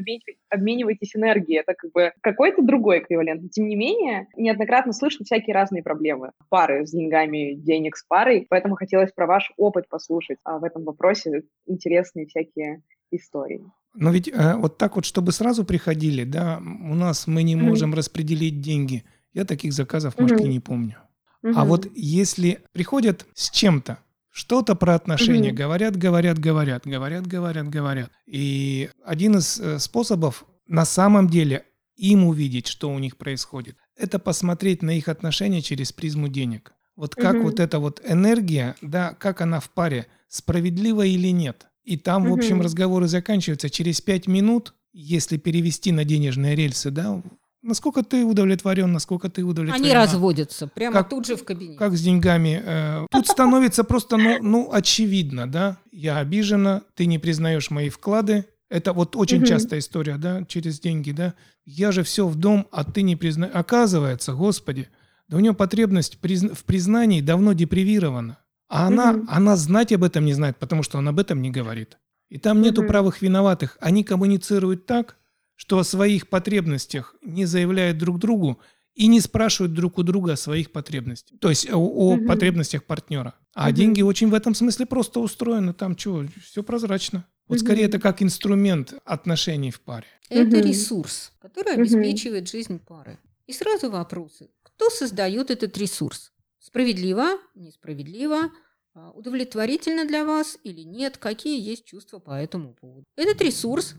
обмениваетесь 0.49 1.15
энергией. 1.15 1.59
Это 1.59 1.73
как 1.73 1.91
бы 1.91 2.11
какой-то 2.21 2.61
другой 2.61 2.99
эквивалент. 2.99 3.41
Но, 3.41 3.49
тем 3.49 3.67
не 3.67 3.75
менее, 3.75 4.27
неоднократно 4.35 4.93
слышно 4.93 5.25
всякие 5.25 5.53
разные 5.53 5.83
проблемы. 5.83 6.31
Пары 6.49 6.85
с 6.85 6.91
деньгами, 6.91 7.53
денег 7.53 7.97
с 7.97 8.03
парой. 8.03 8.45
Поэтому 8.49 8.75
хотелось 8.75 9.11
про 9.11 9.27
ваш 9.27 9.51
опыт 9.57 9.87
послушать 9.89 10.37
а 10.43 10.59
в 10.59 10.63
этом 10.63 10.83
вопросе. 10.83 11.43
Интересные 11.65 12.25
всякие 12.25 12.81
истории. 13.11 13.63
Но 13.95 14.11
ведь 14.11 14.27
э, 14.27 14.55
вот 14.55 14.77
так 14.77 14.95
вот, 14.95 15.05
чтобы 15.05 15.31
сразу 15.31 15.65
приходили, 15.65 16.23
да, 16.23 16.59
у 16.59 16.95
нас 16.95 17.27
мы 17.27 17.43
не 17.43 17.55
можем 17.55 17.91
mm-hmm. 17.91 17.97
распределить 17.97 18.61
деньги. 18.61 19.03
Я 19.33 19.45
таких 19.45 19.73
заказов 19.73 20.15
в 20.15 20.19
Москве 20.19 20.45
mm-hmm. 20.45 20.49
не 20.49 20.59
помню. 20.59 20.95
Mm-hmm. 21.43 21.53
А 21.55 21.65
вот 21.65 21.87
если 21.95 22.59
приходят 22.71 23.25
с 23.33 23.49
чем-то, 23.49 23.99
что-то 24.39 24.73
про 24.73 24.95
отношения, 24.95 25.49
mm-hmm. 25.49 25.63
говорят, 25.63 25.97
говорят, 25.97 26.39
говорят, 26.39 26.87
говорят, 26.87 27.27
говорят, 27.27 27.69
говорят. 27.69 28.09
И 28.25 28.89
один 29.05 29.35
из 29.35 29.59
э, 29.59 29.79
способов 29.79 30.45
на 30.65 30.85
самом 30.85 31.27
деле 31.27 31.65
им 31.97 32.23
увидеть, 32.23 32.67
что 32.67 32.89
у 32.89 32.99
них 32.99 33.17
происходит, 33.17 33.75
это 33.97 34.17
посмотреть 34.17 34.81
на 34.81 34.91
их 34.91 35.09
отношения 35.09 35.61
через 35.61 35.91
призму 35.91 36.29
денег. 36.29 36.71
Вот 36.95 37.15
как 37.15 37.35
mm-hmm. 37.35 37.41
вот 37.41 37.59
эта 37.59 37.79
вот 37.79 38.01
энергия, 38.07 38.75
да, 38.81 39.13
как 39.13 39.41
она 39.41 39.59
в 39.59 39.69
паре, 39.71 40.07
справедлива 40.29 41.05
или 41.05 41.33
нет. 41.33 41.67
И 41.83 41.97
там, 41.97 42.29
в 42.29 42.33
общем, 42.33 42.61
разговоры 42.61 43.07
заканчиваются 43.07 43.69
через 43.69 43.99
пять 43.99 44.27
минут, 44.27 44.73
если 44.93 45.35
перевести 45.35 45.91
на 45.91 46.05
денежные 46.05 46.55
рельсы, 46.55 46.91
да, 46.91 47.21
насколько 47.61 48.03
ты 48.03 48.23
удовлетворен, 48.23 48.91
насколько 48.91 49.29
ты 49.29 49.43
удовлетворен. 49.43 49.83
Они 49.83 49.93
разводятся 49.93 50.67
прямо 50.67 50.93
как, 50.93 51.09
тут 51.09 51.25
же 51.25 51.35
в 51.35 51.43
кабинете. 51.43 51.77
Как 51.77 51.95
с 51.95 52.01
деньгами. 52.01 52.61
Э, 52.63 53.05
тут 53.11 53.27
становится 53.27 53.83
просто, 53.83 54.17
ну, 54.17 54.37
ну, 54.41 54.69
очевидно, 54.71 55.49
да, 55.49 55.77
я 55.91 56.17
обижена, 56.17 56.83
ты 56.95 57.05
не 57.05 57.19
признаешь 57.19 57.69
мои 57.69 57.89
вклады, 57.89 58.45
это 58.69 58.93
вот 58.93 59.15
очень 59.15 59.43
частая 59.45 59.79
история, 59.79 60.17
да, 60.17 60.45
через 60.45 60.79
деньги, 60.79 61.11
да. 61.11 61.33
Я 61.65 61.91
же 61.91 62.03
все 62.03 62.27
в 62.27 62.35
дом, 62.35 62.67
а 62.71 62.83
ты 62.83 63.01
не 63.01 63.15
признаешь. 63.15 63.53
Оказывается, 63.53 64.33
господи, 64.33 64.89
да 65.27 65.37
у 65.37 65.39
него 65.39 65.55
потребность 65.55 66.19
в 66.21 66.63
признании 66.65 67.21
давно 67.21 67.53
депривирована. 67.53 68.37
А 68.67 68.87
она, 68.87 69.13
угу. 69.13 69.25
она 69.27 69.55
знать 69.55 69.91
об 69.91 70.03
этом 70.03 70.25
не 70.25 70.33
знает, 70.33 70.57
потому 70.57 70.83
что 70.83 70.99
он 70.99 71.07
об 71.07 71.19
этом 71.19 71.41
не 71.41 71.49
говорит. 71.49 71.97
И 72.29 72.37
там 72.37 72.61
нету 72.61 72.83
правых 72.83 73.23
виноватых. 73.23 73.77
Они 73.81 74.03
коммуницируют 74.03 74.85
так, 74.85 75.17
что 75.59 75.77
о 75.77 75.83
своих 75.83 76.29
потребностях 76.29 77.15
не 77.21 77.45
заявляют 77.45 77.97
друг 77.97 78.17
другу 78.17 78.61
и 78.95 79.07
не 79.07 79.19
спрашивают 79.19 79.73
друг 79.73 79.97
у 79.97 80.03
друга 80.03 80.33
о 80.33 80.37
своих 80.37 80.71
потребностях. 80.71 81.37
То 81.39 81.49
есть 81.49 81.69
о, 81.69 81.75
о 81.75 82.13
угу. 82.13 82.25
потребностях 82.25 82.85
партнера. 82.85 83.35
А 83.53 83.67
угу. 83.67 83.75
деньги 83.75 84.01
очень 84.01 84.29
в 84.29 84.33
этом 84.33 84.55
смысле 84.55 84.85
просто 84.85 85.19
устроены. 85.19 85.73
Там 85.73 85.97
что, 85.97 86.25
все 86.41 86.63
прозрачно. 86.63 87.25
Вот 87.49 87.57
угу. 87.57 87.65
скорее 87.65 87.83
это 87.83 87.99
как 87.99 88.23
инструмент 88.23 88.93
отношений 89.03 89.69
в 89.69 89.81
паре. 89.81 90.07
Это 90.29 90.59
угу. 90.59 90.65
ресурс, 90.65 91.33
который 91.41 91.73
обеспечивает 91.73 92.43
угу. 92.43 92.51
жизнь 92.51 92.79
пары. 92.79 93.19
И 93.45 93.51
сразу 93.51 93.91
вопросы. 93.91 94.49
Кто 94.63 94.89
создает 94.89 95.51
этот 95.51 95.77
ресурс? 95.77 96.31
Справедливо, 96.59 97.37
несправедливо, 97.53 98.49
а, 98.93 99.11
удовлетворительно 99.11 100.05
для 100.07 100.23
вас 100.23 100.57
или 100.63 100.81
нет, 100.81 101.17
какие 101.17 101.61
есть 101.61 101.83
чувства 101.83 102.19
по 102.19 102.31
этому 102.31 102.75
поводу. 102.75 103.03
Этот 103.17 103.41
ресурс 103.41 103.95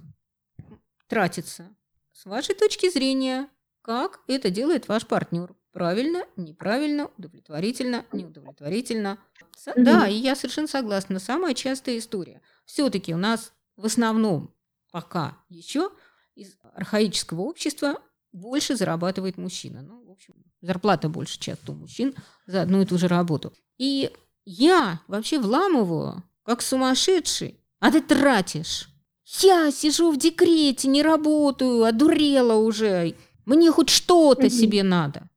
тратится 1.11 1.69
с 2.13 2.25
вашей 2.25 2.55
точки 2.55 2.91
зрения, 2.91 3.49
как 3.83 4.21
это 4.29 4.49
делает 4.49 4.89
ваш 4.89 5.07
партнер. 5.07 5.55
Правильно, 5.73 6.25
неправильно, 6.37 7.11
удовлетворительно, 7.19 8.07
неудовлетворительно. 8.13 9.19
Mm-hmm. 9.67 9.73
Да, 9.77 10.09
и 10.09 10.15
я 10.15 10.35
совершенно 10.35 10.69
согласна. 10.69 11.19
Самая 11.19 11.55
частая 11.55 11.99
история. 11.99 12.41
Все-таки 12.65 13.13
у 13.13 13.17
нас 13.17 13.53
в 13.77 13.85
основном 13.85 14.55
пока 14.91 15.37
еще 15.49 15.91
из 16.35 16.57
архаического 16.75 17.43
общества 17.43 18.01
больше 18.33 18.77
зарабатывает 18.77 19.37
мужчина. 19.37 19.83
Ну, 19.83 20.05
в 20.05 20.11
общем, 20.11 20.35
зарплата 20.61 21.09
больше 21.09 21.39
часто 21.39 21.73
у 21.73 21.75
мужчин 21.75 22.15
за 22.47 22.63
одну 22.63 22.83
и 22.83 22.87
ту 22.87 22.99
же 22.99 23.09
работу. 23.09 23.53
И 23.79 24.11
я 24.45 25.01
вообще 25.07 25.39
вламываю, 25.39 26.23
как 26.43 26.63
сумасшедший, 26.63 27.61
а 27.79 27.91
ты 27.91 28.01
тратишь. 28.01 28.90
Я 29.39 29.71
сижу 29.71 30.11
в 30.11 30.19
декрете, 30.19 30.89
не 30.89 31.03
работаю, 31.03 31.85
одурела 31.85 32.55
уже. 32.55 33.15
Мне 33.47 33.71
хоть 33.71 33.89
что-то 33.89 34.47
угу. 34.47 34.51
себе 34.51 34.83
надо. 34.83 35.29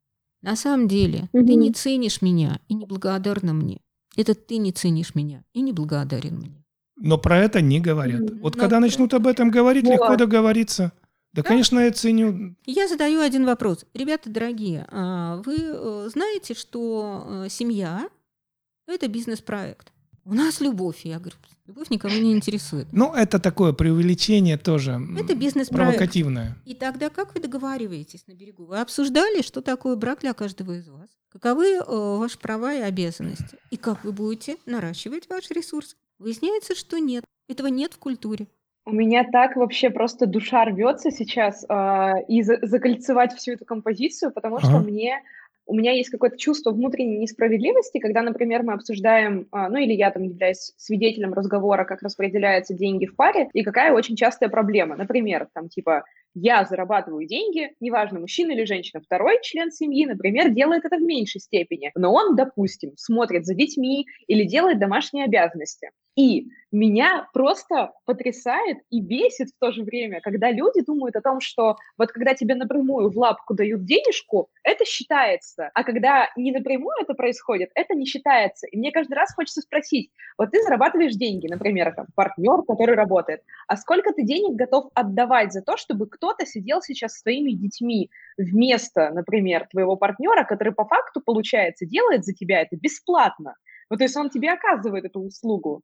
На 0.42 0.56
самом 0.56 0.88
деле, 0.88 1.30
угу. 1.32 1.46
ты 1.46 1.56
не 1.56 1.72
ценишь 1.72 2.22
меня 2.22 2.60
и 2.68 2.74
не 2.74 2.86
благодарна 2.86 3.54
мне. 3.54 3.80
Это 4.16 4.34
ты 4.36 4.58
не 4.58 4.72
ценишь 4.72 5.16
меня 5.16 5.44
и 5.54 5.62
не 5.62 5.74
благодарен 5.74 6.38
мне. 6.38 6.64
Но 6.96 7.18
про 7.18 7.40
это 7.40 7.62
не 7.62 7.80
говорят. 7.80 8.22
Вот 8.42 8.56
Но 8.56 8.62
когда 8.62 8.78
про- 8.78 8.82
начнут 8.82 9.14
об 9.14 9.28
этом 9.28 9.50
говорить, 9.50 9.86
легко 9.86 10.10
Вот. 10.10 10.20
договориться. 10.20 10.92
Да, 11.34 11.42
конечно, 11.42 11.80
я 11.80 11.92
ценю. 11.92 12.56
Я 12.66 12.88
задаю 12.88 13.22
один 13.22 13.46
вопрос. 13.46 13.86
Ребята 13.96 14.30
дорогие, 14.30 14.86
а 14.92 15.42
вы 15.44 15.56
э, 15.60 16.10
знаете, 16.14 16.54
что 16.54 17.26
э, 17.46 17.50
семья– 17.50 18.08
это 18.88 19.08
бизнес-проект? 19.08 19.92
У 20.26 20.36
нас 20.36 20.62
любовь. 20.62 21.02
Я 21.06 21.18
говорю, 21.18 21.36
любовь 21.66 21.90
никого 21.90 22.14
не 22.14 22.34
интересует. 22.34 22.88
Ну, 22.92 23.14
это 23.14 23.40
такое 23.40 23.74
преувеличение 23.74 24.58
тоже. 24.58 25.00
Это 25.18 25.36
бизнес-проект. 25.36 25.96
Провокативное. 25.98 26.56
И 26.66 26.74
тогда 26.74 27.10
как 27.10 27.34
вы 27.36 27.42
договариваетесь 27.42 28.26
на 28.28 28.34
берегу? 28.34 28.66
Вы 28.66 28.80
обсуждали, 28.80 29.42
что 29.42 29.62
такое 29.62 29.96
брак 29.96 30.20
для 30.22 30.34
каждого 30.34 30.74
из 30.74 30.88
вас? 30.88 31.10
Каковы 31.30 31.66
э, 31.78 31.84
ваши 31.88 32.38
права 32.38 32.74
и 32.74 32.82
обязанности? 32.82 33.58
И 33.72 33.78
как 33.78 34.04
вы 34.04 34.12
будете 34.12 34.58
наращивать 34.66 35.28
ваш 35.30 35.50
ресурс? 35.52 35.96
Выясняется, 36.20 36.76
что 36.76 37.00
нет. 37.00 37.24
Этого 37.50 37.68
нет 37.68 37.94
в 37.94 37.98
культуре. 37.98 38.48
У 38.86 38.92
меня 38.92 39.24
так 39.32 39.56
вообще 39.56 39.90
просто 39.90 40.26
душа 40.26 40.66
рвется 40.66 41.10
сейчас 41.10 41.66
а, 41.70 42.16
и 42.28 42.42
за- 42.44 42.60
закольцевать 42.62 43.34
всю 43.34 43.54
эту 43.54 43.64
композицию, 43.66 44.32
потому 44.32 44.60
что 44.60 44.68
Ага. 44.78 44.80
мне 44.80 45.22
у 45.66 45.76
меня 45.76 45.92
есть 45.92 46.10
какое-то 46.10 46.38
чувство 46.38 46.72
внутренней 46.72 47.18
несправедливости, 47.18 48.00
когда, 48.00 48.22
например, 48.22 48.64
мы 48.64 48.74
обсуждаем, 48.74 49.48
а, 49.52 49.70
ну 49.70 49.78
или 49.78 49.94
я 49.94 50.12
там 50.12 50.24
являюсь 50.24 50.74
свидетелем 50.78 51.34
разговора, 51.34 51.86
как 51.86 52.02
распределяются 52.02 52.74
деньги 52.74 53.06
в 53.06 53.16
паре, 53.16 53.50
и 53.54 53.64
какая 53.64 53.94
очень 53.94 54.16
частая 54.16 54.50
проблема. 54.50 54.96
Например, 54.96 55.48
там 55.54 55.70
типа 55.70 56.04
я 56.36 56.66
зарабатываю 56.66 57.28
деньги, 57.28 57.72
неважно, 57.80 58.20
мужчина 58.20 58.52
или 58.52 58.66
женщина, 58.66 59.02
второй 59.02 59.40
член 59.44 59.72
семьи, 59.72 60.06
например, 60.06 60.50
делает 60.50 60.84
это 60.86 60.98
в 60.98 61.02
меньшей 61.02 61.42
степени, 61.42 61.92
но 61.96 62.12
он, 62.14 62.36
допустим, 62.36 62.94
смотрит 62.98 63.46
за 63.46 63.54
детьми 63.54 64.06
или 64.28 64.44
делает 64.44 64.80
домашние 64.80 65.26
обязанности. 65.26 65.90
И 66.16 66.48
меня 66.72 67.28
просто 67.34 67.92
потрясает 68.06 68.78
и 68.92 69.02
бесит 69.02 69.50
в 69.50 69.60
то 69.60 69.72
же 69.72 69.84
время, 69.84 70.22
когда 70.22 70.52
люди 70.52 70.82
думают 70.84 71.16
о 71.16 71.22
том, 71.22 71.40
что 71.40 71.76
вот 71.98 72.12
когда 72.12 72.34
тебе 72.36 72.56
напрямую 72.56 73.10
в 73.12 73.18
лапку 73.18 73.54
дают 73.56 73.86
денежку, 73.86 74.50
это 74.64 74.86
считается, 74.86 75.70
а 75.74 75.84
когда 75.84 76.30
не 76.36 76.52
напрямую 76.52 76.96
это 77.02 77.14
происходит, 77.16 77.70
это 77.76 77.96
не 77.96 78.06
считается. 78.06 78.68
И 78.68 78.78
мне 78.78 78.92
каждый 78.92 79.14
раз 79.14 79.34
хочется 79.34 79.62
спросить, 79.62 80.12
вот 80.38 80.52
ты 80.52 80.62
зарабатываешь 80.62 81.14
деньги, 81.14 81.48
например, 81.48 81.94
там, 81.96 82.06
партнер, 82.16 82.64
который 82.64 82.96
работает, 82.96 83.42
а 83.68 83.76
сколько 83.78 84.12
ты 84.14 84.24
денег 84.24 84.56
готов 84.56 84.90
отдавать 84.94 85.52
за 85.54 85.62
то, 85.62 85.78
чтобы 85.78 86.08
кто-то 86.08 86.46
сидел 86.46 86.82
сейчас 86.82 87.14
с 87.14 87.22
своими 87.22 87.52
детьми 87.52 88.10
вместо, 88.38 89.10
например, 89.12 89.68
твоего 89.72 89.96
партнера, 89.96 90.44
который 90.44 90.74
по 90.74 90.86
факту, 90.86 91.22
получается, 91.22 91.86
делает 91.86 92.24
за 92.26 92.34
тебя 92.34 92.62
это 92.62 92.76
бесплатно. 92.76 93.56
Ну, 93.90 93.98
то 93.98 94.04
есть 94.04 94.18
он 94.18 94.30
тебе 94.30 94.52
оказывает 94.52 95.06
эту 95.06 95.20
услугу. 95.20 95.82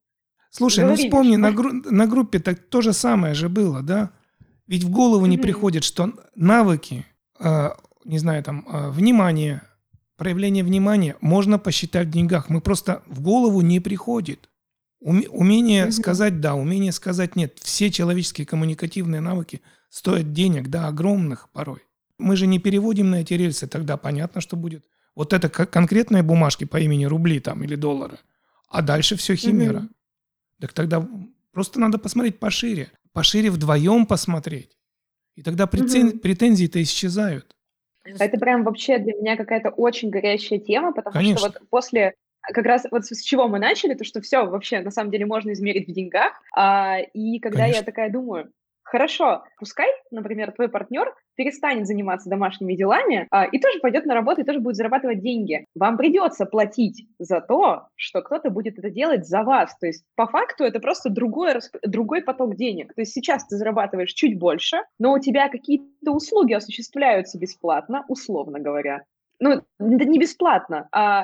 Слушай, 0.51 0.79
ну 0.79 0.91
Говорили, 0.91 1.07
вспомни, 1.07 1.31
что- 1.33 1.39
на, 1.41 1.51
гру- 1.51 1.91
на 1.91 2.07
группе 2.07 2.39
так 2.39 2.59
то 2.59 2.81
же 2.81 2.93
самое 2.93 3.33
же 3.33 3.49
было, 3.49 3.81
да? 3.81 4.09
Ведь 4.67 4.83
в 4.83 4.89
голову 4.89 5.25
не 5.25 5.37
приходит, 5.37 5.83
что 5.83 6.13
навыки, 6.35 7.05
э, 7.39 7.69
не 8.05 8.19
знаю, 8.19 8.43
там, 8.43 8.65
э, 8.71 8.89
внимание, 8.91 9.61
проявление 10.17 10.63
внимания 10.63 11.15
можно 11.21 11.57
посчитать 11.59 12.07
в 12.07 12.11
деньгах. 12.11 12.49
Мы 12.49 12.61
просто 12.61 13.01
в 13.07 13.21
голову 13.21 13.61
не 13.61 13.79
приходит. 13.79 14.49
Уме- 15.03 15.27
умение 15.29 15.85
сказать 15.91 16.41
да, 16.41 16.55
умение 16.55 16.91
сказать 16.91 17.35
нет. 17.35 17.57
Все 17.61 17.89
человеческие 17.89 18.45
коммуникативные 18.45 19.21
навыки 19.21 19.61
стоят 19.89 20.33
денег, 20.33 20.67
да, 20.69 20.87
огромных 20.87 21.49
порой. 21.53 21.79
Мы 22.17 22.35
же 22.35 22.47
не 22.47 22.59
переводим 22.59 23.09
на 23.11 23.21
эти 23.21 23.33
рельсы, 23.33 23.65
тогда 23.67 23.95
понятно, 23.97 24.41
что 24.41 24.57
будет. 24.57 24.83
Вот 25.15 25.31
это 25.33 25.47
ко- 25.49 25.65
конкретные 25.65 26.21
бумажки 26.21 26.65
по 26.65 26.77
имени 26.77 27.05
рубли 27.05 27.39
там 27.39 27.63
или 27.63 27.75
доллары, 27.75 28.17
а 28.67 28.81
дальше 28.81 29.15
все 29.15 29.35
химера. 29.35 29.79
Мгм. 29.79 29.89
Так 30.59 30.73
тогда 30.73 31.07
просто 31.51 31.79
надо 31.79 31.97
посмотреть 31.97 32.39
пошире. 32.39 32.89
Пошире 33.13 33.49
вдвоем 33.49 34.05
посмотреть. 34.05 34.77
И 35.35 35.41
тогда 35.41 35.65
претен- 35.65 36.09
Мгм. 36.09 36.19
претензии-то 36.19 36.81
исчезают. 36.81 37.55
Это 38.03 38.37
прям 38.37 38.63
вообще 38.63 38.97
для 38.97 39.13
меня 39.13 39.37
какая-то 39.37 39.69
очень 39.69 40.09
горячая 40.09 40.59
тема, 40.59 40.93
потому 40.93 41.13
Конечно. 41.13 41.49
что 41.49 41.59
вот 41.59 41.69
после 41.69 42.13
как 42.41 42.65
раз 42.65 42.85
вот 42.89 43.05
с 43.05 43.21
чего 43.21 43.47
мы 43.47 43.59
начали, 43.59 43.93
то 43.93 44.03
что 44.03 44.21
все 44.21 44.45
вообще 44.45 44.79
на 44.79 44.91
самом 44.91 45.11
деле 45.11 45.25
можно 45.25 45.51
измерить 45.51 45.87
в 45.87 45.93
деньгах, 45.93 46.33
а, 46.55 46.99
и 46.99 47.39
когда 47.39 47.59
я 47.65 47.73
Конечно. 47.73 47.85
такая 47.85 48.09
думаю, 48.11 48.51
хорошо, 48.81 49.43
пускай, 49.57 49.87
например, 50.09 50.51
твой 50.51 50.69
партнер 50.69 51.13
перестанет 51.39 51.87
заниматься 51.87 52.29
домашними 52.29 52.73
делами 52.75 53.25
а, 53.31 53.45
и 53.45 53.59
тоже 53.59 53.79
пойдет 53.79 54.05
на 54.05 54.13
работу 54.13 54.41
и 54.41 54.43
тоже 54.43 54.59
будет 54.59 54.75
зарабатывать 54.75 55.21
деньги. 55.21 55.63
Вам 55.73 55.95
придется 55.95 56.45
платить 56.45 57.07
за 57.17 57.39
то, 57.39 57.87
что 57.95 58.21
кто-то 58.21 58.49
будет 58.49 58.77
это 58.77 58.89
делать 58.89 59.25
за 59.25 59.43
вас. 59.43 59.73
То 59.79 59.87
есть 59.87 60.03
по 60.17 60.27
факту 60.27 60.65
это 60.65 60.81
просто 60.81 61.09
другой, 61.09 61.53
расп- 61.55 61.79
другой 61.87 62.23
поток 62.23 62.57
денег. 62.57 62.93
То 62.93 63.03
есть 63.03 63.13
сейчас 63.13 63.47
ты 63.47 63.55
зарабатываешь 63.55 64.11
чуть 64.11 64.37
больше, 64.37 64.79
но 64.99 65.13
у 65.13 65.19
тебя 65.19 65.47
какие-то 65.47 66.11
услуги 66.11 66.51
осуществляются 66.51 67.39
бесплатно, 67.39 68.03
условно 68.09 68.59
говоря. 68.59 69.03
Ну, 69.39 69.61
да 69.79 70.03
не 70.03 70.19
бесплатно, 70.19 70.89
а 70.91 71.23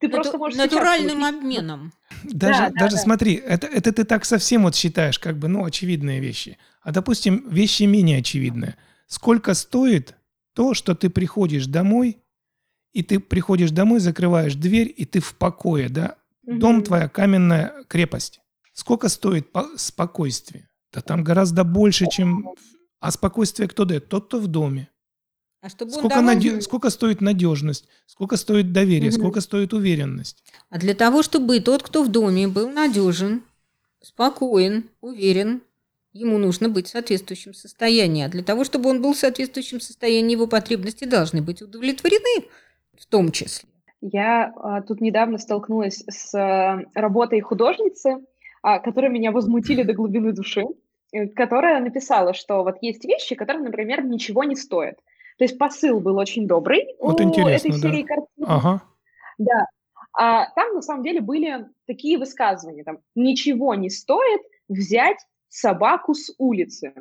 ты 0.00 0.08
просто 0.08 0.32
Нату- 0.32 0.38
можешь 0.38 0.58
сейчас 0.58 0.72
натуральным 0.72 1.20
получить- 1.20 1.38
обменом. 1.38 1.92
Даже, 2.24 2.60
да, 2.62 2.70
даже 2.70 2.96
да. 2.96 3.02
смотри, 3.02 3.34
это, 3.36 3.68
это 3.68 3.92
ты 3.92 4.02
так 4.02 4.24
совсем 4.24 4.64
вот 4.64 4.74
считаешь, 4.74 5.20
как 5.20 5.36
бы, 5.36 5.46
ну, 5.46 5.64
очевидные 5.64 6.18
вещи. 6.18 6.58
А, 6.82 6.90
допустим, 6.90 7.48
вещи 7.48 7.84
менее 7.84 8.18
очевидные. 8.18 8.74
Сколько 9.06 9.54
стоит 9.54 10.14
то, 10.54 10.74
что 10.74 10.94
ты 10.94 11.10
приходишь 11.10 11.66
домой, 11.66 12.18
и 12.92 13.02
ты 13.02 13.18
приходишь 13.20 13.70
домой, 13.70 14.00
закрываешь 14.00 14.54
дверь, 14.54 14.92
и 14.96 15.04
ты 15.04 15.20
в 15.20 15.34
покое, 15.34 15.88
да? 15.88 16.16
Дом 16.42 16.76
Мгм. 16.76 16.84
твоя 16.84 17.08
каменная 17.08 17.72
крепость. 17.88 18.40
Сколько 18.72 19.08
стоит 19.08 19.50
по- 19.52 19.68
спокойствие? 19.76 20.68
Да 20.92 21.00
там 21.00 21.24
гораздо 21.24 21.64
больше, 21.64 22.06
чем... 22.10 22.50
А 23.00 23.10
спокойствие 23.10 23.68
кто 23.68 23.84
дает? 23.84 24.08
Тот, 24.08 24.26
кто 24.28 24.40
в 24.40 24.46
доме. 24.46 24.88
А 25.60 25.68
чтобы 25.68 25.92
он 25.92 25.98
Сколько, 25.98 26.16
давал- 26.16 26.34
наде- 26.36 26.60
сколько 26.60 26.90
стоит 26.90 27.20
надежность? 27.20 27.86
Сколько 28.06 28.36
стоит 28.36 28.72
доверие? 28.72 29.10
Мгм. 29.10 29.18
Сколько 29.20 29.40
стоит 29.40 29.72
уверенность? 29.72 30.44
А 30.70 30.78
для 30.78 30.94
того, 30.94 31.22
чтобы 31.22 31.60
тот, 31.60 31.82
кто 31.82 32.02
в 32.04 32.08
доме, 32.08 32.46
был 32.48 32.70
надежен, 32.70 33.42
спокоен, 34.02 34.88
уверен, 35.00 35.62
ему 36.14 36.38
нужно 36.38 36.68
быть 36.68 36.86
в 36.86 36.90
соответствующем 36.90 37.52
состоянии. 37.52 38.24
А 38.24 38.28
для 38.28 38.42
того, 38.42 38.64
чтобы 38.64 38.88
он 38.88 39.02
был 39.02 39.12
в 39.12 39.18
соответствующем 39.18 39.80
состоянии, 39.80 40.32
его 40.32 40.46
потребности 40.46 41.04
должны 41.04 41.42
быть 41.42 41.60
удовлетворены 41.60 42.46
в 42.96 43.04
том 43.06 43.30
числе. 43.32 43.68
Я 44.00 44.52
а, 44.56 44.82
тут 44.82 45.00
недавно 45.00 45.38
столкнулась 45.38 46.04
с 46.08 46.34
а, 46.34 46.82
работой 46.94 47.40
художницы, 47.40 48.18
а, 48.62 48.78
которые 48.78 49.10
меня 49.10 49.32
возмутили 49.32 49.82
до 49.82 49.92
глубины 49.92 50.32
души, 50.32 50.62
которая 51.34 51.80
написала, 51.80 52.32
что 52.32 52.62
вот 52.62 52.76
есть 52.80 53.04
вещи, 53.04 53.34
которые, 53.34 53.64
например, 53.64 54.04
ничего 54.04 54.44
не 54.44 54.56
стоят. 54.56 54.96
То 55.38 55.44
есть 55.44 55.58
посыл 55.58 56.00
был 56.00 56.16
очень 56.16 56.46
добрый 56.46 56.94
Вот 57.00 57.20
у 57.20 57.24
интересно, 57.24 57.68
этой 57.68 57.80
да. 57.80 57.88
серии 57.88 58.02
картин. 58.02 58.44
Ага. 58.46 58.82
Да. 59.38 59.66
А 60.16 60.50
там 60.54 60.74
на 60.74 60.82
самом 60.82 61.02
деле 61.02 61.20
были 61.20 61.66
такие 61.86 62.18
высказывания, 62.18 62.84
там, 62.84 62.98
ничего 63.16 63.74
не 63.74 63.90
стоит 63.90 64.42
взять 64.68 65.18
собаку 65.54 66.14
с 66.14 66.34
улицы. 66.38 66.92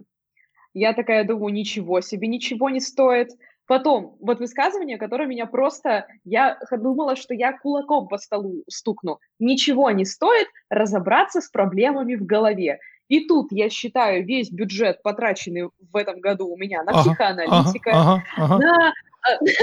Я 0.73 0.93
такая 0.93 1.23
думаю, 1.23 1.53
ничего 1.53 2.01
себе, 2.01 2.27
ничего 2.27 2.69
не 2.69 2.79
стоит. 2.79 3.29
Потом, 3.65 4.17
вот 4.19 4.39
высказывание, 4.39 4.97
которое 4.97 5.25
меня 5.27 5.45
просто... 5.45 6.07
Я 6.23 6.59
думала, 6.71 7.15
что 7.15 7.33
я 7.33 7.57
кулаком 7.57 8.07
по 8.07 8.17
столу 8.17 8.63
стукну. 8.69 9.19
Ничего 9.39 9.89
не 9.91 10.05
стоит 10.05 10.47
разобраться 10.69 11.41
с 11.41 11.49
проблемами 11.49 12.15
в 12.15 12.25
голове. 12.25 12.79
И 13.07 13.27
тут 13.27 13.51
я 13.51 13.69
считаю 13.69 14.25
весь 14.25 14.51
бюджет, 14.51 15.01
потраченный 15.03 15.69
в 15.91 15.95
этом 15.95 16.19
году 16.19 16.47
у 16.47 16.57
меня 16.57 16.83
на 16.83 16.91
Ага, 16.91 17.01
психоаналитика, 17.01 17.91
Ага, 17.91 18.23
ага, 18.37 18.55
ага. 18.55 18.57
на 18.57 18.93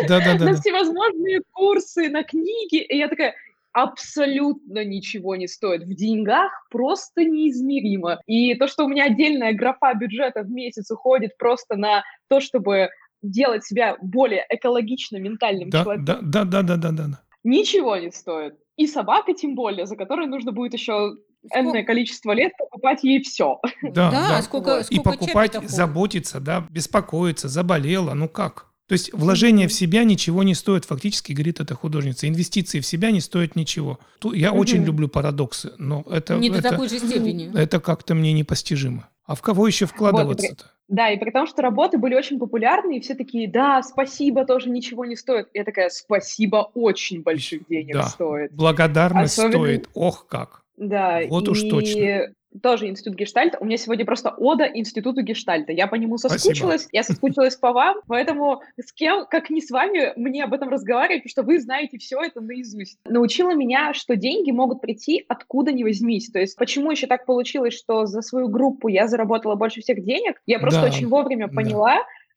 Да-да-да. 0.09 0.45
на 0.53 0.55
всевозможные 0.55 1.43
курсы, 1.53 2.09
на 2.09 2.23
книги. 2.25 2.77
И 2.83 2.97
я 2.97 3.09
такая, 3.09 3.35
абсолютно 3.73 4.85
ничего 4.85 5.37
не 5.37 5.47
стоит. 5.47 5.83
В 5.83 5.95
деньгах 5.95 6.51
просто 6.71 7.25
неизмеримо. 7.25 8.21
И 8.27 8.55
то, 8.55 8.67
что 8.67 8.85
у 8.85 8.89
меня 8.89 9.05
отдельная 9.05 9.53
графа 9.53 9.95
бюджета 9.95 10.43
в 10.43 10.51
месяц 10.51 10.91
уходит 10.91 11.37
просто 11.39 11.77
на 11.77 12.03
то, 12.29 12.41
чтобы 12.41 12.89
делать 13.23 13.65
себя 13.65 13.97
более 14.01 14.45
экологично 14.49 15.19
ментальным 15.19 15.71
Да, 15.71 15.83
человеком, 15.83 16.31
да, 16.31 16.45
да, 16.45 16.63
да, 16.63 16.77
да, 16.77 16.91
да, 16.91 16.91
да. 17.09 17.21
ничего 17.45 17.97
не 17.97 18.11
стоит. 18.11 18.55
И 18.77 18.87
собака 18.87 19.35
тем 19.35 19.55
более, 19.55 19.87
за 19.87 19.97
которой 19.97 20.27
нужно 20.27 20.53
будет 20.53 20.73
еще 20.73 21.17
энное 21.55 21.83
количество 21.85 22.33
лет 22.33 22.53
покупать 22.59 23.05
ей 23.05 23.23
все. 23.23 23.61
Да, 23.83 24.11
да. 24.11 24.39
а 24.39 24.43
сколько, 24.43 24.77
Вот. 24.77 24.91
И 24.91 24.97
сколько 24.97 25.11
покупать, 25.19 25.55
заботиться, 25.69 26.41
да, 26.41 26.67
беспокоиться, 26.71 27.49
заболела, 27.49 28.15
ну 28.15 28.29
как? 28.29 28.70
То 28.91 28.95
есть 28.95 29.13
вложение 29.13 29.69
в 29.69 29.73
себя 29.73 30.03
ничего 30.03 30.43
не 30.43 30.57
стоит, 30.57 30.85
фактически 30.85 31.31
говорит 31.31 31.61
эта 31.61 31.77
художница. 31.77 32.27
Инвестиции 32.27 32.81
в 32.81 32.85
себя 32.87 33.13
не 33.13 33.21
стоят 33.21 33.55
ничего. 33.55 34.01
Я 34.33 34.51
очень 34.53 34.83
люблю 34.83 35.07
парадоксы, 35.07 35.71
но 35.79 36.05
это, 36.11 36.35
Не 36.39 36.51
до 36.51 36.59
это, 36.59 36.71
такой 36.71 36.89
же 36.89 36.99
степени. 36.99 37.57
это 37.57 37.79
как-то 37.79 38.17
мне 38.17 38.33
непостижимо. 38.33 39.09
А 39.27 39.37
в 39.37 39.43
кого 39.43 39.69
еще 39.69 39.87
вкладываться-то? 39.87 40.73
Да, 40.89 41.09
и 41.09 41.21
при 41.21 41.31
том, 41.31 41.47
что 41.47 41.63
работы 41.63 41.99
были 41.99 42.17
очень 42.17 42.41
популярны, 42.41 42.97
и 42.97 43.01
все 43.01 43.15
такие, 43.15 43.49
да, 43.49 43.81
спасибо, 43.85 44.45
тоже 44.45 44.69
ничего 44.71 45.05
не 45.05 45.15
стоит. 45.15 45.47
Я 45.55 45.63
такая, 45.63 45.89
спасибо, 45.89 46.69
очень 46.75 47.23
больших 47.23 47.69
денег 47.69 47.95
Да. 47.95 48.07
стоит. 48.09 48.51
Благодарность 48.53 49.39
Особенно- 49.39 49.53
стоит, 49.53 49.89
ох 49.95 50.27
как. 50.27 50.65
Да, 50.77 51.21
Вот 51.29 51.47
и 51.47 51.51
уж 51.53 51.63
точно. 51.63 52.35
Тоже 52.63 52.89
институт 52.89 53.15
гештальта. 53.15 53.59
У 53.61 53.65
меня 53.65 53.77
сегодня 53.77 54.05
просто 54.05 54.31
ода 54.31 54.65
институту 54.65 55.23
гештальта. 55.23 55.73
Я 55.73 55.87
по 55.87 55.95
нему 55.95 56.19
соскучилась, 56.19 56.83
Спасибо. 56.83 56.91
я 56.93 57.03
соскучилась 57.03 57.57
по 57.57 57.73
вам, 57.73 58.01
поэтому 58.07 58.63
с 58.77 58.93
кем, 58.93 59.27
как 59.27 59.51
не 59.51 59.61
с 59.61 59.71
вами, 59.71 60.13
мне 60.17 60.45
об 60.45 60.53
этом 60.53 60.69
разговаривать, 60.69 61.23
потому 61.23 61.31
что 61.31 61.43
вы 61.43 61.61
знаете 61.61 61.99
все 61.99 62.21
это 62.21 62.41
наизусть. 62.41 62.99
Научила 63.05 63.55
меня, 63.55 63.95
что 63.95 64.17
деньги 64.17 64.51
могут 64.51 64.81
прийти 64.81 65.25
откуда 65.29 65.73
ни 65.73 65.83
возьмись. 65.83 66.31
То 66.31 66.41
есть 66.41 66.57
почему 66.57 66.91
еще 66.91 67.07
так 67.07 67.27
получилось, 67.27 67.75
что 67.75 68.07
за 68.07 68.23
свою 68.23 68.49
группу 68.49 68.89
я 68.89 69.07
заработала 69.07 69.55
больше 69.55 69.81
всех 69.81 70.03
денег? 70.03 70.41
Я 70.47 70.59
просто 70.59 70.83
Да, 70.83 70.87
очень 70.89 71.09
вовремя 71.09 71.49
да. 71.49 71.55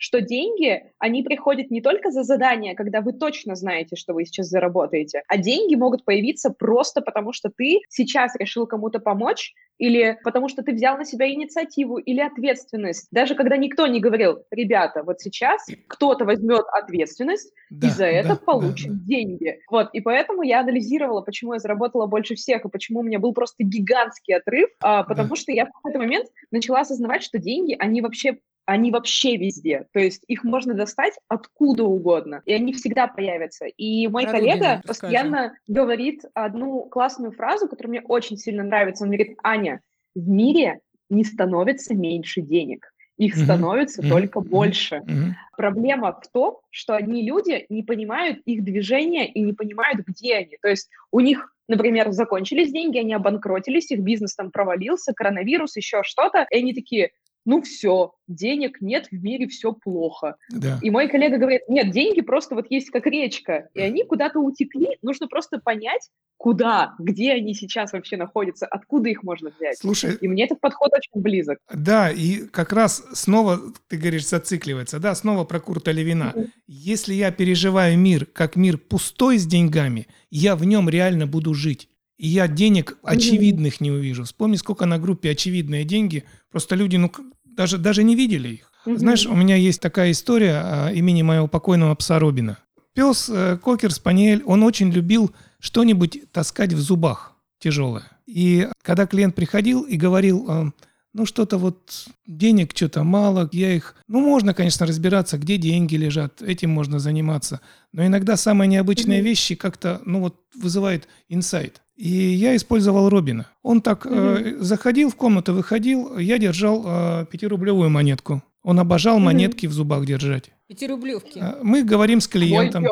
Что 0.03 0.19
деньги, 0.19 0.83
они 0.99 1.23
приходят 1.23 1.71
не 1.71 1.81
только 1.81 2.11
за 2.11 2.23
задание, 2.23 2.75
когда 2.75 2.99
вы 2.99 3.13
точно 3.13 3.55
знаете, 3.55 3.95
что 3.95 4.13
вы 4.13 4.25
сейчас 4.25 4.47
заработаете, 4.47 5.23
а 5.29 5.37
деньги 5.37 5.75
могут 5.75 6.03
появиться 6.03 6.49
просто 6.49 6.99
потому, 7.01 7.31
что 7.31 7.49
ты 7.49 7.79
сейчас 7.87 8.35
решил 8.35 8.67
кому-то 8.67 8.99
помочь, 8.99 9.53
или 9.77 10.19
потому 10.25 10.49
что 10.49 10.61
ты 10.61 10.73
взял 10.73 10.97
на 10.97 11.05
себя 11.05 11.31
инициативу 11.31 11.97
или 11.99 12.19
ответственность. 12.19 13.07
Даже 13.11 13.33
когда 13.33 13.55
никто 13.55 13.87
не 13.87 14.01
говорил, 14.01 14.43
ребята, 14.51 15.03
вот 15.03 15.21
сейчас 15.21 15.65
кто-то 15.87 16.25
возьмет 16.25 16.65
ответственность 16.73 17.53
Да, 17.69 17.87
и 17.87 17.89
за 17.89 18.05
это 18.05 18.29
да, 18.29 18.35
получит 18.35 18.89
да, 18.89 18.93
да. 18.95 19.05
деньги. 19.05 19.59
Вот, 19.71 19.89
и 19.93 20.01
поэтому 20.01 20.41
я 20.41 20.59
анализировала, 20.59 21.21
почему 21.21 21.53
я 21.53 21.59
заработала 21.59 22.07
больше 22.07 22.35
всех, 22.35 22.65
и 22.65 22.69
почему 22.69 22.99
у 22.99 23.03
меня 23.03 23.19
был 23.19 23.33
просто 23.33 23.63
гигантский 23.63 24.35
отрыв, 24.35 24.69
а, 24.81 25.03
потому 25.03 25.29
Да. 25.29 25.35
что 25.37 25.53
я 25.53 25.65
в 25.65 25.71
какой-то 25.71 25.99
момент 25.99 26.27
начала 26.51 26.81
осознавать, 26.81 27.23
что 27.23 27.39
деньги, 27.39 27.73
они 27.79 28.01
вообще 28.01 28.39
они 28.65 28.91
вообще 28.91 29.37
везде. 29.37 29.87
То 29.91 29.99
есть 29.99 30.23
их 30.27 30.43
можно 30.43 30.73
достать 30.73 31.13
откуда 31.27 31.83
угодно, 31.83 32.41
и 32.45 32.53
они 32.53 32.73
всегда 32.73 33.07
появятся. 33.07 33.65
И 33.65 34.07
мой 34.07 34.23
Про 34.23 34.33
коллега 34.33 34.55
расскажи. 34.55 34.87
постоянно 34.87 35.57
говорит 35.67 36.21
одну 36.33 36.85
классную 36.85 37.31
фразу, 37.31 37.67
которая 37.67 37.89
мне 37.89 38.01
очень 38.01 38.37
сильно 38.37 38.63
нравится. 38.63 39.03
Он 39.03 39.09
говорит, 39.09 39.37
Аня, 39.43 39.81
в 40.15 40.27
мире 40.27 40.79
не 41.09 41.23
становится 41.23 41.93
меньше 41.93 42.41
денег. 42.41 42.93
Их 43.17 43.35
становится 43.35 44.01
мгм, 44.01 44.09
только 44.09 44.39
мгм, 44.39 44.49
больше. 44.49 45.01
мгм. 45.05 45.35
Проблема 45.55 46.19
в 46.19 46.27
том, 46.31 46.59
что 46.71 46.95
одни 46.95 47.21
люди 47.23 47.65
не 47.69 47.83
понимают 47.83 48.39
их 48.45 48.63
движения 48.63 49.31
и 49.31 49.41
не 49.41 49.53
понимают, 49.53 49.99
где 50.07 50.37
они. 50.37 50.57
То 50.61 50.69
есть 50.69 50.89
у 51.11 51.19
них, 51.19 51.53
например, 51.67 52.11
закончились 52.11 52.71
деньги, 52.71 52.97
они 52.97 53.13
обанкротились, 53.13 53.91
их 53.91 53.99
бизнес 53.99 54.35
там 54.35 54.49
провалился, 54.49 55.13
коронавирус, 55.13 55.75
еще 55.75 56.01
что-то, 56.03 56.47
и 56.49 56.57
они 56.57 56.73
такие, 56.73 57.11
ну 57.45 57.61
все, 57.61 58.11
денег 58.27 58.81
нет, 58.81 59.07
в 59.11 59.23
мире 59.23 59.47
все 59.47 59.73
плохо. 59.73 60.35
Да. 60.49 60.79
И 60.81 60.89
мой 60.89 61.07
коллега 61.07 61.37
говорит, 61.37 61.61
нет, 61.67 61.91
деньги 61.91 62.21
просто 62.21 62.55
вот 62.55 62.67
есть 62.69 62.89
как 62.89 63.05
речка, 63.05 63.69
и 63.73 63.81
они 63.81 64.03
куда-то 64.03 64.39
утекли, 64.39 64.97
нужно 65.01 65.27
просто 65.27 65.59
понять, 65.59 66.09
куда, 66.37 66.93
где 66.99 67.33
они 67.33 67.53
сейчас 67.53 67.93
вообще 67.93 68.17
находятся, 68.17 68.65
откуда 68.65 69.09
их 69.09 69.23
можно 69.23 69.51
взять. 69.57 69.77
Слушай, 69.77 70.17
И 70.19 70.27
мне 70.27 70.45
этот 70.45 70.59
подход 70.59 70.91
очень 70.93 71.21
близок. 71.21 71.57
да, 71.73 72.09
и 72.09 72.47
как 72.47 72.73
раз 72.73 73.05
снова, 73.13 73.59
ты 73.87 73.97
говоришь, 73.97 74.27
зацикливается, 74.27 74.99
да, 74.99 75.15
снова 75.15 75.45
про 75.45 75.59
Курта 75.59 75.91
Левина. 75.91 76.33
Если 76.67 77.13
я 77.13 77.31
переживаю 77.31 77.97
мир 77.97 78.25
как 78.25 78.55
мир 78.55 78.77
пустой 78.77 79.37
с 79.37 79.45
деньгами, 79.45 80.07
я 80.31 80.55
в 80.55 80.65
нем 80.65 80.89
реально 80.89 81.27
буду 81.27 81.53
жить. 81.53 81.89
И 82.17 82.27
я 82.27 82.47
денег 82.47 82.97
очевидных 83.03 83.81
не 83.81 83.91
увижу. 83.91 84.23
Вспомни, 84.23 84.55
сколько 84.55 84.85
на 84.85 84.99
группе 84.99 85.31
очевидные 85.31 85.83
деньги. 85.83 86.23
Просто 86.51 86.75
люди, 86.75 86.97
ну, 86.97 87.11
даже, 87.43 87.77
даже 87.77 88.03
не 88.03 88.15
видели 88.15 88.49
их. 88.49 88.71
Мгм. 88.85 88.97
Знаешь, 88.97 89.25
у 89.25 89.35
меня 89.35 89.55
есть 89.55 89.81
такая 89.81 90.11
история 90.11 90.61
а, 90.63 90.91
имени 90.91 91.21
моего 91.21 91.47
покойного 91.47 91.95
пса 91.95 92.19
Робина. 92.19 92.59
Пес 92.93 93.29
э, 93.29 93.57
Кокер 93.57 93.91
Спаниель, 93.91 94.43
он 94.43 94.61
очень 94.61 94.91
любил 94.91 95.33
что-нибудь 95.59 96.31
таскать 96.31 96.73
в 96.73 96.79
зубах 96.79 97.33
тяжелое. 97.59 98.03
И 98.27 98.67
когда 98.83 99.07
клиент 99.07 99.35
приходил 99.35 99.81
и 99.81 99.97
говорил, 99.97 100.45
э, 100.47 100.71
ну 101.13 101.25
что-то 101.25 101.57
вот 101.57 102.07
денег 102.27 102.71
что-то 102.75 103.03
мало, 103.03 103.47
я 103.51 103.73
их... 103.73 103.95
Ну 104.07 104.19
можно, 104.21 104.53
конечно, 104.53 104.85
разбираться, 104.85 105.37
где 105.37 105.57
деньги 105.57 105.95
лежат, 105.95 106.41
этим 106.41 106.71
можно 106.71 106.99
заниматься. 106.99 107.61
Но 107.91 108.05
иногда 108.05 108.35
самые 108.37 108.67
необычные 108.67 109.19
Мгм. 109.19 109.25
вещи 109.25 109.55
как-то, 109.55 110.01
ну 110.05 110.19
вот, 110.21 110.35
вызывают 110.55 111.07
инсайт. 111.29 111.81
И 111.95 112.09
я 112.09 112.55
использовал 112.55 113.09
Робина. 113.09 113.45
Он 113.61 113.81
так 113.81 114.07
э, 114.09 114.57
заходил 114.59 115.11
в 115.11 115.15
комнату, 115.15 115.53
выходил, 115.53 116.17
я 116.17 116.39
держал 116.39 116.83
э, 116.85 117.25
пятирублевую 117.31 117.89
монетку. 117.91 118.41
Он 118.63 118.79
обожал 118.79 119.17
Мгм. 119.17 119.25
монетки 119.25 119.67
в 119.67 119.71
зубах 119.73 120.05
держать. 120.07 120.51
Пятирублевки. 120.67 121.37
А, 121.39 121.59
Мы 121.61 121.83
говорим 121.83 122.21
с 122.21 122.27
клиентом. 122.27 122.85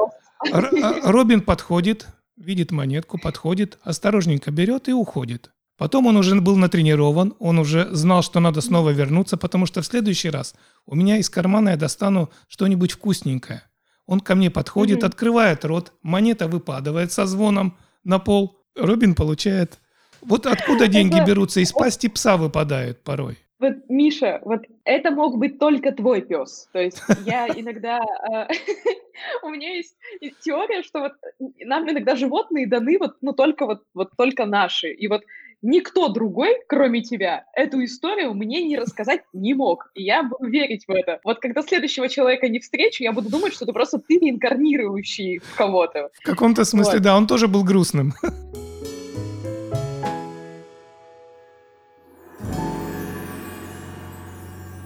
Р- 0.52 0.72
а, 0.84 1.12
Робин 1.12 1.42
подходит, 1.42 2.08
видит 2.38 2.72
монетку, 2.72 3.18
подходит, 3.20 3.80
осторожненько 3.84 4.52
берет 4.52 4.90
и 4.90 4.94
уходит. 4.94 5.52
Потом 5.82 6.06
он 6.06 6.16
уже 6.16 6.40
был 6.40 6.58
натренирован, 6.58 7.34
он 7.40 7.58
уже 7.58 7.88
знал, 7.92 8.22
что 8.22 8.40
надо 8.40 8.62
снова 8.62 8.92
вернуться, 8.92 9.36
потому 9.36 9.66
что 9.66 9.82
в 9.82 9.86
следующий 9.88 10.30
раз 10.30 10.54
у 10.86 10.96
меня 10.96 11.18
из 11.18 11.28
кармана 11.28 11.70
я 11.70 11.76
достану 11.76 12.30
что-нибудь 12.50 12.92
вкусненькое. 12.92 13.64
Он 14.06 14.20
ко 14.20 14.36
мне 14.36 14.52
подходит, 14.52 14.98
Мгм. 14.98 15.08
открывает 15.08 15.66
рот, 15.66 15.94
монета 16.04 16.48
выпадает 16.48 17.12
со 17.12 17.26
звоном 17.26 17.80
на 18.04 18.20
пол. 18.20 18.60
Робин 18.76 19.16
получает. 19.16 19.80
Вот 20.22 20.46
откуда 20.46 20.88
деньги 20.88 21.20
берутся? 21.26 21.62
Из 21.62 21.72
пасти 21.72 22.10
пса 22.10 22.38
выпадают 22.38 23.04
порой. 23.04 23.40
Вот, 23.58 23.74
Миша, 23.90 24.40
вот 24.46 24.62
это 24.86 25.10
мог 25.10 25.40
быть 25.40 25.58
только 25.58 25.92
твой 25.92 26.22
пес. 26.22 26.70
То 26.74 26.80
есть 26.80 27.02
я 27.26 27.48
иногда... 27.48 28.00
э, 28.32 28.48
У 29.44 29.50
меня 29.50 29.76
есть 29.76 29.96
теория, 30.42 30.84
что 30.84 31.00
вот 31.00 31.14
нам 31.60 31.90
иногда 31.90 32.16
животные 32.16 32.68
даны 32.68 32.98
вот, 33.00 33.18
ну, 33.22 33.34
только 33.34 33.66
вот, 33.66 33.84
вот 33.96 34.12
только 34.16 34.46
наши. 34.46 34.92
И 34.92 35.08
вот 35.08 35.24
никто 35.62 36.10
другой, 36.10 36.56
кроме 36.68 37.02
тебя, 37.02 37.46
эту 37.54 37.84
историю 37.84 38.34
мне 38.34 38.64
не 38.64 38.78
рассказать 38.78 39.22
не 39.34 39.54
мог. 39.54 39.92
И 39.96 40.04
я 40.04 40.24
буду 40.24 40.46
верить 40.46 40.86
в 40.88 40.92
это. 40.92 41.20
Вот 41.24 41.40
когда 41.40 41.62
следующего 41.62 42.10
человека 42.10 42.48
не 42.50 42.60
встречу, 42.60 43.04
я 43.04 43.12
буду 43.12 43.30
думать, 43.30 43.54
что 43.54 43.66
это 43.66 43.74
просто 43.74 44.00
ты 44.00 44.18
реинкарнирующий 44.20 45.40
в 45.40 45.56
кого-то. 45.56 46.10
В 46.22 46.26
каком-то 46.26 46.66
смысле, 46.66 46.96
Вот. 46.96 47.04
да, 47.04 47.18
он 47.18 47.28
тоже 47.28 47.48
был 47.48 47.64
грустным. 47.64 48.14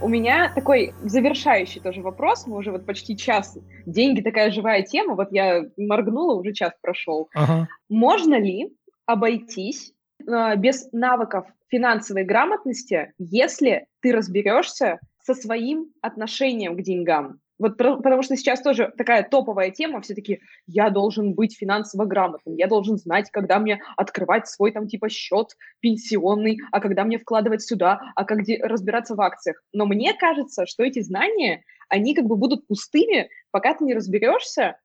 У 0.01 0.07
меня 0.07 0.51
такой 0.53 0.93
завершающий 1.03 1.81
тоже 1.81 2.03
вопрос. 2.03 2.45
Мы 2.45 2.57
уже 2.57 2.71
вот 2.71 2.85
почти 2.85 3.17
час. 3.17 3.57
Деньги 3.87 4.21
такая 4.21 4.51
живая 4.51 4.83
тема. 4.83 5.15
Вот 5.15 5.29
я 5.31 5.63
моргнула, 5.77 6.35
уже 6.35 6.53
час 6.53 6.73
прошел. 6.79 7.27
Ага. 7.33 7.67
Можно 7.89 8.39
ли 8.39 8.71
обойтись 9.07 9.94
без 10.19 10.91
навыков 10.91 11.47
финансовой 11.67 12.23
грамотности, 12.23 13.13
если 13.17 13.87
ты 14.01 14.11
разберешься 14.11 14.99
со 15.21 15.33
своим 15.33 15.91
отношением 16.01 16.77
к 16.77 16.81
деньгам? 16.81 17.39
Вот 17.57 17.77
потому 17.77 18.21
что 18.21 18.35
сейчас 18.35 18.61
тоже 18.61 18.91
такая 18.97 19.23
топовая 19.23 19.71
тема, 19.71 20.01
все 20.01 20.13
таки 20.13 20.41
я 20.67 20.89
должен 20.89 21.33
быть 21.33 21.57
финансово 21.57 22.05
грамотным, 22.05 22.55
я 22.55 22.67
должен 22.67 22.97
знать, 22.97 23.29
когда 23.31 23.59
мне 23.59 23.81
открывать 23.95 24.47
свой 24.47 24.71
там 24.71 24.87
типа 24.87 25.07
счет 25.09 25.55
пенсионный, 25.79 26.59
а 26.71 26.81
когда 26.81 27.05
мне 27.05 27.17
вкладывать 27.17 27.61
сюда, 27.61 28.01
а 28.15 28.25
как 28.25 28.43
де- 28.43 28.61
разбираться 28.61 29.15
в 29.15 29.21
акциях. 29.21 29.61
Но 29.71 29.85
мне 29.85 30.13
кажется, 30.13 30.65
что 30.65 30.83
эти 30.83 31.01
знания, 31.01 31.63
они 31.87 32.13
как 32.13 32.25
бы 32.25 32.35
будут 32.35 32.67
пустыми, 32.67 33.29
пока 33.51 33.73
ты 33.73 33.85
не 33.85 33.93
разберешься, 33.93 34.77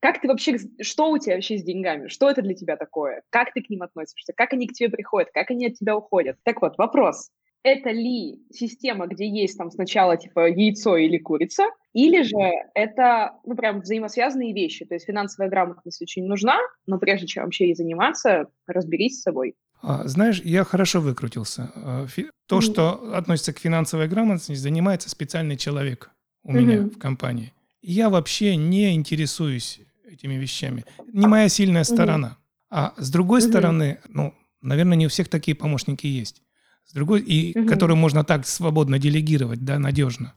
как 0.00 0.20
ты 0.20 0.28
вообще, 0.28 0.56
что 0.80 1.10
у 1.10 1.18
тебя 1.18 1.34
вообще 1.34 1.58
с 1.58 1.62
деньгами? 1.64 2.08
Что 2.08 2.30
это 2.30 2.42
для 2.42 2.54
тебя 2.54 2.76
такое? 2.76 3.22
Как 3.30 3.52
ты 3.52 3.62
к 3.62 3.70
ним 3.70 3.82
относишься? 3.82 4.32
Как 4.36 4.52
они 4.52 4.66
к 4.66 4.72
тебе 4.72 4.88
приходят? 4.90 5.30
Как 5.32 5.50
они 5.50 5.66
от 5.66 5.74
тебя 5.74 5.96
уходят? 5.96 6.36
Так 6.44 6.62
вот, 6.62 6.76
вопрос. 6.78 7.30
Это 7.62 7.90
ли 7.90 8.40
система, 8.52 9.08
где 9.08 9.28
есть 9.28 9.58
там 9.58 9.70
сначала 9.72 10.16
типа 10.16 10.48
яйцо 10.48 10.96
или 10.96 11.18
курица, 11.18 11.64
или 11.94 12.22
же 12.22 12.36
это, 12.74 13.32
ну, 13.44 13.56
прям 13.56 13.80
взаимосвязанные 13.80 14.52
вещи? 14.52 14.84
То 14.84 14.94
есть 14.94 15.06
финансовая 15.06 15.50
грамотность 15.50 16.00
очень 16.00 16.26
нужна, 16.26 16.58
но 16.86 16.98
прежде 16.98 17.26
чем 17.26 17.44
вообще 17.44 17.66
ей 17.66 17.74
заниматься, 17.74 18.46
разберись 18.68 19.18
с 19.18 19.22
собой. 19.22 19.56
А, 19.82 20.06
Знаешь, 20.06 20.40
я 20.44 20.62
хорошо 20.62 21.00
выкрутился. 21.00 21.72
А, 21.74 22.06
То, 22.46 22.56
Мгм. 22.56 22.62
что 22.62 23.14
относится 23.16 23.52
к 23.52 23.58
финансовой 23.58 24.06
грамотности, 24.06 24.54
занимается 24.54 25.10
специальный 25.10 25.56
человек 25.56 26.10
у 26.44 26.52
Мгм. 26.52 26.60
меня 26.60 26.82
в 26.90 26.98
компании. 26.98 27.52
Я 27.88 28.10
вообще 28.10 28.56
не 28.56 28.94
интересуюсь 28.94 29.78
этими 30.10 30.34
вещами. 30.34 30.84
Не 31.12 31.28
моя 31.28 31.48
сильная 31.48 31.84
сторона. 31.84 32.36
А 32.68 32.94
с 32.96 33.10
другой 33.10 33.40
Мгм. 33.40 33.48
стороны, 33.48 34.00
ну, 34.08 34.34
наверное, 34.60 34.96
не 34.96 35.06
у 35.06 35.08
всех 35.08 35.28
такие 35.28 35.54
помощники 35.54 36.04
есть. 36.04 36.42
С 36.84 36.92
другой, 36.92 37.20
и 37.20 37.56
Мгм. 37.56 37.68
которые 37.68 37.96
можно 37.96 38.24
так 38.24 38.44
свободно 38.44 38.98
делегировать, 38.98 39.64
да, 39.64 39.78
надежно. 39.78 40.34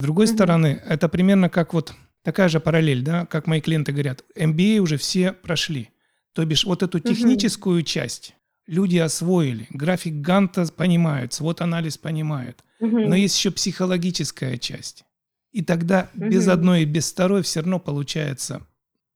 С 0.00 0.02
другой 0.02 0.26
Мгм. 0.26 0.34
стороны, 0.34 0.82
это 0.86 1.08
примерно 1.08 1.48
как 1.48 1.72
вот 1.72 1.94
такая 2.22 2.50
же 2.50 2.60
параллель, 2.60 3.02
да, 3.02 3.24
как 3.24 3.46
мои 3.46 3.62
клиенты 3.62 3.92
говорят, 3.92 4.22
MBA 4.36 4.76
уже 4.80 4.98
все 4.98 5.32
прошли. 5.32 5.88
То 6.34 6.44
бишь 6.44 6.66
вот 6.66 6.82
эту 6.82 7.00
техническую 7.00 7.84
часть 7.84 8.34
люди 8.66 8.98
освоили, 8.98 9.66
график 9.70 10.16
Ганта 10.16 10.66
понимают, 10.66 11.32
свод 11.32 11.62
анализ 11.62 11.96
понимают, 11.96 12.62
Мгм. 12.80 13.08
но 13.08 13.16
есть 13.16 13.38
еще 13.38 13.50
психологическая 13.50 14.58
часть. 14.58 15.04
И 15.52 15.62
тогда 15.62 16.10
без 16.14 16.44
Мгм. 16.46 16.52
одной 16.52 16.82
и 16.82 16.86
без 16.86 17.12
второй 17.12 17.42
все 17.42 17.60
равно 17.60 17.78
получается, 17.78 18.66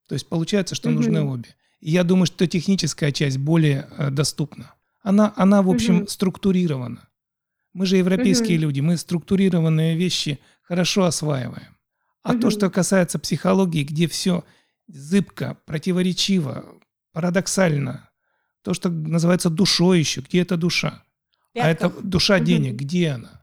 то 0.07 0.15
есть 0.15 0.29
получается, 0.29 0.75
что 0.75 0.91
Мгм. 0.91 0.97
нужны 0.97 1.23
обе. 1.23 1.49
И 1.81 1.91
я 1.91 2.05
думаю, 2.05 2.27
что 2.27 2.47
техническая 2.47 3.11
часть 3.11 3.39
более 3.39 3.89
э, 3.97 4.11
доступна. 4.11 4.75
Она, 5.03 5.33
она 5.37 5.63
в 5.63 5.71
общем, 5.71 5.99
угу. 6.03 6.09
структурирована. 6.09 7.09
Мы 7.73 7.87
же 7.87 7.97
европейские 7.97 8.59
угу. 8.59 8.63
люди, 8.63 8.81
мы 8.81 8.97
структурированные 8.97 9.97
вещи 9.97 10.39
хорошо 10.63 11.05
осваиваем. 11.05 11.77
А 12.23 12.33
угу. 12.33 12.41
то, 12.41 12.51
что 12.51 12.71
касается 12.71 13.19
психологии, 13.19 13.85
где 13.85 14.09
все 14.09 14.45
зыбко, 14.89 15.59
противоречиво, 15.65 16.65
парадоксально, 17.13 18.11
то, 18.63 18.75
что 18.75 18.91
называется 18.91 19.49
душой 19.49 20.01
еще, 20.01 20.21
где 20.23 20.43
эта 20.43 20.57
душа? 20.57 21.03
Пятков. 21.53 21.65
А 21.65 21.71
это 21.71 22.03
душа 22.03 22.41
денег, 22.41 22.73
угу. 22.75 22.81
где 22.81 23.11
она? 23.11 23.36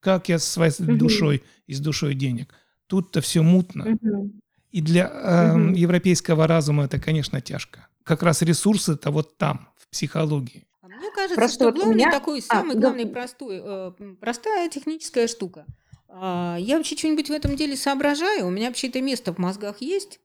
Как 0.00 0.28
я 0.28 0.38
с 0.38 0.44
своей 0.44 0.72
угу. 0.78 0.96
душой 0.96 1.42
и 1.66 1.74
с 1.74 1.80
душой 1.80 2.14
денег? 2.14 2.54
Тут-то 2.86 3.20
все 3.20 3.42
мутно. 3.42 3.98
Угу. 4.00 4.32
И 4.70 4.80
для 4.80 5.08
э, 5.08 5.52
угу. 5.52 5.74
европейского 5.74 6.46
разума 6.46 6.84
это, 6.84 7.00
конечно, 7.00 7.40
тяжко. 7.40 7.88
Как 8.04 8.22
раз 8.22 8.42
ресурсы-то 8.42 9.10
вот 9.10 9.36
там, 9.36 9.68
в 9.76 9.88
психологии. 9.88 10.66
А 10.82 10.88
мне 10.88 11.10
кажется, 11.14 11.34
Просто 11.34 11.56
что 11.56 11.64
вот 11.66 11.76
главный 11.76 11.96
меня... 11.96 12.10
такой, 12.10 12.40
а, 12.40 12.42
самый 12.42 12.76
а, 12.76 12.78
главный 12.78 13.04
да. 13.04 13.10
простой, 13.10 13.60
э, 13.62 13.92
простая 14.20 14.68
техническая 14.68 15.26
штука. 15.26 15.66
Э, 16.08 16.56
я 16.58 16.76
вообще 16.76 16.96
что-нибудь 16.96 17.28
в 17.28 17.32
этом 17.32 17.56
деле 17.56 17.76
соображаю, 17.76 18.46
у 18.46 18.50
меня 18.50 18.68
вообще 18.68 18.88
это 18.88 19.00
место 19.00 19.32
в 19.32 19.38
мозгах 19.38 19.80
есть. 19.80 20.20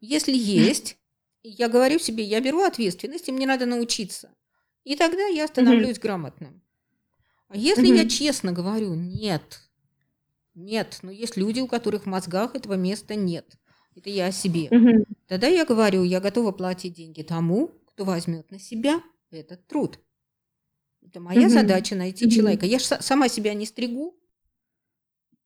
Если 0.00 0.36
есть, 0.36 0.96
я 1.42 1.68
говорю 1.68 1.98
себе, 1.98 2.24
я 2.24 2.40
беру 2.40 2.62
ответственность, 2.62 3.28
и 3.28 3.32
мне 3.32 3.46
надо 3.46 3.66
научиться. 3.66 4.30
И 4.84 4.96
тогда 4.96 5.26
я 5.26 5.46
становлюсь 5.46 5.98
грамотным. 5.98 6.62
А 7.48 7.56
если 7.56 7.86
я 7.86 8.08
честно 8.08 8.52
говорю, 8.52 8.94
нет, 8.94 9.60
нет, 10.54 10.98
но 11.02 11.10
есть 11.10 11.36
люди, 11.36 11.60
у 11.60 11.66
которых 11.66 12.02
в 12.02 12.06
мозгах 12.06 12.54
этого 12.54 12.74
места 12.74 13.14
нет. 13.14 13.56
Это 13.96 14.10
я 14.10 14.26
о 14.26 14.32
себе. 14.32 14.68
Тогда 15.26 15.46
я 15.46 15.64
говорю, 15.64 16.04
я 16.04 16.20
готова 16.20 16.52
платить 16.52 16.94
деньги 16.94 17.22
тому, 17.22 17.68
кто 17.86 18.04
возьмет 18.04 18.50
на 18.50 18.58
себя 18.58 19.00
этот 19.30 19.66
труд. 19.66 19.98
Это 21.02 21.20
моя 21.20 21.48
задача 21.48 21.94
найти 21.94 22.30
человека. 22.30 22.66
Я 22.66 22.78
же 22.78 22.84
сама 22.84 23.28
себя 23.28 23.54
не 23.54 23.66
стригу, 23.66 24.14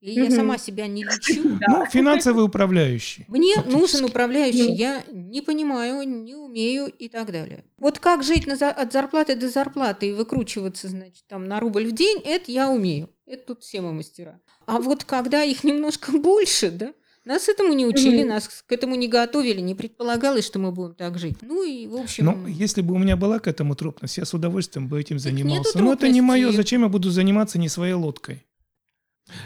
и 0.03 0.15
я 0.15 0.31
сама 0.33 0.59
себя 0.59 0.89
не 0.89 1.05
лечу. 1.05 1.59
Ну, 1.69 1.87
финансовый 1.87 2.45
управляющий. 2.45 3.25
Мне 3.29 3.55
нужен 3.67 4.05
управляющий. 4.05 4.73
Я 4.73 5.05
не 5.13 5.41
понимаю, 5.43 6.03
не 6.09 6.35
умею 6.35 6.87
и 6.87 7.09
так 7.09 7.31
далее. 7.31 7.65
Вот 7.79 8.01
как 8.01 8.25
жить 8.25 8.47
на, 8.49 8.55
от 8.55 8.93
зарплаты 8.93 9.37
до 9.37 9.49
зарплаты 9.49 10.09
и 10.09 10.13
выкручиваться, 10.13 10.89
значит, 10.89 11.25
там 11.29 11.47
на 11.47 11.61
рубль 11.61 11.87
в 11.87 11.93
день, 11.93 12.19
это 12.25 12.51
я 12.51 12.69
умею. 12.69 13.11
Это 13.27 13.47
тут 13.47 13.63
все 13.63 13.81
мы 13.81 13.93
мастера. 13.93 14.41
А 14.67 14.81
вот 14.81 15.05
когда 15.05 15.45
их 15.45 15.63
немножко 15.63 16.11
больше, 16.19 16.73
да, 16.73 16.93
нас 17.25 17.49
этому 17.49 17.73
не 17.73 17.87
учили, 17.87 18.25
нас 18.25 18.49
к 18.67 18.73
этому 18.73 18.97
не 18.97 19.07
готовили, 19.07 19.61
не 19.61 19.77
предполагалось, 19.77 20.45
что 20.45 20.59
мы 20.59 20.73
будем 20.73 20.97
так 20.97 21.17
жить. 21.17 21.37
Ну 21.43 21.63
и, 21.63 21.87
в 21.87 21.95
общем... 21.95 22.25
Ну, 22.25 22.47
если 22.49 22.83
бы 22.83 22.95
у 22.95 22.99
меня 22.99 23.17
была 23.17 23.39
к 23.39 23.47
этому 23.47 23.77
трупность, 23.77 24.19
я 24.19 24.25
с 24.25 24.35
удовольствием 24.35 24.89
бы 24.89 25.01
этим 25.01 25.21
занимался. 25.21 25.79
Но 25.79 25.93
это 25.93 26.09
не 26.09 26.21
мое. 26.21 26.51
Зачем 26.51 26.83
я 26.83 26.89
буду 26.89 27.11
заниматься 27.11 27.61
не 27.61 27.69
своей 27.69 27.95
лодкой? 27.95 28.45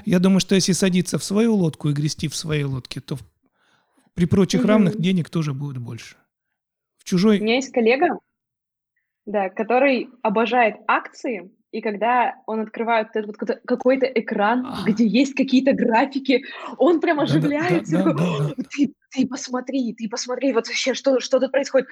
Я 0.05 0.19
думаю, 0.19 0.41
что 0.41 0.55
если 0.55 0.73
садиться 0.73 1.19
в 1.19 1.25
свою 1.25 1.55
лодку 1.55 1.89
и 1.89 1.93
грести 1.93 2.29
в 2.29 2.37
своей 2.37 2.65
лодке, 2.65 3.01
то 3.01 3.19
при 4.15 4.27
прочих 4.27 4.61
угу. 4.61 4.69
равных 4.69 4.99
денег 4.99 5.31
тоже 5.31 5.53
будет 5.53 5.79
больше. 5.79 6.17
В 6.99 7.05
чужой... 7.05 7.39
У 7.39 7.43
меня 7.43 7.57
есть 7.57 7.73
коллега, 7.73 8.19
да, 9.27 9.51
который 9.51 10.09
обожает 10.23 10.77
акции, 10.89 11.51
и 11.73 11.81
когда 11.83 12.37
он 12.47 12.61
открывает 12.61 13.09
этот 13.15 13.37
вот 13.39 13.61
какой-то 13.67 14.07
экран, 14.07 14.65
а. 14.67 14.85
где 14.87 15.07
есть 15.07 15.35
какие-то 15.35 15.73
графики, 15.73 16.45
он 16.79 17.01
прям 17.01 17.21
оживляется. 17.21 17.99
Да, 17.99 18.05
да, 18.05 18.13
да, 18.13 18.55
да. 18.57 18.65
Ты, 18.71 18.95
ты 19.11 19.27
посмотри, 19.27 19.93
ты 19.95 20.09
посмотри, 20.09 20.53
вот 20.53 20.69
вообще, 20.69 20.95
что, 20.95 21.21
что 21.21 21.39
тут 21.39 21.53
происходит. 21.53 21.89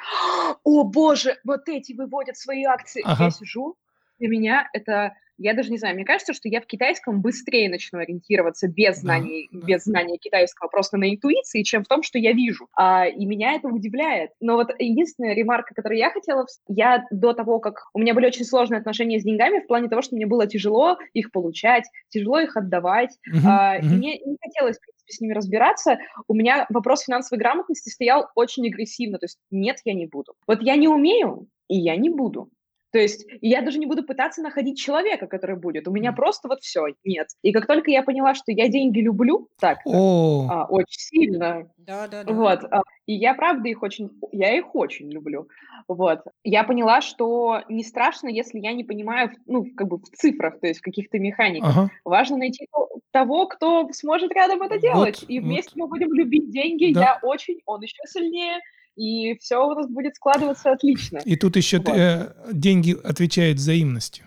О, 0.63 0.85
боже, 0.85 1.37
вот 1.45 1.69
эти 1.69 1.93
выводят 1.93 2.39
свои 2.39 2.65
акции. 2.65 3.03
Ага. 3.05 3.25
Я 3.25 3.31
сижу, 3.31 3.77
для 4.19 4.29
меня 4.29 4.71
это 4.73 5.15
я 5.39 5.55
даже 5.55 5.71
не 5.71 5.79
знаю, 5.79 5.95
мне 5.95 6.05
кажется, 6.05 6.33
что 6.33 6.49
я 6.49 6.61
в 6.61 6.67
китайском 6.67 7.21
быстрее 7.21 7.69
начну 7.69 7.99
ориентироваться 7.99 8.69
без 8.69 8.99
знаний, 8.99 9.49
да, 9.53 9.67
без 9.67 9.85
знания 9.85 10.19
китайского, 10.19 10.69
просто 10.69 10.97
на 10.97 11.11
интуиции, 11.11 11.63
чем 11.63 11.83
в 11.83 11.89
том, 11.89 12.03
что 12.03 12.19
я 12.19 12.33
вижу. 12.33 12.69
А, 12.77 13.07
и 13.07 13.27
меня 13.27 13.55
это 13.55 13.69
удивляет. 13.69 14.31
Но 14.41 14.55
вот 14.55 14.71
единственная 14.79 15.35
ремарка, 15.35 15.75
которую 15.75 15.99
я 15.99 16.11
хотела, 16.11 16.47
я 16.69 17.05
до 17.11 17.33
того, 17.33 17.59
как 17.59 17.87
у 17.95 17.99
меня 17.99 18.15
были 18.15 18.27
очень 18.27 18.45
сложные 18.45 18.79
отношения 18.79 19.19
с 19.19 19.25
деньгами, 19.25 19.61
в 19.61 19.67
плане 19.67 19.89
того, 19.89 20.03
что 20.03 20.15
мне 20.15 20.27
было 20.27 20.47
тяжело 20.47 20.99
их 21.13 21.33
получать, 21.33 21.85
тяжело 22.09 22.39
их 22.39 22.57
отдавать, 22.57 23.11
uh-huh, 23.29 23.41
а, 23.47 23.79
uh-huh. 23.79 23.83
и 23.83 23.87
мне 23.87 24.19
не 24.19 24.37
хотелось, 24.43 24.77
в 24.77 24.81
принципе, 24.81 25.13
с 25.13 25.21
ними 25.21 25.33
разбираться. 25.33 25.99
У 26.29 26.35
меня 26.35 26.67
вопрос 26.69 27.05
финансовой 27.05 27.41
грамотности 27.41 27.89
стоял 27.89 28.29
очень 28.35 28.67
агрессивно, 28.67 29.19
то 29.19 29.25
есть 29.25 29.39
нет, 29.51 29.79
я 29.85 29.95
не 29.95 30.07
буду. 30.07 30.35
Вот 30.47 30.63
я 30.63 30.77
не 30.77 30.89
умею, 30.89 31.49
и 31.69 31.77
я 31.77 31.97
не 31.97 32.11
буду. 32.11 32.51
То 32.95 33.01
есть 33.01 33.27
я 33.41 33.61
даже 33.61 33.81
не 33.81 33.87
буду 33.87 34.05
пытаться 34.05 34.41
находить 34.41 34.79
человека, 34.79 35.27
который 35.27 35.57
будет. 35.57 35.89
У 35.89 35.91
меня 35.91 36.13
просто 36.13 36.47
вот 36.47 36.61
все, 36.61 36.87
нет. 37.03 37.27
И 37.43 37.51
как 37.51 37.67
только 37.67 37.91
я 37.91 38.05
поняла, 38.05 38.35
что 38.35 38.53
я 38.53 38.69
деньги 38.69 39.01
люблю, 39.01 39.49
так, 39.59 39.79
а, 39.85 40.67
очень 40.67 41.01
сильно. 41.01 41.69
Да, 41.77 42.07
да, 42.07 42.23
да. 42.23 42.33
Вот. 42.33 42.61
А, 42.71 42.83
и 43.07 43.15
я 43.15 43.35
правда 43.35 43.69
их 43.69 43.83
очень, 43.83 44.11
я 44.31 44.57
их 44.57 44.77
очень 44.77 45.11
люблю. 45.11 45.49
Вот. 45.89 46.21
Я 46.45 46.63
поняла, 46.63 47.01
что 47.01 47.63
не 47.69 47.83
страшно, 47.83 48.29
если 48.29 48.61
я 48.61 48.73
не 48.73 48.85
понимаю, 48.85 49.33
ну, 49.47 49.67
как 49.77 49.89
бы 49.89 49.99
в 49.99 50.17
цифрах, 50.17 50.61
то 50.61 50.69
есть 50.69 50.79
в 50.79 50.85
каких-то 50.85 51.19
механиках. 51.19 51.77
Ага. 51.77 51.91
Важно 52.05 52.37
найти 52.37 52.69
того, 53.11 53.49
кто 53.49 53.89
сможет 53.91 54.31
рядом 54.33 54.63
это 54.63 54.79
делать. 54.79 55.23
Вот, 55.23 55.29
и 55.29 55.41
вместе 55.41 55.73
вот. 55.75 55.83
мы 55.83 55.89
будем 55.89 56.13
любить 56.13 56.49
деньги. 56.53 56.95
Да. 56.95 57.01
Я 57.01 57.19
очень, 57.23 57.59
он 57.67 57.83
еще 57.83 58.03
сильнее 58.07 58.61
и 58.97 59.37
все 59.39 59.57
у 59.57 59.75
нас 59.75 59.89
будет 59.89 60.17
складываться 60.17 60.73
отлично. 60.73 61.19
И 61.25 61.37
тут 61.37 61.57
еще 61.57 61.79
вот. 61.79 61.89
э, 61.89 62.35
деньги 62.53 62.97
отвечают 63.03 63.59
взаимностью. 63.59 64.27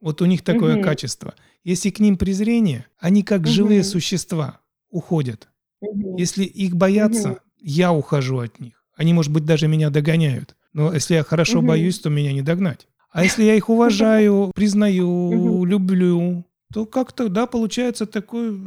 Вот 0.00 0.22
у 0.22 0.26
них 0.26 0.42
такое 0.42 0.76
угу. 0.76 0.84
качество. 0.84 1.34
Если 1.64 1.90
к 1.90 1.98
ним 1.98 2.16
презрение, 2.16 2.86
они 2.98 3.22
как 3.22 3.40
угу. 3.40 3.48
живые 3.48 3.82
существа 3.82 4.60
уходят. 4.90 5.48
Угу. 5.80 6.18
Если 6.18 6.44
их 6.44 6.76
боятся, 6.76 7.32
угу. 7.32 7.38
я 7.58 7.92
ухожу 7.92 8.38
от 8.38 8.60
них. 8.60 8.84
Они, 8.96 9.12
может 9.12 9.32
быть, 9.32 9.44
даже 9.44 9.68
меня 9.68 9.90
догоняют. 9.90 10.56
Но 10.72 10.92
если 10.92 11.14
я 11.14 11.24
хорошо 11.24 11.58
угу. 11.58 11.68
боюсь, 11.68 11.98
то 11.98 12.10
меня 12.10 12.32
не 12.32 12.42
догнать. 12.42 12.86
А 13.10 13.24
если 13.24 13.44
я 13.44 13.54
их 13.54 13.68
уважаю, 13.68 14.52
признаю, 14.54 15.64
люблю, 15.64 16.44
то 16.72 16.86
как-то, 16.86 17.28
да, 17.28 17.46
получается 17.46 18.06
такой 18.06 18.60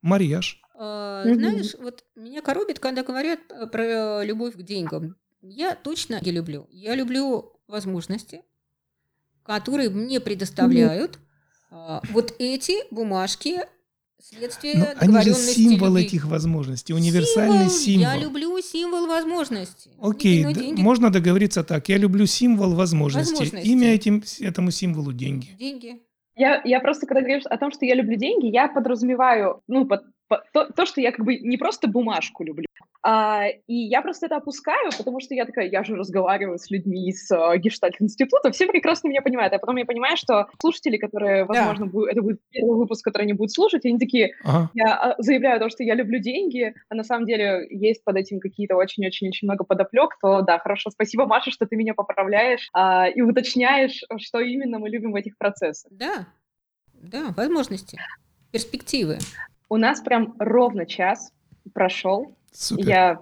марьяж. 0.00 0.60
Mm-hmm. 0.74 1.34
Знаешь, 1.34 1.74
вот 1.78 2.04
меня 2.16 2.42
коробит, 2.42 2.80
когда 2.80 3.02
говорят 3.02 3.40
э, 3.50 3.66
про 3.66 4.24
любовь 4.24 4.54
к 4.54 4.62
деньгам. 4.62 5.16
Я 5.42 5.74
точно 5.74 6.20
не 6.20 6.32
люблю. 6.32 6.66
Я 6.70 6.94
люблю 6.94 7.52
возможности, 7.68 8.42
которые 9.42 9.90
мне 9.90 10.20
предоставляют 10.20 11.18
mm-hmm. 11.70 12.00
вот 12.10 12.34
эти 12.38 12.74
бумажки 12.92 13.60
следствие 14.24 14.74
Но 14.78 14.86
они 14.96 15.22
же 15.22 15.34
символ 15.34 15.88
любви. 15.88 16.04
этих 16.04 16.24
возможностей, 16.24 16.94
универсальный 16.94 17.68
символ, 17.68 17.78
символ. 17.78 18.06
Я 18.06 18.16
люблю 18.16 18.60
символ 18.62 19.06
возможностей. 19.06 19.90
Окей, 20.00 20.44
д- 20.44 20.72
можно 20.80 21.12
договориться 21.12 21.62
так. 21.62 21.88
Я 21.88 21.98
люблю 21.98 22.26
символ 22.26 22.74
возможностей. 22.74 23.34
возможностей. 23.34 23.70
Имя 23.70 23.94
этим, 23.94 24.22
этому 24.40 24.70
символу 24.70 25.12
деньги. 25.12 25.48
Деньги. 25.58 26.02
Я, 26.36 26.62
я 26.64 26.80
просто, 26.80 27.06
когда 27.06 27.20
говорю 27.20 27.42
о 27.44 27.58
том, 27.58 27.70
что 27.70 27.84
я 27.84 27.94
люблю 27.94 28.16
деньги, 28.16 28.46
я 28.46 28.68
подразумеваю, 28.68 29.62
ну, 29.68 29.86
под, 29.86 30.02
то, 30.28 30.72
то, 30.72 30.86
что 30.86 31.00
я 31.00 31.12
как 31.12 31.24
бы 31.24 31.36
не 31.36 31.56
просто 31.56 31.88
бумажку 31.88 32.44
люблю, 32.44 32.66
а, 33.06 33.48
и 33.66 33.74
я 33.74 34.00
просто 34.00 34.26
это 34.26 34.36
опускаю, 34.36 34.90
потому 34.96 35.20
что 35.20 35.34
я 35.34 35.44
такая, 35.44 35.68
я 35.68 35.84
же 35.84 35.94
разговариваю 35.94 36.58
с 36.58 36.70
людьми 36.70 37.10
из 37.10 37.30
uh, 37.30 37.54
Гештальт-института, 37.58 38.50
все 38.50 38.66
прекрасно 38.66 39.08
меня 39.08 39.20
понимают. 39.20 39.52
А 39.52 39.58
потом 39.58 39.76
я 39.76 39.84
понимаю, 39.84 40.16
что 40.16 40.48
слушатели, 40.58 40.96
которые, 40.96 41.44
возможно, 41.44 41.84
да. 41.84 41.92
будут, 41.92 42.10
это 42.12 42.22
будет 42.22 42.40
первый 42.50 42.78
выпуск, 42.78 43.04
который 43.04 43.24
они 43.24 43.34
будут 43.34 43.52
слушать, 43.52 43.84
они 43.84 43.98
такие, 43.98 44.32
ага. 44.42 44.70
я 44.72 44.94
а, 44.94 45.14
заявляю 45.18 45.60
то, 45.60 45.68
что 45.68 45.82
я 45.82 45.94
люблю 45.94 46.18
деньги, 46.18 46.74
а 46.88 46.94
на 46.94 47.04
самом 47.04 47.26
деле 47.26 47.66
есть 47.68 48.02
под 48.04 48.16
этим 48.16 48.40
какие-то 48.40 48.74
очень-очень-очень 48.76 49.46
много 49.46 49.64
подоплек, 49.64 50.16
то 50.22 50.40
да, 50.40 50.58
хорошо, 50.58 50.88
спасибо, 50.88 51.26
Маша, 51.26 51.50
что 51.50 51.66
ты 51.66 51.76
меня 51.76 51.92
поправляешь 51.92 52.70
а, 52.72 53.06
и 53.06 53.20
уточняешь, 53.20 54.02
что 54.16 54.40
именно 54.40 54.78
мы 54.78 54.88
любим 54.88 55.12
в 55.12 55.16
этих 55.16 55.36
процессах. 55.36 55.92
Да, 55.92 56.26
да, 56.94 57.34
возможности, 57.36 57.98
перспективы. 58.50 59.18
У 59.74 59.76
нас 59.76 60.00
прям 60.00 60.36
ровно 60.38 60.86
час 60.86 61.32
прошел. 61.72 62.36
Супер. 62.52 62.86
Я 62.86 63.20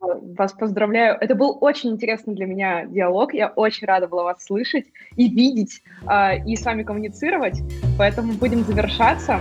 вас 0.00 0.54
поздравляю. 0.54 1.18
Это 1.20 1.34
был 1.34 1.58
очень 1.60 1.90
интересный 1.90 2.34
для 2.34 2.46
меня 2.46 2.86
диалог. 2.86 3.34
Я 3.34 3.48
очень 3.48 3.86
рада 3.86 4.08
была 4.08 4.24
вас 4.24 4.42
слышать 4.42 4.86
и 5.16 5.28
видеть, 5.28 5.82
э, 6.10 6.42
и 6.46 6.56
с 6.56 6.64
вами 6.64 6.84
коммуницировать. 6.84 7.60
Поэтому 7.98 8.32
будем 8.32 8.64
завершаться. 8.64 9.40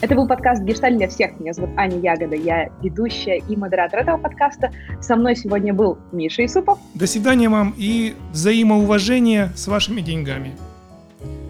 Это 0.00 0.14
был 0.14 0.26
подкаст 0.26 0.62
«Гешталь 0.62 0.96
для 0.96 1.08
всех». 1.08 1.38
Меня 1.38 1.52
зовут 1.52 1.72
Аня 1.76 1.98
Ягода. 1.98 2.36
Я 2.36 2.70
ведущая 2.82 3.42
и 3.46 3.54
модератор 3.54 4.00
этого 4.00 4.16
подкаста. 4.16 4.72
Со 5.02 5.14
мной 5.14 5.36
сегодня 5.36 5.74
был 5.74 5.98
Миша 6.10 6.46
Исупов. 6.46 6.78
До 6.94 7.06
свидания 7.06 7.50
вам 7.50 7.74
и 7.76 8.14
взаимоуважения 8.32 9.52
с 9.56 9.68
вашими 9.68 10.00
деньгами. 10.00 10.52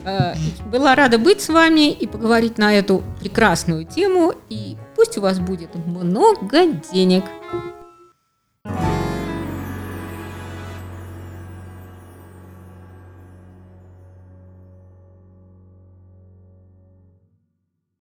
Э, 0.08 0.34
была 0.70 0.94
рада 0.94 1.18
быть 1.18 1.42
с 1.42 1.48
вами 1.48 1.90
и 1.90 2.06
поговорить 2.06 2.56
на 2.58 2.74
эту 2.74 3.02
прекрасную 3.20 3.84
тему. 3.84 4.32
И 4.48 4.76
пусть 4.96 5.18
у 5.18 5.20
вас 5.20 5.38
будет 5.38 5.74
много 5.74 6.66
денег. 6.92 7.24